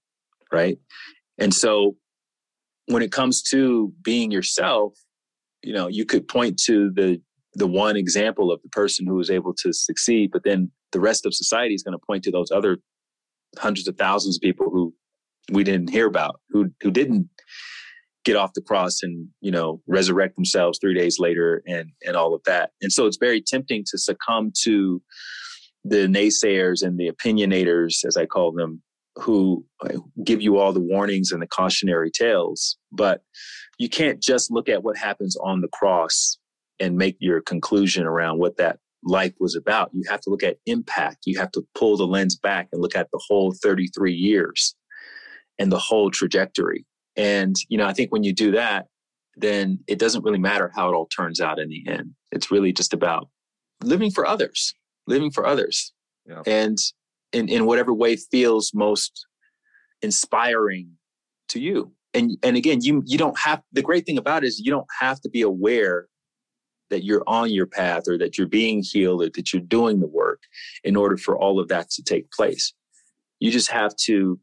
right? 0.53 0.79
And 1.39 1.53
so 1.55 1.97
when 2.87 3.03
it 3.03 3.13
comes 3.13 3.43
to 3.51 3.93
being 4.03 4.31
yourself, 4.31 4.95
you 5.63 5.73
know, 5.73 5.89
you 5.89 6.05
could 6.05 6.29
point 6.29 6.61
to 6.67 6.91
the 6.95 7.21
the 7.55 7.67
one 7.67 7.97
example 7.97 8.53
of 8.53 8.63
the 8.63 8.69
person 8.69 9.07
who 9.07 9.15
was 9.15 9.31
able 9.31 9.53
to 9.53 9.73
succeed, 9.73 10.31
but 10.33 10.45
then 10.45 10.71
the 10.93 11.01
rest 11.01 11.27
of 11.27 11.35
society 11.35 11.75
is 11.75 11.83
going 11.83 11.99
to 11.99 12.07
point 12.07 12.23
to 12.25 12.31
those 12.31 12.51
other 12.51 12.79
hundreds 13.59 13.89
of 13.89 13.97
thousands 13.97 14.37
of 14.37 14.43
people 14.43 14.71
who 14.71 14.95
we 15.51 15.65
didn't 15.65 15.91
hear 15.91 16.07
about, 16.07 16.41
who 16.51 16.71
who 16.81 16.91
didn't 16.91 17.29
get 18.25 18.37
off 18.37 18.53
the 18.55 18.61
cross 18.61 19.03
and 19.03 19.29
you 19.41 19.51
know 19.51 19.81
resurrect 19.87 20.35
themselves 20.37 20.79
three 20.81 20.95
days 20.95 21.19
later 21.19 21.63
and 21.67 21.91
and 22.07 22.17
all 22.17 22.35
of 22.35 22.43
that. 22.45 22.71
And 22.83 22.93
so 22.93 23.07
it's 23.07 23.17
very 23.17 23.43
tempting 23.43 23.85
to 23.91 23.99
succumb 23.99 24.53
to 24.65 25.03
the 25.85 26.07
naysayers 26.07 26.83
and 26.83 26.99
the 26.99 27.11
opinionators, 27.11 28.05
as 28.07 28.17
I 28.17 28.27
call 28.27 28.53
them, 28.53 28.83
who 29.21 29.65
give 30.25 30.41
you 30.41 30.59
all 30.59 30.73
the 30.73 30.81
warnings 30.81 31.33
and 31.33 31.43
the 31.43 31.47
cautionary 31.47 32.11
tales. 32.11 32.77
But 32.93 33.23
you 33.79 33.89
can't 33.89 34.23
just 34.23 34.51
look 34.51 34.69
at 34.69 34.83
what 34.83 34.97
happens 34.97 35.37
on 35.37 35.61
the 35.61 35.69
cross 35.69 36.39
and 36.81 36.97
make 36.97 37.17
your 37.21 37.41
conclusion 37.41 38.07
around 38.07 38.39
what 38.39 38.57
that 38.57 38.79
life 39.03 39.35
was 39.41 39.57
about. 39.57 39.91
You 39.93 40.05
have 40.09 40.21
to 40.23 40.31
look 40.31 40.43
at 40.43 40.59
impact. 40.67 41.19
You 41.25 41.39
have 41.39 41.51
to 41.53 41.67
pull 41.75 41.97
the 41.97 42.07
lens 42.07 42.37
back 42.37 42.69
and 42.73 42.83
look 42.83 42.97
at 42.97 43.09
the 43.13 43.21
whole 43.29 43.53
33 43.53 44.13
years 44.13 44.75
and 45.59 45.71
the 45.73 45.79
whole 45.79 46.11
trajectory. 46.11 46.85
And, 47.17 47.57
you 47.69 47.79
know, 47.79 47.87
I 47.87 47.93
think 47.93 48.13
when 48.13 48.23
you 48.23 48.33
do 48.33 48.53
that, 48.53 48.87
then 49.37 49.81
it 49.87 49.99
doesn't 49.99 50.25
really 50.25 50.39
matter 50.39 50.73
how 50.75 50.89
it 50.89 50.95
all 50.95 51.07
turns 51.07 51.41
out 51.41 51.59
in 51.59 51.69
the 51.69 51.85
end. 51.89 52.13
It's 52.33 52.51
really 52.51 52.73
just 52.73 52.93
about 52.93 53.29
living 53.83 54.11
for 54.11 54.27
others, 54.27 54.75
living 55.07 55.31
for 55.31 55.47
others. 55.47 55.93
Yeah. 56.27 56.43
And 56.47 56.79
in, 57.33 57.49
in 57.49 57.67
whatever 57.67 57.93
way 57.93 58.17
feels 58.17 58.73
most 58.75 59.27
inspiring 60.03 60.91
to 61.49 61.61
you. 61.61 61.93
And 62.15 62.39
and 62.43 62.57
again, 62.57 62.81
you 62.83 63.03
you 63.05 63.19
don't 63.19 63.39
have 63.39 63.63
the 63.73 63.83
great 63.83 64.07
thing 64.07 64.19
about 64.19 64.45
it 64.45 64.49
is 64.49 64.61
you 64.61 64.71
don't 64.71 64.87
have 65.01 65.21
to 65.21 65.29
be 65.29 65.43
aware 65.43 66.09
that 66.91 67.05
you're 67.05 67.25
on 67.27 67.51
your 67.51 67.67
path 67.67 68.09
or 68.09 68.17
that 68.19 68.39
you're 68.39 68.47
being 68.47 68.83
healed 68.83 69.23
or 69.23 69.31
that 69.35 69.53
you're 69.53 69.61
doing 69.61 70.01
the 70.01 70.07
work 70.07 70.41
in 70.85 70.97
order 70.97 71.19
for 71.19 71.39
all 71.39 71.61
of 71.61 71.69
that 71.69 71.91
to 71.91 72.03
take 72.03 72.31
place. 72.31 72.73
You 73.41 73.51
just 73.51 73.71
have 73.71 73.95
to 74.05 74.41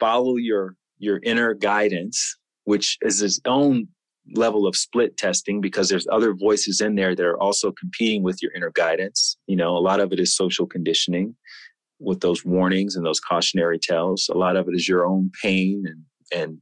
follow 0.00 0.36
your 0.36 0.76
your 0.98 1.20
inner 1.22 1.54
guidance, 1.54 2.36
which 2.64 2.98
is 3.02 3.22
its 3.22 3.40
own 3.46 3.88
level 4.34 4.66
of 4.66 4.76
split 4.76 5.16
testing 5.16 5.60
because 5.60 5.88
there's 5.88 6.06
other 6.10 6.34
voices 6.34 6.80
in 6.80 6.94
there 6.94 7.14
that 7.14 7.24
are 7.24 7.40
also 7.40 7.72
competing 7.72 8.22
with 8.22 8.42
your 8.42 8.52
inner 8.52 8.70
guidance. 8.74 9.36
You 9.46 9.56
know, 9.56 9.76
a 9.76 9.78
lot 9.80 10.00
of 10.00 10.12
it 10.12 10.20
is 10.20 10.34
social 10.34 10.66
conditioning 10.66 11.34
with 11.98 12.20
those 12.20 12.44
warnings 12.44 12.96
and 12.96 13.04
those 13.04 13.20
cautionary 13.20 13.78
tales. 13.78 14.30
A 14.32 14.38
lot 14.38 14.56
of 14.56 14.68
it 14.68 14.74
is 14.74 14.88
your 14.88 15.06
own 15.06 15.30
pain 15.42 15.84
and 15.86 16.04
and 16.32 16.58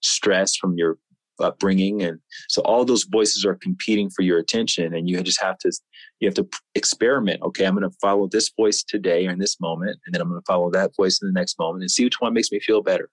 stress 0.00 0.56
from 0.56 0.76
your 0.76 0.98
upbringing 1.40 2.02
and 2.02 2.18
so 2.48 2.62
all 2.62 2.84
those 2.84 3.04
voices 3.04 3.44
are 3.44 3.54
competing 3.54 4.10
for 4.10 4.22
your 4.22 4.38
attention 4.38 4.94
and 4.94 5.08
you 5.08 5.20
just 5.22 5.40
have 5.40 5.58
to 5.58 5.72
you 6.20 6.28
have 6.28 6.34
to 6.34 6.46
experiment 6.74 7.40
okay 7.42 7.64
i'm 7.64 7.74
going 7.74 7.88
to 7.88 7.96
follow 8.00 8.28
this 8.28 8.50
voice 8.56 8.84
today 8.86 9.26
or 9.26 9.30
in 9.30 9.38
this 9.38 9.58
moment 9.60 9.98
and 10.06 10.14
then 10.14 10.20
i'm 10.20 10.28
going 10.28 10.40
to 10.40 10.44
follow 10.46 10.70
that 10.70 10.94
voice 10.96 11.18
in 11.20 11.28
the 11.28 11.32
next 11.32 11.58
moment 11.58 11.82
and 11.82 11.90
see 11.90 12.04
which 12.04 12.20
one 12.20 12.34
makes 12.34 12.52
me 12.52 12.60
feel 12.60 12.82
better 12.82 13.08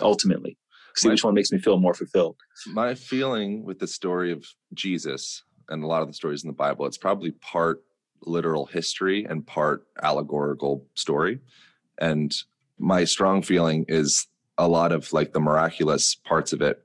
ultimately 0.00 0.56
see 0.96 1.08
which 1.08 1.24
one 1.24 1.34
makes 1.34 1.52
me 1.52 1.58
feel 1.58 1.78
more 1.78 1.94
fulfilled. 1.94 2.36
My 2.66 2.94
feeling 2.94 3.64
with 3.64 3.78
the 3.78 3.86
story 3.86 4.32
of 4.32 4.46
jesus 4.74 5.42
and 5.68 5.82
a 5.82 5.86
lot 5.86 6.02
of 6.02 6.08
the 6.08 6.14
stories 6.14 6.44
in 6.44 6.48
the 6.48 6.54
bible 6.54 6.86
it's 6.86 6.98
probably 6.98 7.30
part 7.32 7.82
literal 8.22 8.66
history 8.66 9.24
and 9.24 9.46
part 9.46 9.86
allegorical 10.02 10.86
story. 10.94 11.40
And 11.98 12.34
my 12.78 13.04
strong 13.04 13.42
feeling 13.42 13.84
is 13.88 14.26
a 14.58 14.68
lot 14.68 14.92
of 14.92 15.12
like 15.12 15.32
the 15.32 15.40
miraculous 15.40 16.14
parts 16.14 16.52
of 16.52 16.62
it 16.62 16.82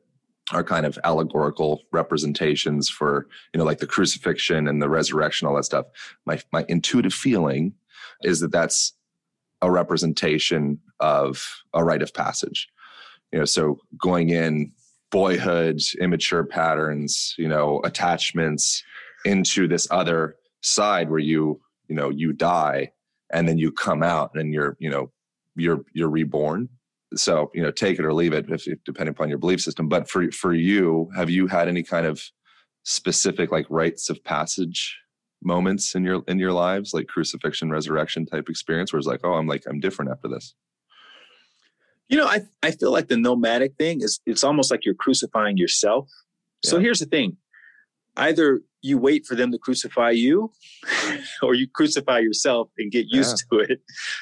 are 0.51 0.63
kind 0.63 0.85
of 0.85 0.99
allegorical 1.03 1.81
representations 1.91 2.89
for 2.89 3.27
you 3.53 3.57
know 3.57 3.63
like 3.63 3.79
the 3.79 3.87
crucifixion 3.87 4.67
and 4.67 4.81
the 4.81 4.89
resurrection 4.89 5.47
all 5.47 5.55
that 5.55 5.65
stuff. 5.65 5.85
My 6.25 6.41
my 6.51 6.65
intuitive 6.67 7.13
feeling 7.13 7.73
is 8.23 8.39
that 8.41 8.51
that's 8.51 8.93
a 9.61 9.71
representation 9.71 10.79
of 10.99 11.63
a 11.73 11.83
rite 11.83 12.01
of 12.01 12.13
passage 12.13 12.67
you 13.31 13.39
know 13.39 13.45
so 13.45 13.77
going 13.97 14.29
in 14.29 14.71
boyhood 15.11 15.81
immature 15.99 16.43
patterns 16.43 17.35
you 17.37 17.47
know 17.47 17.81
attachments 17.83 18.83
into 19.25 19.67
this 19.67 19.87
other 19.91 20.35
side 20.61 21.09
where 21.09 21.19
you 21.19 21.59
you 21.87 21.95
know 21.95 22.09
you 22.09 22.33
die 22.33 22.91
and 23.31 23.47
then 23.47 23.57
you 23.57 23.71
come 23.71 24.03
out 24.03 24.31
and 24.35 24.53
you're 24.53 24.75
you 24.79 24.89
know 24.89 25.11
you're 25.55 25.83
you're 25.93 26.09
reborn. 26.09 26.69
So 27.15 27.51
you 27.53 27.61
know 27.61 27.71
take 27.71 27.99
it 27.99 28.05
or 28.05 28.13
leave 28.13 28.33
it 28.33 28.49
if, 28.49 28.65
depending 28.85 29.11
upon 29.11 29.29
your 29.29 29.37
belief 29.37 29.61
system. 29.61 29.89
But 29.89 30.09
for 30.09 30.31
for 30.31 30.53
you 30.53 31.09
have 31.15 31.29
you 31.29 31.47
had 31.47 31.67
any 31.67 31.83
kind 31.83 32.05
of 32.05 32.23
specific 32.83 33.51
like 33.51 33.65
rites 33.69 34.09
of 34.09 34.23
passage 34.23 34.97
moments 35.43 35.95
in 35.95 36.03
your 36.03 36.23
in 36.27 36.39
your 36.39 36.53
lives 36.53 36.93
like 36.93 37.07
crucifixion 37.07 37.69
resurrection 37.69 38.25
type 38.25 38.47
experience 38.47 38.91
where 38.93 38.99
it's 38.99 39.07
like 39.07 39.21
oh 39.23 39.33
i'm 39.33 39.47
like 39.47 39.63
i'm 39.67 39.79
different 39.79 40.09
after 40.11 40.27
this 40.27 40.53
you 42.11 42.17
know 42.17 42.27
i 42.27 42.41
i 42.61 42.69
feel 42.69 42.91
like 42.91 43.07
the 43.07 43.17
nomadic 43.17 43.73
thing 43.77 44.01
is 44.01 44.19
it's 44.27 44.43
almost 44.43 44.69
like 44.69 44.85
you're 44.85 44.93
crucifying 44.93 45.57
yourself. 45.57 46.09
So 46.63 46.79
here's 46.79 46.99
the 46.99 47.07
thing. 47.07 47.37
Either 48.17 48.61
you 48.83 48.97
wait 48.97 49.25
for 49.25 49.35
them 49.35 49.51
to 49.51 49.57
crucify 49.57 50.11
you 50.11 50.51
or 51.41 51.53
you 51.53 51.67
crucify 51.67 52.19
yourself 52.19 52.69
and 52.77 52.91
get 52.91 53.07
used 53.09 53.43
yeah. 53.51 53.59
to 53.59 53.71
it 53.71 53.79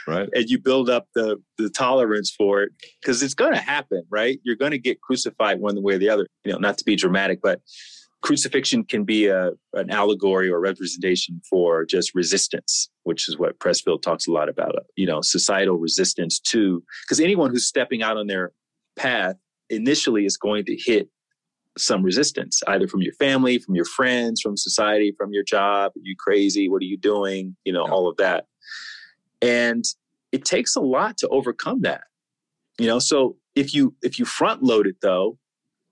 right. 0.08 0.30
and 0.34 0.50
you 0.50 0.60
build 0.60 0.90
up 0.90 1.08
the 1.16 1.38
the 1.58 1.70
tolerance 1.70 2.34
for 2.38 2.62
it. 2.64 2.72
Because 3.02 3.22
it's 3.24 3.34
going 3.34 3.54
to 3.54 3.60
happen 3.60 4.04
right? 4.10 4.40
You're 4.44 4.56
going 4.56 4.72
to 4.72 4.80
get 4.80 5.02
crucified 5.02 5.60
one 5.60 5.82
way 5.82 5.96
or 5.96 5.98
the 5.98 6.10
other. 6.10 6.28
You 6.46 6.54
know 6.54 6.60
not 6.60 6.78
to 6.78 6.86
be 6.86 6.96
dramatic 6.96 7.42
but 7.42 7.62
crucifixion 8.22 8.84
can 8.84 9.04
be 9.04 9.28
a 9.28 9.52
an 9.74 9.90
allegory 9.90 10.50
or 10.50 10.60
representation 10.60 11.42
for 11.50 11.86
just 11.86 12.14
resistance 12.14 12.90
which 13.04 13.30
is 13.30 13.38
what 13.38 13.58
pressfield 13.60 14.02
talks 14.02 14.28
a 14.28 14.32
lot 14.32 14.50
about 14.50 14.76
you 14.98 15.06
know 15.06 15.22
societal 15.22 15.78
resistance 15.78 16.40
to 16.40 16.84
because 17.04 17.20
anyone 17.20 17.50
who's 17.50 17.66
stepping 17.66 18.04
out 18.04 18.18
on 18.18 18.28
their 18.28 18.52
path 18.98 19.36
initially 19.70 20.26
is 20.26 20.36
going 20.36 20.66
to 20.66 20.76
hit 20.76 21.10
some 21.78 22.04
resistance, 22.04 22.62
either 22.68 22.88
from 22.88 23.02
your 23.02 23.14
family, 23.14 23.58
from 23.58 23.76
your 23.76 23.86
friends, 23.86 24.42
from 24.42 24.58
society, 24.58 25.14
from 25.18 25.32
your 25.32 25.44
job. 25.44 25.92
Are 25.96 26.02
you 26.02 26.16
crazy? 26.18 26.70
What 26.70 26.82
are 26.82 26.86
you 26.86 26.98
doing? 26.98 27.56
You 27.64 27.74
know, 27.74 27.86
yeah. 27.86 27.92
all 27.92 28.10
of 28.10 28.18
that. 28.18 28.46
And 29.42 29.86
it 30.32 30.46
takes 30.46 30.76
a 30.76 30.82
lot 30.82 31.18
to 31.20 31.28
overcome 31.30 31.82
that. 31.82 32.02
You 32.78 32.88
know, 32.88 33.00
so 33.00 33.38
if 33.56 33.74
you 33.74 33.96
if 34.02 34.20
you 34.20 34.26
front 34.26 34.64
load 34.64 34.88
it 34.88 34.98
though, 35.02 35.38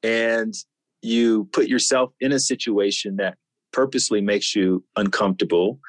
and 0.03 0.53
you 1.01 1.45
put 1.53 1.67
yourself 1.67 2.11
in 2.19 2.31
a 2.31 2.39
situation 2.39 3.17
that 3.17 3.37
purposely 3.71 4.21
makes 4.21 4.55
you 4.55 4.83
uncomfortable, 4.95 5.79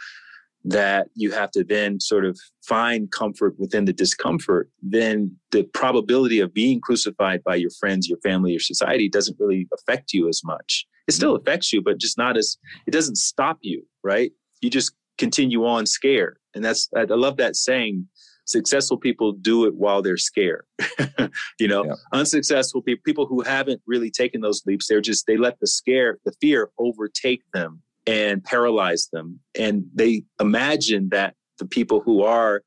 that 0.64 1.09
you 1.14 1.30
have 1.30 1.50
to 1.52 1.64
then 1.64 2.00
sort 2.00 2.24
of 2.24 2.38
find 2.62 3.11
comfort 3.11 3.54
within 3.59 3.84
the 3.86 3.92
discomfort, 3.92 4.68
then 4.82 5.34
the 5.52 5.62
probability 5.64 6.40
of 6.40 6.52
being 6.52 6.80
crucified 6.80 7.42
by 7.44 7.54
your 7.54 7.70
friends, 7.78 8.09
your 8.09 8.18
family, 8.18 8.50
your 8.50 8.61
society 8.61 9.09
doesn't 9.09 9.38
really 9.40 9.66
affect 9.72 10.12
you 10.12 10.28
as 10.28 10.42
much. 10.44 10.86
It 11.06 11.12
still 11.12 11.34
mm-hmm. 11.34 11.48
affects 11.48 11.72
you, 11.72 11.80
but 11.80 11.98
just 11.98 12.18
not 12.18 12.36
as, 12.36 12.59
it 12.86 12.90
doesn't 12.90 13.16
stop 13.16 13.59
you, 13.62 13.86
right? 14.02 14.32
You 14.61 14.68
just 14.68 14.92
continue 15.16 15.64
on 15.64 15.86
scared. 15.86 16.38
And 16.54 16.64
that's, 16.64 16.88
I 16.94 17.04
love 17.04 17.36
that 17.38 17.56
saying, 17.56 18.06
successful 18.49 18.96
people 18.96 19.32
do 19.32 19.66
it 19.66 19.74
while 19.74 20.03
they're 20.03 20.16
scared. 20.16 20.64
you 21.61 21.68
know, 21.68 21.84
yeah. 21.84 21.94
unsuccessful 22.12 22.82
people, 22.82 23.03
people 23.05 23.26
who 23.26 23.42
haven't 23.42 23.80
really 23.86 24.11
taken 24.11 24.40
those 24.40 24.62
leaps, 24.66 24.88
they're 24.88 25.01
just, 25.01 25.26
they 25.26 25.36
let 25.36 25.61
the 25.61 25.66
scare, 25.66 26.18
the 26.24 26.32
fear 26.40 26.70
overtake 26.78 27.42
them 27.53 27.82
and 28.07 28.42
paralyze 28.42 29.09
them. 29.12 29.38
And 29.59 29.84
they 29.94 30.24
imagine 30.40 31.11
that 31.11 31.34
the 31.59 31.66
people 31.66 32.01
who 32.01 32.22
are 32.22 32.62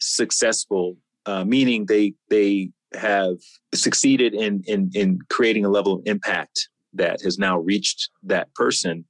successful, 0.00 0.96
uh, 1.26 1.44
meaning 1.44 1.86
they 1.86 2.14
they 2.28 2.70
have 2.94 3.36
succeeded 3.74 4.34
in, 4.34 4.62
in 4.66 4.90
in 4.94 5.18
creating 5.30 5.64
a 5.64 5.68
level 5.68 5.94
of 5.94 6.02
impact 6.06 6.68
that 6.92 7.22
has 7.22 7.38
now 7.38 7.58
reached 7.58 8.10
that 8.24 8.52
person. 8.54 9.04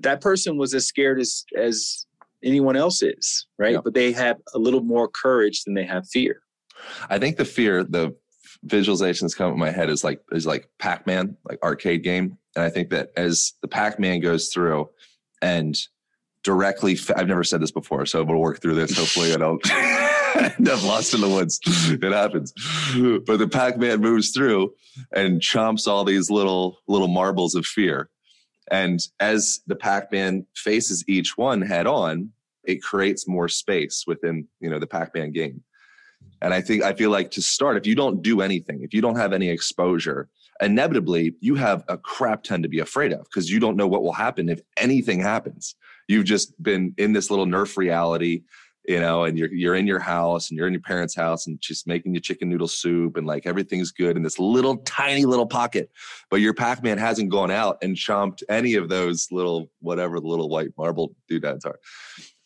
That 0.00 0.20
person 0.20 0.58
was 0.58 0.74
as 0.74 0.86
scared 0.86 1.18
as 1.18 1.44
as 1.56 2.06
anyone 2.44 2.76
else 2.76 3.02
is, 3.02 3.46
right? 3.58 3.72
Yeah. 3.72 3.80
But 3.82 3.94
they 3.94 4.12
have 4.12 4.38
a 4.54 4.58
little 4.58 4.82
more 4.82 5.08
courage 5.08 5.64
than 5.64 5.74
they 5.74 5.84
have 5.84 6.06
fear. 6.08 6.42
I 7.08 7.18
think 7.18 7.36
the 7.36 7.44
fear, 7.44 7.84
the 7.84 8.14
visualizations 8.66 9.36
come 9.36 9.52
in 9.52 9.58
my 9.58 9.70
head 9.70 9.90
is 9.90 10.04
like 10.04 10.20
is 10.32 10.46
like 10.46 10.68
Pac-Man, 10.78 11.36
like 11.48 11.58
arcade 11.62 12.02
game. 12.02 12.38
And 12.54 12.64
I 12.64 12.70
think 12.70 12.90
that 12.90 13.10
as 13.16 13.54
the 13.62 13.68
Pac-Man 13.68 14.20
goes 14.20 14.48
through 14.48 14.90
and 15.40 15.76
directly, 16.44 16.98
I've 17.16 17.28
never 17.28 17.44
said 17.44 17.60
this 17.60 17.70
before, 17.70 18.04
so 18.06 18.22
we'll 18.22 18.38
work 18.38 18.60
through 18.60 18.74
this. 18.74 18.96
Hopefully, 18.96 19.32
I 19.32 19.36
don't 19.36 19.62
end 20.36 20.68
up 20.68 20.82
lost 20.84 21.14
in 21.14 21.20
the 21.20 21.28
woods. 21.28 21.60
It 21.64 22.02
happens. 22.02 22.52
But 23.26 23.38
the 23.38 23.48
Pac-Man 23.48 24.00
moves 24.00 24.30
through 24.30 24.74
and 25.14 25.40
chomps 25.40 25.86
all 25.86 26.04
these 26.04 26.30
little 26.30 26.78
little 26.88 27.08
marbles 27.08 27.54
of 27.54 27.66
fear. 27.66 28.08
And 28.70 29.00
as 29.20 29.60
the 29.66 29.76
Pac-Man 29.76 30.46
faces 30.54 31.04
each 31.08 31.36
one 31.36 31.62
head 31.62 31.86
on, 31.86 32.30
it 32.64 32.82
creates 32.82 33.26
more 33.26 33.48
space 33.48 34.04
within, 34.06 34.46
you 34.60 34.70
know, 34.70 34.78
the 34.78 34.86
Pac-Man 34.86 35.32
game. 35.32 35.62
And 36.40 36.54
I 36.54 36.60
think 36.60 36.82
I 36.82 36.92
feel 36.92 37.10
like 37.10 37.30
to 37.32 37.42
start, 37.42 37.76
if 37.76 37.86
you 37.86 37.94
don't 37.94 38.22
do 38.22 38.40
anything, 38.40 38.82
if 38.82 38.94
you 38.94 39.00
don't 39.00 39.16
have 39.16 39.32
any 39.32 39.48
exposure, 39.48 40.28
inevitably 40.60 41.34
you 41.40 41.54
have 41.56 41.84
a 41.88 41.98
crap 41.98 42.44
ton 42.44 42.62
to 42.62 42.68
be 42.68 42.78
afraid 42.78 43.12
of 43.12 43.24
because 43.24 43.50
you 43.50 43.58
don't 43.58 43.76
know 43.76 43.88
what 43.88 44.02
will 44.02 44.12
happen 44.12 44.48
if 44.48 44.60
anything 44.76 45.20
happens. 45.20 45.74
You've 46.08 46.24
just 46.24 46.60
been 46.62 46.94
in 46.98 47.12
this 47.12 47.30
little 47.30 47.46
nerf 47.46 47.76
reality 47.76 48.42
you 48.84 48.98
know, 48.98 49.24
and 49.24 49.38
you're 49.38 49.52
you're 49.52 49.74
in 49.76 49.86
your 49.86 50.00
house 50.00 50.50
and 50.50 50.58
you're 50.58 50.66
in 50.66 50.72
your 50.72 50.82
parents' 50.82 51.14
house 51.14 51.46
and 51.46 51.62
she's 51.62 51.86
making 51.86 52.14
your 52.14 52.20
chicken 52.20 52.48
noodle 52.48 52.68
soup 52.68 53.16
and 53.16 53.26
like 53.26 53.46
everything's 53.46 53.92
good 53.92 54.16
in 54.16 54.22
this 54.22 54.38
little 54.38 54.78
tiny 54.78 55.24
little 55.24 55.46
pocket. 55.46 55.90
But 56.30 56.40
your 56.40 56.54
Pac-Man 56.54 56.98
hasn't 56.98 57.30
gone 57.30 57.50
out 57.50 57.78
and 57.82 57.96
chomped 57.96 58.42
any 58.48 58.74
of 58.74 58.88
those 58.88 59.28
little 59.30 59.70
whatever 59.80 60.18
the 60.18 60.26
little 60.26 60.48
white 60.48 60.70
marble 60.76 61.14
doodads 61.28 61.64
are. 61.64 61.78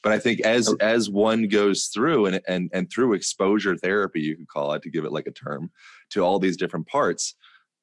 But 0.02 0.12
I 0.12 0.18
think 0.18 0.40
as 0.40 0.72
as 0.80 1.08
one 1.08 1.48
goes 1.48 1.86
through 1.86 2.26
and 2.26 2.40
and 2.46 2.70
and 2.74 2.90
through 2.90 3.14
exposure 3.14 3.76
therapy, 3.76 4.20
you 4.20 4.36
could 4.36 4.48
call 4.48 4.72
it 4.74 4.82
to 4.82 4.90
give 4.90 5.04
it 5.06 5.12
like 5.12 5.26
a 5.26 5.32
term, 5.32 5.70
to 6.10 6.22
all 6.22 6.38
these 6.38 6.58
different 6.58 6.86
parts, 6.86 7.34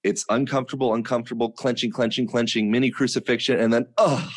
it's 0.04 0.26
uncomfortable, 0.30 0.93
uncomfortable, 0.93 1.51
clenching, 1.51 1.91
clenching, 1.91 2.28
clenching, 2.28 2.70
mini 2.70 2.91
crucifixion, 2.91 3.60
and 3.60 3.74
then 3.74 3.88
oh, 3.97 4.30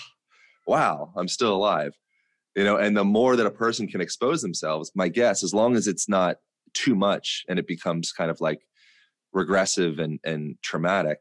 wow, 0.67 1.12
I'm 1.17 1.29
still 1.29 1.55
alive 1.55 1.93
you 2.57 2.65
know 2.65 2.77
and 2.77 2.97
the 2.97 3.05
more 3.05 3.37
that 3.37 3.47
a 3.47 3.51
person 3.51 3.87
can 3.87 4.01
expose 4.01 4.43
themselves 4.43 4.91
my 4.95 5.09
guess 5.09 5.45
as 5.45 5.55
long 5.55 5.77
as 5.77 5.87
it's 5.87 6.09
not 6.09 6.39
too 6.75 6.95
much 6.95 7.45
and 7.49 7.59
it 7.59 7.67
becomes 7.67 8.13
kind 8.13 8.31
of 8.31 8.41
like 8.41 8.63
regressive 9.33 9.99
and 9.99 10.19
and 10.25 10.57
traumatic 10.63 11.19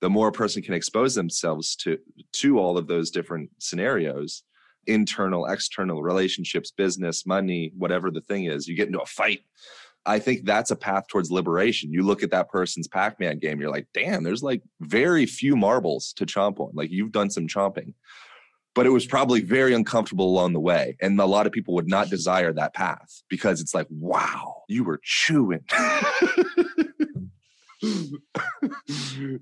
the 0.00 0.10
more 0.10 0.28
a 0.28 0.32
person 0.32 0.62
can 0.62 0.74
expose 0.74 1.14
themselves 1.14 1.74
to 1.76 1.98
to 2.32 2.58
all 2.58 2.78
of 2.78 2.86
those 2.86 3.10
different 3.10 3.50
scenarios 3.58 4.42
internal 4.86 5.46
external 5.46 6.02
relationships 6.02 6.70
business 6.70 7.26
money 7.26 7.72
whatever 7.76 8.10
the 8.10 8.20
thing 8.22 8.44
is 8.44 8.66
you 8.66 8.76
get 8.76 8.86
into 8.86 9.00
a 9.00 9.06
fight. 9.06 9.40
I 10.06 10.18
think 10.18 10.46
that's 10.46 10.70
a 10.70 10.76
path 10.76 11.06
towards 11.08 11.30
liberation. 11.30 11.92
You 11.92 12.02
look 12.02 12.22
at 12.22 12.30
that 12.30 12.48
person's 12.48 12.88
pac-man 12.88 13.38
game 13.38 13.60
you're 13.60 13.70
like 13.70 13.88
damn 13.92 14.22
there's 14.22 14.42
like 14.42 14.62
very 14.80 15.26
few 15.26 15.56
marbles 15.56 16.12
to 16.14 16.24
chomp 16.26 16.60
on. 16.60 16.70
Like 16.72 16.90
you've 16.90 17.12
done 17.12 17.30
some 17.30 17.46
chomping 17.46 17.92
but 18.74 18.86
it 18.86 18.90
was 18.90 19.06
probably 19.06 19.40
very 19.40 19.74
uncomfortable 19.74 20.26
along 20.26 20.52
the 20.52 20.60
way. 20.60 20.96
And 21.00 21.18
a 21.20 21.26
lot 21.26 21.46
of 21.46 21.52
people 21.52 21.74
would 21.74 21.88
not 21.88 22.10
desire 22.10 22.52
that 22.52 22.74
path 22.74 23.22
because 23.28 23.60
it's 23.60 23.74
like, 23.74 23.86
wow, 23.90 24.62
you 24.68 24.84
were 24.84 25.00
chewing. 25.02 25.64
you 27.82 28.20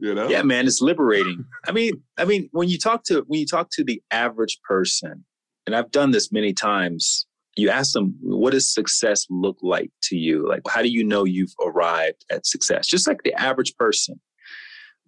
know? 0.00 0.28
Yeah, 0.28 0.42
man, 0.42 0.66
it's 0.66 0.80
liberating. 0.80 1.44
I 1.66 1.72
mean, 1.72 2.02
I 2.16 2.24
mean, 2.24 2.48
when 2.52 2.68
you 2.68 2.78
talk 2.78 3.04
to 3.04 3.24
when 3.26 3.40
you 3.40 3.46
talk 3.46 3.68
to 3.72 3.84
the 3.84 4.02
average 4.10 4.58
person, 4.66 5.24
and 5.66 5.74
I've 5.74 5.90
done 5.90 6.12
this 6.12 6.30
many 6.30 6.52
times, 6.52 7.26
you 7.56 7.70
ask 7.70 7.92
them, 7.92 8.14
what 8.20 8.52
does 8.52 8.72
success 8.72 9.26
look 9.30 9.58
like 9.62 9.90
to 10.04 10.16
you? 10.16 10.46
Like, 10.48 10.62
how 10.68 10.82
do 10.82 10.88
you 10.88 11.02
know 11.02 11.24
you've 11.24 11.54
arrived 11.64 12.24
at 12.30 12.46
success? 12.46 12.86
Just 12.86 13.06
like 13.06 13.22
the 13.24 13.34
average 13.34 13.74
person. 13.76 14.20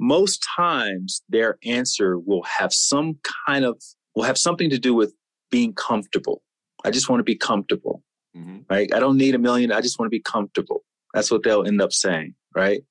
Most 0.01 0.47
times 0.57 1.23
their 1.29 1.59
answer 1.65 2.19
will 2.19 2.45
have 2.45 2.73
some 2.73 3.19
kind 3.47 3.65
of 3.65 3.83
will 4.19 4.25
have 4.25 4.37
something 4.37 4.69
to 4.69 4.79
do 4.81 4.95
with 4.95 5.15
being 5.49 5.73
comfortable. 5.73 6.43
I 6.85 6.91
just 6.91 7.09
want 7.09 7.21
to 7.21 7.25
be 7.25 7.37
comfortable. 7.37 8.03
Mm-hmm. 8.37 8.59
Right? 8.69 8.93
I 8.93 8.99
don't 8.99 9.17
need 9.17 9.37
a 9.37 9.39
million. 9.39 9.71
I 9.71 9.81
just 9.81 9.97
want 9.97 10.09
to 10.09 10.11
be 10.11 10.21
comfortable. 10.21 10.85
That's 11.15 11.31
what 11.31 11.45
they'll 11.45 11.65
end 11.65 11.81
up 11.81 11.93
saying, 11.93 12.35
right? 12.53 12.83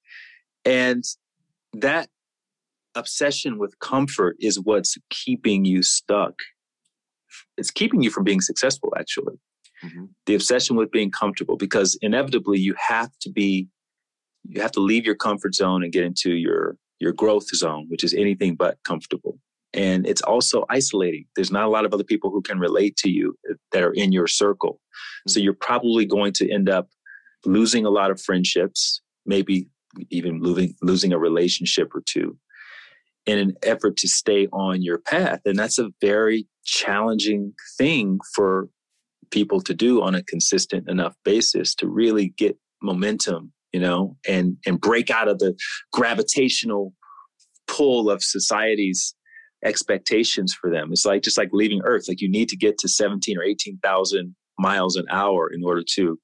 And 0.63 1.03
that 1.73 2.07
obsession 2.95 3.57
with 3.57 3.78
comfort 3.80 4.38
is 4.39 4.57
what's 4.57 4.97
keeping 5.09 5.65
you 5.65 5.84
stuck. 5.84 6.34
It's 7.57 7.71
keeping 7.71 8.01
you 8.01 8.09
from 8.09 8.23
being 8.23 8.39
successful, 8.39 8.93
actually. 8.97 9.36
Mm-hmm. 9.84 10.05
The 10.28 10.36
obsession 10.36 10.78
with 10.78 10.91
being 10.91 11.11
comfortable, 11.11 11.57
because 11.57 11.99
inevitably 12.01 12.59
you 12.59 12.73
have 12.78 13.11
to 13.19 13.30
be, 13.30 13.67
you 14.45 14.61
have 14.61 14.71
to 14.71 14.80
leave 14.80 15.05
your 15.05 15.15
comfort 15.15 15.55
zone 15.55 15.84
and 15.84 15.91
get 15.91 16.05
into 16.05 16.32
your 16.32 16.78
your 16.99 17.11
growth 17.11 17.53
zone, 17.53 17.86
which 17.89 18.03
is 18.03 18.13
anything 18.13 18.55
but 18.55 18.78
comfortable 18.84 19.38
and 19.74 20.07
it's 20.07 20.22
also 20.22 20.65
isolating. 20.70 21.26
There's 21.36 21.51
not 21.51 21.65
a 21.65 21.70
lot 21.70 21.86
of 21.86 21.93
other 21.93 22.03
people 22.03 22.32
who 22.32 22.41
can 22.41 22.59
relate 22.59 22.95
to 22.97 23.09
you 23.09 23.36
uh, 23.49 23.55
that 23.72 23.84
are 23.84 23.93
in 23.93 24.11
your 24.11 24.28
circle. 24.28 24.80
So 25.28 25.39
you're 25.39 25.53
probably 25.53 26.05
going 26.05 26.34
to 26.34 26.51
end 26.51 26.70
up 26.70 26.88
losing 27.45 27.86
a 27.86 27.89
lot 27.89 28.11
of 28.11 28.22
friendships 28.22 29.01
maybe 29.28 29.68
even 30.09 30.41
losing 30.41 30.74
losing 30.82 31.13
a 31.13 31.20
relationship 31.20 31.93
or 31.93 32.01
two 32.05 32.38
in 33.26 33.38
an 33.38 33.53
effort 33.61 33.97
to 33.97 34.07
stay 34.07 34.47
on 34.53 34.82
your 34.82 34.97
path. 34.97 35.41
And 35.45 35.59
that's 35.59 35.78
a 35.78 35.89
very 36.01 36.47
challenging 36.63 37.53
thing 37.78 38.20
for 38.34 38.70
people 39.30 39.59
to 39.61 39.74
do 39.74 40.01
on 40.01 40.15
a 40.15 40.24
consistent 40.24 40.89
enough 40.89 41.13
basis 41.26 41.76
to 41.76 41.88
really 41.88 42.30
get 42.38 42.57
momentum 42.82 43.51
you 43.74 43.80
know 43.80 44.15
and 44.28 44.55
and 44.65 44.80
break 44.80 45.09
out 45.09 45.28
of 45.28 45.39
the 45.39 45.53
gravitational 45.91 46.93
pull 47.68 48.09
of 48.09 48.24
society's 48.24 49.13
expectations 49.63 50.53
for 50.53 50.69
them. 50.69 50.91
It's 50.91 51.05
like 51.05 51.23
just 51.23 51.37
like 51.37 51.49
leaving 51.51 51.81
Earth. 51.83 52.07
Like 52.07 52.21
you 52.21 52.29
need 52.29 52.49
to 52.49 52.57
get 52.57 52.77
to 52.79 52.87
17 52.87 53.37
or 53.37 53.43
18,000 53.43 54.35
miles 54.59 54.95
an 54.95 55.05
hour 55.09 55.51
in 55.51 55.63
order 55.63 55.83
to 55.95 56.19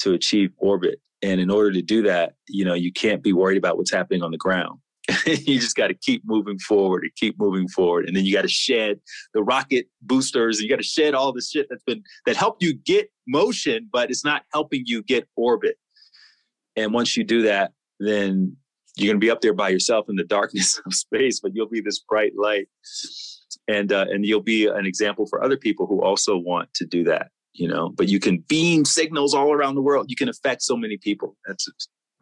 to 0.00 0.14
achieve 0.14 0.50
orbit. 0.56 1.00
And 1.22 1.40
in 1.40 1.50
order 1.50 1.72
to 1.72 1.82
do 1.82 2.02
that, 2.04 2.32
you 2.48 2.64
know, 2.64 2.74
you 2.74 2.92
can't 2.92 3.22
be 3.22 3.34
worried 3.34 3.58
about 3.58 3.76
what's 3.76 3.92
happening 3.92 4.22
on 4.22 4.30
the 4.30 4.38
ground. 4.38 4.78
you 5.26 5.58
just 5.58 5.76
got 5.76 5.88
to 5.88 5.94
keep 5.94 6.22
moving 6.24 6.58
forward 6.58 7.02
and 7.02 7.14
keep 7.16 7.38
moving 7.38 7.68
forward. 7.68 8.06
And 8.06 8.16
then 8.16 8.24
you 8.24 8.32
got 8.32 8.42
to 8.42 8.48
shed 8.48 9.00
the 9.34 9.42
rocket 9.42 9.86
boosters 10.00 10.58
and 10.58 10.64
you 10.64 10.70
got 10.70 10.80
to 10.80 10.86
shed 10.86 11.14
all 11.14 11.32
the 11.32 11.42
shit 11.42 11.66
that's 11.68 11.82
been 11.84 12.02
that 12.26 12.36
helped 12.36 12.62
you 12.62 12.74
get 12.74 13.10
motion, 13.26 13.88
but 13.92 14.10
it's 14.10 14.24
not 14.24 14.42
helping 14.52 14.82
you 14.86 15.02
get 15.02 15.28
orbit. 15.36 15.76
And 16.76 16.94
once 16.94 17.16
you 17.16 17.24
do 17.24 17.42
that, 17.42 17.72
then 17.98 18.56
you're 18.96 19.08
going 19.08 19.20
to 19.20 19.24
be 19.24 19.30
up 19.30 19.40
there 19.40 19.52
by 19.52 19.68
yourself 19.68 20.08
in 20.08 20.16
the 20.16 20.24
darkness 20.24 20.80
of 20.86 20.94
space, 20.94 21.40
but 21.40 21.54
you'll 21.54 21.68
be 21.68 21.80
this 21.80 21.98
bright 21.98 22.32
light, 22.36 22.68
and 23.68 23.92
uh, 23.92 24.06
and 24.10 24.24
you'll 24.24 24.40
be 24.40 24.66
an 24.66 24.86
example 24.86 25.26
for 25.26 25.42
other 25.42 25.56
people 25.56 25.86
who 25.86 26.02
also 26.02 26.36
want 26.36 26.72
to 26.74 26.86
do 26.86 27.04
that. 27.04 27.30
You 27.52 27.68
know, 27.68 27.88
but 27.88 28.08
you 28.08 28.20
can 28.20 28.38
beam 28.38 28.84
signals 28.84 29.34
all 29.34 29.52
around 29.52 29.74
the 29.74 29.82
world. 29.82 30.06
You 30.08 30.16
can 30.16 30.28
affect 30.28 30.62
so 30.62 30.76
many 30.76 30.96
people. 30.96 31.36
That's 31.46 31.66
a 31.68 31.72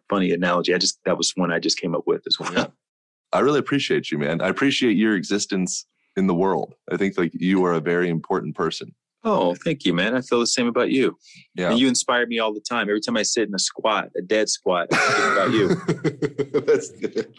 funny 0.09 0.33
analogy. 0.33 0.75
I 0.75 0.79
just 0.79 0.99
that 1.05 1.19
was 1.19 1.33
one 1.37 1.53
I 1.53 1.59
just 1.59 1.79
came 1.79 1.95
up 1.95 2.05
with 2.07 2.23
as 2.27 2.39
well. 2.39 2.73
I 3.33 3.41
really 3.41 3.59
appreciate 3.59 4.11
you, 4.11 4.19
man. 4.19 4.41
I 4.41 4.49
appreciate 4.49 4.97
your 4.97 5.15
existence 5.15 5.87
in 6.17 6.27
the 6.27 6.35
world. 6.35 6.75
I 6.91 6.97
think 6.97 7.19
like 7.19 7.33
you 7.35 7.65
are 7.65 7.75
a 7.75 7.81
very 7.81 8.09
important 8.09 8.57
person. 8.57 8.95
Oh, 9.25 9.55
thank 9.65 9.85
you, 9.85 9.93
man. 9.93 10.15
I 10.15 10.21
feel 10.21 10.41
the 10.41 10.47
same 10.47 10.69
about 10.69 10.91
you. 10.91 11.17
Yeah. 11.55 11.71
And 11.71 11.79
you 11.79 11.89
inspire 11.89 12.27
me 12.27 12.39
all 12.39 12.55
the 12.55 12.61
time. 12.61 12.89
Every 12.89 13.01
time 13.01 13.17
I 13.17 13.25
sit 13.25 13.49
in 13.49 13.55
a 13.55 13.59
squat, 13.59 14.11
a 14.17 14.23
dead 14.23 14.49
squat, 14.49 14.89
I 14.93 14.97
think 14.97 15.33
about 15.33 15.51
you. 15.51 16.61
That's 16.67 16.91
good. 16.91 17.35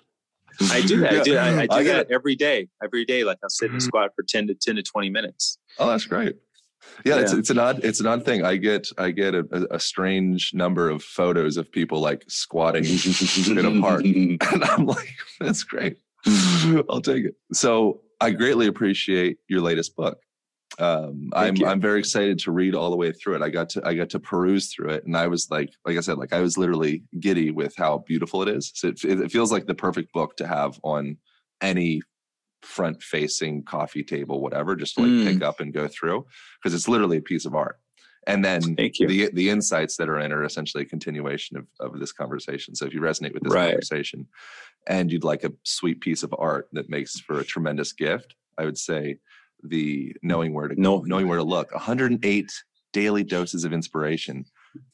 I 0.72 0.82
do 0.82 1.00
that. 1.00 1.14
Yeah. 1.14 1.20
I 1.20 1.24
do, 1.24 1.38
I, 1.38 1.62
I 1.62 1.68
do 1.68 1.76
I 1.76 1.84
that 1.84 2.12
every 2.12 2.36
day. 2.36 2.68
Every 2.84 3.06
day, 3.06 3.24
like 3.24 3.38
I'll 3.42 3.50
sit 3.50 3.70
in 3.70 3.76
a 3.76 3.78
mm-hmm. 3.78 3.88
squat 3.88 4.12
for 4.16 4.24
ten 4.24 4.48
to 4.48 4.54
ten 4.54 4.76
to 4.76 4.84
twenty 4.84 5.10
minutes. 5.10 5.58
Oh, 5.78 5.88
that's 5.88 6.06
great. 6.06 6.36
Yeah, 7.06 7.16
yeah, 7.16 7.22
It's, 7.22 7.34
it's 7.34 7.50
an 7.50 7.60
odd 7.60 7.84
it's 7.84 8.00
an 8.00 8.08
odd 8.08 8.26
thing. 8.26 8.44
I 8.44 8.58
get 8.58 8.90
I 8.98 9.12
get 9.12 9.36
a, 9.36 9.68
a 9.72 9.80
strange 9.80 10.54
number 10.54 10.90
of 10.90 11.04
photos 11.04 11.56
of 11.56 11.72
people 11.72 12.02
like 12.02 12.24
squatting 12.28 12.84
in 13.48 13.66
a 13.66 13.82
park, 13.82 14.04
and 14.04 14.64
I'm 14.64 14.86
like, 14.86 15.14
that's 15.40 15.64
great. 15.64 15.98
I'll 16.90 17.02
take 17.02 17.26
it. 17.26 17.36
So 17.54 18.02
I 18.20 18.32
greatly 18.32 18.68
appreciate 18.68 19.38
your 19.48 19.62
latest 19.62 19.96
book 19.96 20.20
um, 20.80 21.30
I'm 21.34 21.56
you. 21.58 21.66
I'm 21.66 21.82
very 21.82 22.00
excited 22.00 22.40
to 22.40 22.52
read 22.52 22.74
all 22.74 22.90
the 22.90 22.96
way 22.96 23.12
through 23.12 23.36
it. 23.36 23.42
I 23.42 23.50
got 23.50 23.70
to 23.70 23.82
I 23.86 23.94
got 23.94 24.10
to 24.12 24.20
peruse 24.20 24.74
through 24.74 24.90
it, 24.92 25.06
and 25.06 25.16
I 25.16 25.28
was 25.28 25.50
like, 25.52 25.74
like 25.86 25.98
I 25.98 26.02
said, 26.02 26.18
like 26.18 26.34
I 26.34 26.40
was 26.40 26.58
literally 26.58 27.04
giddy 27.20 27.52
with 27.52 27.76
how 27.76 28.04
beautiful 28.08 28.42
it 28.42 28.50
is. 28.50 28.72
So 28.74 28.88
it, 28.88 29.04
it 29.04 29.32
feels 29.32 29.52
like 29.52 29.66
the 29.66 29.76
perfect 29.76 30.14
book 30.14 30.38
to 30.38 30.48
have 30.48 30.80
on 30.84 31.18
any 31.62 32.02
front 32.62 33.02
facing 33.04 33.64
coffee 33.64 34.04
table, 34.04 34.42
whatever, 34.42 34.76
just 34.76 34.96
to 34.96 35.02
like 35.02 35.10
mm. 35.10 35.26
pick 35.26 35.44
up 35.44 35.60
and 35.60 35.74
go 35.74 35.88
through 35.88 36.26
because 36.62 36.74
it's 36.74 36.88
literally 36.88 37.18
a 37.18 37.22
piece 37.22 37.46
of 37.46 37.56
art. 37.56 37.80
And 38.28 38.44
then 38.44 38.62
the 38.76 39.30
the 39.34 39.50
insights 39.50 39.98
that 39.98 40.10
are 40.10 40.20
in 40.20 40.32
are 40.32 40.44
essentially 40.44 40.84
a 40.84 40.88
continuation 40.88 41.58
of, 41.58 41.68
of 41.80 42.00
this 42.00 42.12
conversation. 42.12 42.76
So 42.76 42.86
if 42.86 42.94
you 42.94 43.02
resonate 43.02 43.34
with 43.34 43.44
this 43.44 43.54
right. 43.54 43.72
conversation 43.72 44.28
and 44.88 45.12
you'd 45.12 45.24
like 45.24 45.44
a 45.44 45.52
sweet 45.64 46.00
piece 46.00 46.24
of 46.24 46.34
art 46.38 46.68
that 46.74 46.90
makes 46.90 47.20
for 47.20 47.40
a 47.40 47.46
tremendous 47.46 47.92
gift, 47.92 48.36
I 48.58 48.66
would 48.66 48.78
say 48.78 49.18
the 49.64 50.16
knowing 50.22 50.54
where 50.54 50.68
to 50.68 50.80
know, 50.80 51.02
knowing 51.06 51.28
where 51.28 51.38
to 51.38 51.44
look. 51.44 51.72
108 51.74 52.52
daily 52.94 53.24
doses 53.24 53.64
of 53.64 53.74
inspiration. 53.74 54.46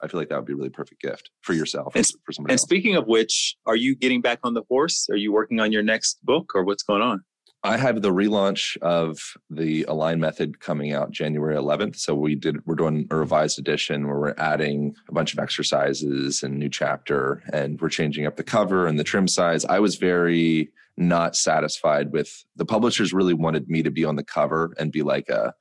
I 0.01 0.07
feel 0.07 0.19
like 0.19 0.29
that 0.29 0.37
would 0.37 0.45
be 0.45 0.53
a 0.53 0.55
really 0.55 0.69
perfect 0.69 1.01
gift 1.01 1.29
for 1.41 1.53
yourself 1.53 1.95
and, 1.95 2.05
for 2.25 2.31
somebody. 2.31 2.53
And 2.53 2.59
else. 2.59 2.61
speaking 2.61 2.95
of 2.95 3.07
which, 3.07 3.55
are 3.65 3.75
you 3.75 3.95
getting 3.95 4.21
back 4.21 4.39
on 4.43 4.53
the 4.53 4.63
horse? 4.69 5.07
Are 5.09 5.17
you 5.17 5.33
working 5.33 5.59
on 5.59 5.71
your 5.71 5.83
next 5.83 6.23
book, 6.23 6.51
or 6.55 6.63
what's 6.63 6.83
going 6.83 7.01
on? 7.01 7.23
I 7.65 7.77
have 7.77 8.03
the 8.03 8.13
relaunch 8.13 8.77
of 8.83 9.17
the 9.49 9.85
Align 9.85 10.19
Method 10.19 10.59
coming 10.59 10.93
out 10.93 11.09
January 11.09 11.55
11th. 11.55 11.95
So 11.95 12.13
we 12.13 12.35
did 12.35 12.63
we're 12.67 12.75
doing 12.75 13.07
a 13.09 13.15
revised 13.15 13.57
edition 13.57 14.07
where 14.07 14.19
we're 14.19 14.35
adding 14.37 14.95
a 15.09 15.13
bunch 15.13 15.33
of 15.33 15.39
exercises 15.39 16.43
and 16.43 16.59
new 16.59 16.69
chapter, 16.69 17.41
and 17.51 17.81
we're 17.81 17.89
changing 17.89 18.27
up 18.27 18.35
the 18.35 18.43
cover 18.43 18.85
and 18.85 18.99
the 18.99 19.03
trim 19.03 19.27
size. 19.27 19.65
I 19.65 19.79
was 19.79 19.95
very 19.95 20.69
not 20.97 21.35
satisfied 21.35 22.11
with 22.11 22.45
the 22.55 22.65
publishers 22.65 23.13
really 23.13 23.33
wanted 23.33 23.69
me 23.69 23.83
to 23.83 23.91
be 23.91 24.05
on 24.05 24.15
the 24.15 24.23
cover 24.23 24.73
and 24.79 24.91
be 24.91 25.01
like 25.01 25.29
a 25.29 25.53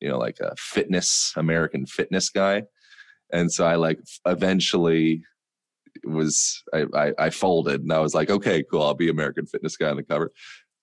you 0.00 0.08
know 0.08 0.18
like 0.18 0.38
a 0.40 0.54
fitness 0.56 1.32
american 1.36 1.86
fitness 1.86 2.30
guy. 2.30 2.64
And 3.30 3.52
so 3.52 3.66
i 3.66 3.74
like 3.74 4.00
eventually 4.26 5.22
was 6.04 6.62
I, 6.72 6.84
I, 6.94 7.12
I 7.18 7.30
folded 7.30 7.82
and 7.82 7.92
i 7.92 7.98
was 7.98 8.14
like 8.14 8.30
okay 8.30 8.62
cool 8.62 8.82
i'll 8.82 8.94
be 8.94 9.08
american 9.08 9.46
fitness 9.46 9.76
guy 9.76 9.90
on 9.90 9.96
the 9.96 10.02
cover. 10.02 10.32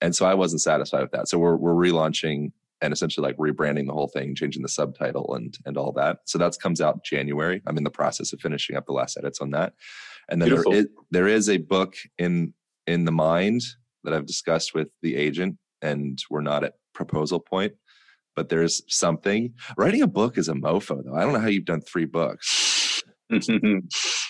And 0.00 0.14
so 0.14 0.26
i 0.26 0.34
wasn't 0.34 0.62
satisfied 0.62 1.02
with 1.02 1.12
that. 1.12 1.28
So 1.28 1.38
we're, 1.38 1.56
we're 1.56 1.74
relaunching 1.74 2.52
and 2.82 2.92
essentially 2.92 3.26
like 3.26 3.36
rebranding 3.38 3.86
the 3.86 3.94
whole 3.94 4.08
thing 4.08 4.34
changing 4.34 4.62
the 4.62 4.68
subtitle 4.68 5.34
and 5.34 5.56
and 5.64 5.76
all 5.76 5.92
that. 5.92 6.18
So 6.26 6.38
that 6.38 6.56
comes 6.60 6.80
out 6.80 7.02
january. 7.04 7.62
I'm 7.66 7.76
in 7.76 7.84
the 7.84 7.90
process 7.90 8.32
of 8.32 8.40
finishing 8.40 8.76
up 8.76 8.86
the 8.86 8.92
last 8.92 9.16
edits 9.16 9.40
on 9.40 9.50
that. 9.50 9.72
And 10.28 10.40
then 10.42 10.50
there 10.50 10.64
is, 10.72 10.86
there 11.10 11.28
is 11.28 11.48
a 11.48 11.56
book 11.56 11.96
in 12.18 12.52
in 12.86 13.04
the 13.04 13.12
mind 13.12 13.62
that 14.06 14.14
I've 14.14 14.26
discussed 14.26 14.74
with 14.74 14.88
the 15.02 15.16
agent, 15.16 15.58
and 15.82 16.18
we're 16.30 16.40
not 16.40 16.64
at 16.64 16.74
proposal 16.94 17.40
point. 17.40 17.74
But 18.34 18.48
there's 18.48 18.82
something. 18.88 19.54
Writing 19.76 20.02
a 20.02 20.06
book 20.06 20.38
is 20.38 20.48
a 20.48 20.54
mofo, 20.54 21.02
though. 21.04 21.14
I 21.14 21.22
don't 21.22 21.32
know 21.32 21.40
how 21.40 21.48
you've 21.48 21.64
done 21.64 21.80
three 21.82 22.04
books. 22.06 23.02
it 23.30 23.82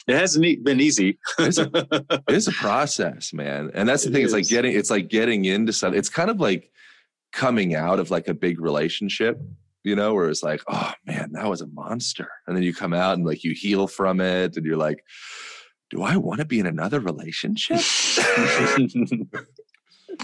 hasn't 0.08 0.64
been 0.64 0.80
easy. 0.80 1.18
it's, 1.38 1.58
a, 1.58 1.70
it's 2.28 2.46
a 2.46 2.52
process, 2.52 3.32
man. 3.32 3.70
And 3.74 3.88
that's 3.88 4.04
the 4.04 4.10
it 4.10 4.12
thing. 4.12 4.22
Is. 4.22 4.32
It's 4.32 4.34
like 4.34 4.48
getting. 4.48 4.76
It's 4.76 4.90
like 4.90 5.08
getting 5.08 5.44
into 5.44 5.72
something. 5.72 5.98
It's 5.98 6.08
kind 6.08 6.30
of 6.30 6.40
like 6.40 6.70
coming 7.32 7.74
out 7.74 8.00
of 8.00 8.10
like 8.10 8.28
a 8.28 8.34
big 8.34 8.60
relationship 8.60 9.40
you 9.86 9.94
know, 9.94 10.14
where 10.14 10.28
it's 10.28 10.42
like, 10.42 10.62
oh 10.66 10.92
man, 11.06 11.30
that 11.30 11.48
was 11.48 11.60
a 11.60 11.68
monster. 11.68 12.28
And 12.48 12.56
then 12.56 12.64
you 12.64 12.74
come 12.74 12.92
out 12.92 13.14
and 13.14 13.24
like 13.24 13.44
you 13.44 13.54
heal 13.54 13.86
from 13.86 14.20
it 14.20 14.56
and 14.56 14.66
you're 14.66 14.76
like, 14.76 15.04
do 15.90 16.02
I 16.02 16.16
want 16.16 16.40
to 16.40 16.44
be 16.44 16.58
in 16.58 16.66
another 16.66 16.98
relationship? 16.98 17.76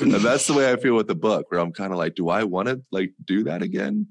and 0.00 0.12
that's 0.12 0.46
the 0.46 0.54
way 0.54 0.70
I 0.70 0.76
feel 0.76 0.94
with 0.94 1.08
the 1.08 1.14
book, 1.14 1.46
where 1.50 1.60
I'm 1.60 1.72
kind 1.72 1.92
of 1.92 1.98
like, 1.98 2.14
do 2.14 2.28
I 2.28 2.44
want 2.44 2.68
to 2.68 2.82
like 2.90 3.12
do 3.24 3.44
that 3.44 3.62
again? 3.62 4.06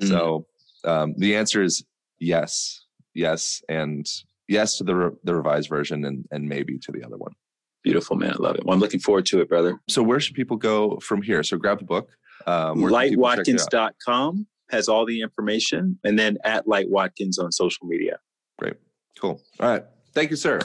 Mm-hmm. 0.00 0.10
So 0.10 0.46
um, 0.84 1.14
the 1.16 1.36
answer 1.36 1.62
is 1.62 1.84
yes, 2.18 2.84
yes, 3.14 3.62
and 3.68 4.06
yes 4.48 4.78
to 4.78 4.84
the 4.84 4.94
re- 4.94 5.16
the 5.24 5.34
revised 5.34 5.68
version, 5.68 6.04
and 6.04 6.26
and 6.30 6.48
maybe 6.48 6.78
to 6.78 6.92
the 6.92 7.04
other 7.04 7.16
one. 7.16 7.32
Beautiful, 7.82 8.16
man. 8.16 8.32
I 8.32 8.36
love 8.42 8.56
it. 8.56 8.64
Well, 8.64 8.74
I'm 8.74 8.80
looking 8.80 9.00
forward 9.00 9.26
to 9.26 9.40
it, 9.40 9.48
brother. 9.48 9.78
So 9.88 10.02
where 10.02 10.18
should 10.18 10.34
people 10.34 10.56
go 10.56 10.98
from 11.00 11.20
here? 11.20 11.42
So 11.42 11.58
grab 11.58 11.78
the 11.78 11.84
book. 11.84 12.10
Um, 12.46 12.80
Lightwatkins.com 12.80 14.46
has 14.70 14.88
all 14.88 15.04
the 15.04 15.20
information, 15.20 15.98
and 16.02 16.18
then 16.18 16.38
at 16.44 16.66
Light 16.66 16.88
Watkins 16.88 17.38
on 17.38 17.52
social 17.52 17.86
media. 17.86 18.18
Great. 18.58 18.74
Cool. 19.20 19.40
All 19.60 19.68
right. 19.68 19.84
Thank 20.12 20.30
you, 20.30 20.36
sir. 20.36 20.60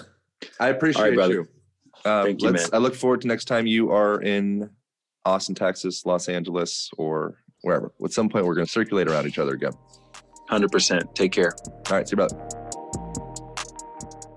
I 0.60 0.70
appreciate 0.70 1.18
right, 1.18 1.30
you. 1.30 1.48
Um, 2.06 2.26
Thank 2.26 2.42
you, 2.42 2.52
man. 2.52 2.66
I 2.74 2.78
look 2.78 2.96
forward 2.96 3.22
to 3.22 3.28
next 3.28 3.46
time 3.46 3.68
you 3.68 3.92
are 3.92 4.22
in 4.22 4.70
Austin, 5.26 5.56
Texas, 5.56 6.06
Los 6.06 6.30
Angeles, 6.30 6.90
or 6.98 7.42
wherever. 7.62 7.92
At 8.04 8.12
some 8.12 8.30
point, 8.30 8.46
we're 8.46 8.56
going 8.56 8.66
to 8.66 8.72
circulate 8.72 9.08
around 9.08 9.28
each 9.28 9.40
other 9.40 9.54
again. 9.54 9.74
100%. 10.50 11.14
Take 11.14 11.32
care. 11.32 11.54
All 11.90 11.98
right. 11.98 12.08
See 12.08 12.14
you, 12.14 12.18
brother. 12.18 12.38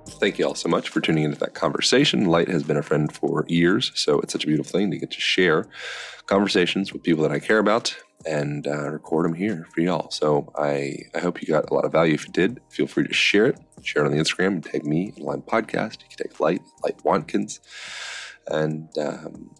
Thank 0.08 0.38
you 0.38 0.46
all 0.46 0.54
so 0.54 0.68
much 0.68 0.88
for 0.88 1.00
tuning 1.00 1.24
into 1.24 1.38
that 1.40 1.54
conversation. 1.54 2.26
Light 2.26 2.48
has 2.48 2.62
been 2.62 2.76
a 2.76 2.82
friend 2.82 3.12
for 3.12 3.44
years, 3.48 3.90
so 3.96 4.20
it's 4.20 4.32
such 4.32 4.44
a 4.44 4.46
beautiful 4.46 4.70
thing 4.70 4.90
to 4.92 4.98
get 4.98 5.10
to 5.10 5.20
share 5.20 5.66
conversations 6.26 6.92
with 6.92 7.02
people 7.02 7.22
that 7.24 7.32
I 7.32 7.40
care 7.40 7.58
about 7.58 7.96
and 8.26 8.66
uh, 8.66 8.90
record 8.90 9.24
them 9.24 9.34
here 9.34 9.66
for 9.74 9.80
y'all. 9.80 10.10
So 10.10 10.52
I, 10.56 10.96
I 11.14 11.20
hope 11.20 11.42
you 11.42 11.48
got 11.48 11.70
a 11.70 11.74
lot 11.74 11.84
of 11.84 11.92
value. 11.92 12.14
If 12.14 12.26
you 12.26 12.32
did, 12.32 12.60
feel 12.68 12.86
free 12.86 13.06
to 13.06 13.12
share 13.14 13.46
it. 13.46 13.58
Share 13.82 14.04
it 14.04 14.06
on 14.06 14.12
the 14.12 14.22
Instagram 14.22 14.48
and 14.48 14.64
tag 14.64 14.84
me 14.84 15.12
Align 15.18 15.42
Podcast. 15.42 16.02
You 16.02 16.08
can 16.08 16.28
take 16.28 16.40
Light, 16.40 16.62
Light 16.82 17.04
Watkins. 17.04 17.60
And 18.46 18.88
um, 18.98 19.50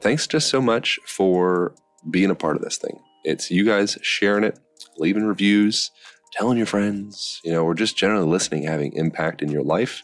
thanks 0.00 0.26
just 0.26 0.48
so 0.48 0.60
much 0.60 0.98
for 1.06 1.74
being 2.10 2.30
a 2.30 2.34
part 2.34 2.56
of 2.56 2.62
this 2.62 2.76
thing. 2.76 3.00
It's 3.24 3.50
you 3.50 3.64
guys 3.64 3.98
sharing 4.02 4.44
it, 4.44 4.58
leaving 4.98 5.24
reviews, 5.24 5.90
telling 6.32 6.58
your 6.58 6.66
friends. 6.66 7.40
You 7.44 7.52
know, 7.52 7.64
we're 7.64 7.74
just 7.74 7.96
generally 7.96 8.26
listening, 8.26 8.64
having 8.64 8.92
impact 8.92 9.40
in 9.42 9.50
your 9.50 9.62
life, 9.62 10.02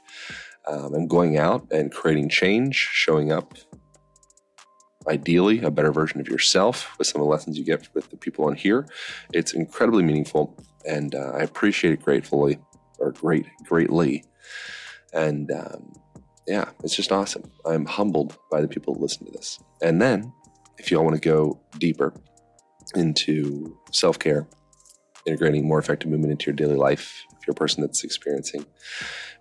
um, 0.66 0.94
and 0.94 1.08
going 1.08 1.36
out 1.36 1.66
and 1.70 1.92
creating 1.92 2.28
change, 2.30 2.76
showing 2.76 3.30
up 3.30 3.54
ideally 5.10 5.60
a 5.60 5.70
better 5.70 5.92
version 5.92 6.20
of 6.20 6.28
yourself 6.28 6.96
with 6.96 7.06
some 7.08 7.20
of 7.20 7.26
the 7.26 7.30
lessons 7.30 7.58
you 7.58 7.64
get 7.64 7.92
with 7.94 8.08
the 8.10 8.16
people 8.16 8.44
on 8.46 8.54
here. 8.54 8.86
It's 9.32 9.52
incredibly 9.52 10.04
meaningful, 10.04 10.56
and 10.86 11.14
uh, 11.14 11.32
I 11.34 11.40
appreciate 11.40 11.92
it 11.92 12.02
gratefully 12.02 12.58
or 12.98 13.12
great 13.12 13.46
greatly. 13.64 14.24
And 15.12 15.50
um, 15.50 15.92
yeah, 16.46 16.70
it's 16.84 16.94
just 16.94 17.12
awesome. 17.12 17.50
I'm 17.66 17.84
humbled 17.84 18.38
by 18.50 18.60
the 18.60 18.68
people 18.68 18.94
who 18.94 19.00
listen 19.00 19.26
to 19.26 19.32
this. 19.32 19.58
And 19.82 20.00
then, 20.00 20.32
if 20.78 20.90
you 20.90 20.98
all 20.98 21.04
want 21.04 21.20
to 21.20 21.28
go 21.28 21.60
deeper 21.78 22.14
into 22.94 23.76
self 23.92 24.18
care, 24.18 24.46
integrating 25.26 25.66
more 25.66 25.78
effective 25.78 26.10
movement 26.10 26.32
into 26.32 26.46
your 26.46 26.54
daily 26.54 26.76
life, 26.76 27.24
if 27.38 27.46
you're 27.46 27.52
a 27.52 27.54
person 27.54 27.82
that's 27.82 28.04
experiencing 28.04 28.64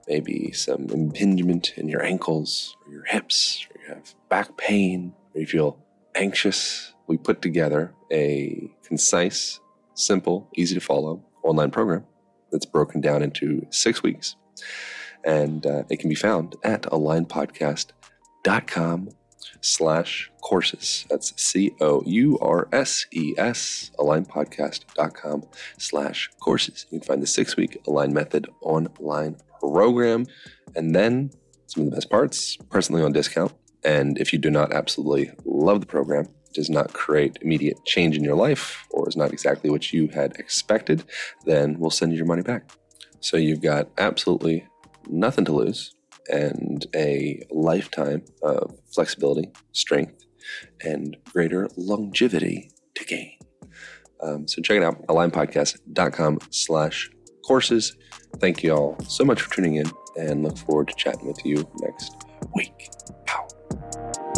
maybe 0.07 0.51
some 0.51 0.87
impingement 0.89 1.73
in 1.77 1.87
your 1.87 2.03
ankles 2.03 2.75
or 2.85 2.91
your 2.91 3.05
hips, 3.05 3.67
or 3.69 3.81
you 3.81 3.93
have 3.93 4.15
back 4.29 4.57
pain, 4.57 5.13
or 5.39 5.41
you 5.41 5.47
feel 5.47 5.83
anxious, 6.15 6.93
we 7.07 7.17
put 7.17 7.41
together 7.41 7.93
a 8.11 8.69
concise, 8.83 9.61
simple, 9.93 10.49
easy 10.57 10.75
to 10.75 10.81
follow 10.81 11.23
online 11.43 11.71
program 11.71 12.03
that's 12.51 12.65
broken 12.65 12.99
down 12.99 13.23
into 13.23 13.65
six 13.69 14.03
weeks. 14.03 14.35
And 15.23 15.65
uh, 15.65 15.83
it 15.89 16.01
can 16.01 16.09
be 16.09 16.15
found 16.15 16.57
at 16.63 16.81
alignpodcast.com 16.83 19.09
slash 19.61 20.31
courses. 20.41 21.05
That's 21.09 21.33
C 21.41 21.71
O 21.79 22.03
U 22.05 22.37
R 22.39 22.67
S 22.73 23.05
E 23.13 23.33
S, 23.37 23.91
alignpodcast.com 23.97 25.43
slash 25.77 26.29
courses. 26.41 26.85
You 26.89 26.99
can 26.99 27.07
find 27.07 27.23
the 27.23 27.27
six 27.27 27.55
week 27.55 27.81
Align 27.87 28.11
Method 28.11 28.49
online 28.61 29.37
program. 29.61 30.25
And 30.75 30.93
then 30.93 31.31
some 31.67 31.83
of 31.83 31.91
the 31.91 31.95
best 31.95 32.09
parts, 32.09 32.57
personally 32.69 33.03
on 33.03 33.13
discount 33.13 33.53
and 33.83 34.17
if 34.17 34.33
you 34.33 34.39
do 34.39 34.49
not 34.49 34.73
absolutely 34.73 35.31
love 35.45 35.79
the 35.81 35.87
program, 35.87 36.27
does 36.53 36.69
not 36.69 36.93
create 36.93 37.37
immediate 37.41 37.77
change 37.85 38.17
in 38.17 38.23
your 38.23 38.35
life, 38.35 38.85
or 38.91 39.07
is 39.07 39.15
not 39.15 39.31
exactly 39.31 39.69
what 39.69 39.93
you 39.93 40.07
had 40.07 40.35
expected, 40.37 41.03
then 41.45 41.77
we'll 41.79 41.89
send 41.89 42.11
you 42.11 42.17
your 42.17 42.25
money 42.25 42.41
back. 42.41 42.69
So 43.19 43.37
you've 43.37 43.61
got 43.61 43.89
absolutely 43.97 44.65
nothing 45.07 45.45
to 45.45 45.51
lose 45.51 45.93
and 46.29 46.85
a 46.95 47.41
lifetime 47.49 48.23
of 48.43 48.77
flexibility, 48.93 49.51
strength, 49.71 50.25
and 50.83 51.17
greater 51.31 51.67
longevity 51.75 52.71
to 52.95 53.05
gain. 53.05 53.33
Um, 54.21 54.47
so 54.47 54.61
check 54.61 54.77
it 54.77 54.83
out, 54.83 55.05
alignpodcast.com 55.07 56.39
slash 56.51 57.09
courses. 57.45 57.95
Thank 58.37 58.63
you 58.63 58.73
all 58.73 58.99
so 59.07 59.23
much 59.23 59.41
for 59.41 59.53
tuning 59.53 59.75
in 59.75 59.89
and 60.17 60.43
look 60.43 60.57
forward 60.57 60.89
to 60.89 60.95
chatting 60.95 61.27
with 61.27 61.43
you 61.45 61.67
next 61.81 62.13
week. 62.53 62.89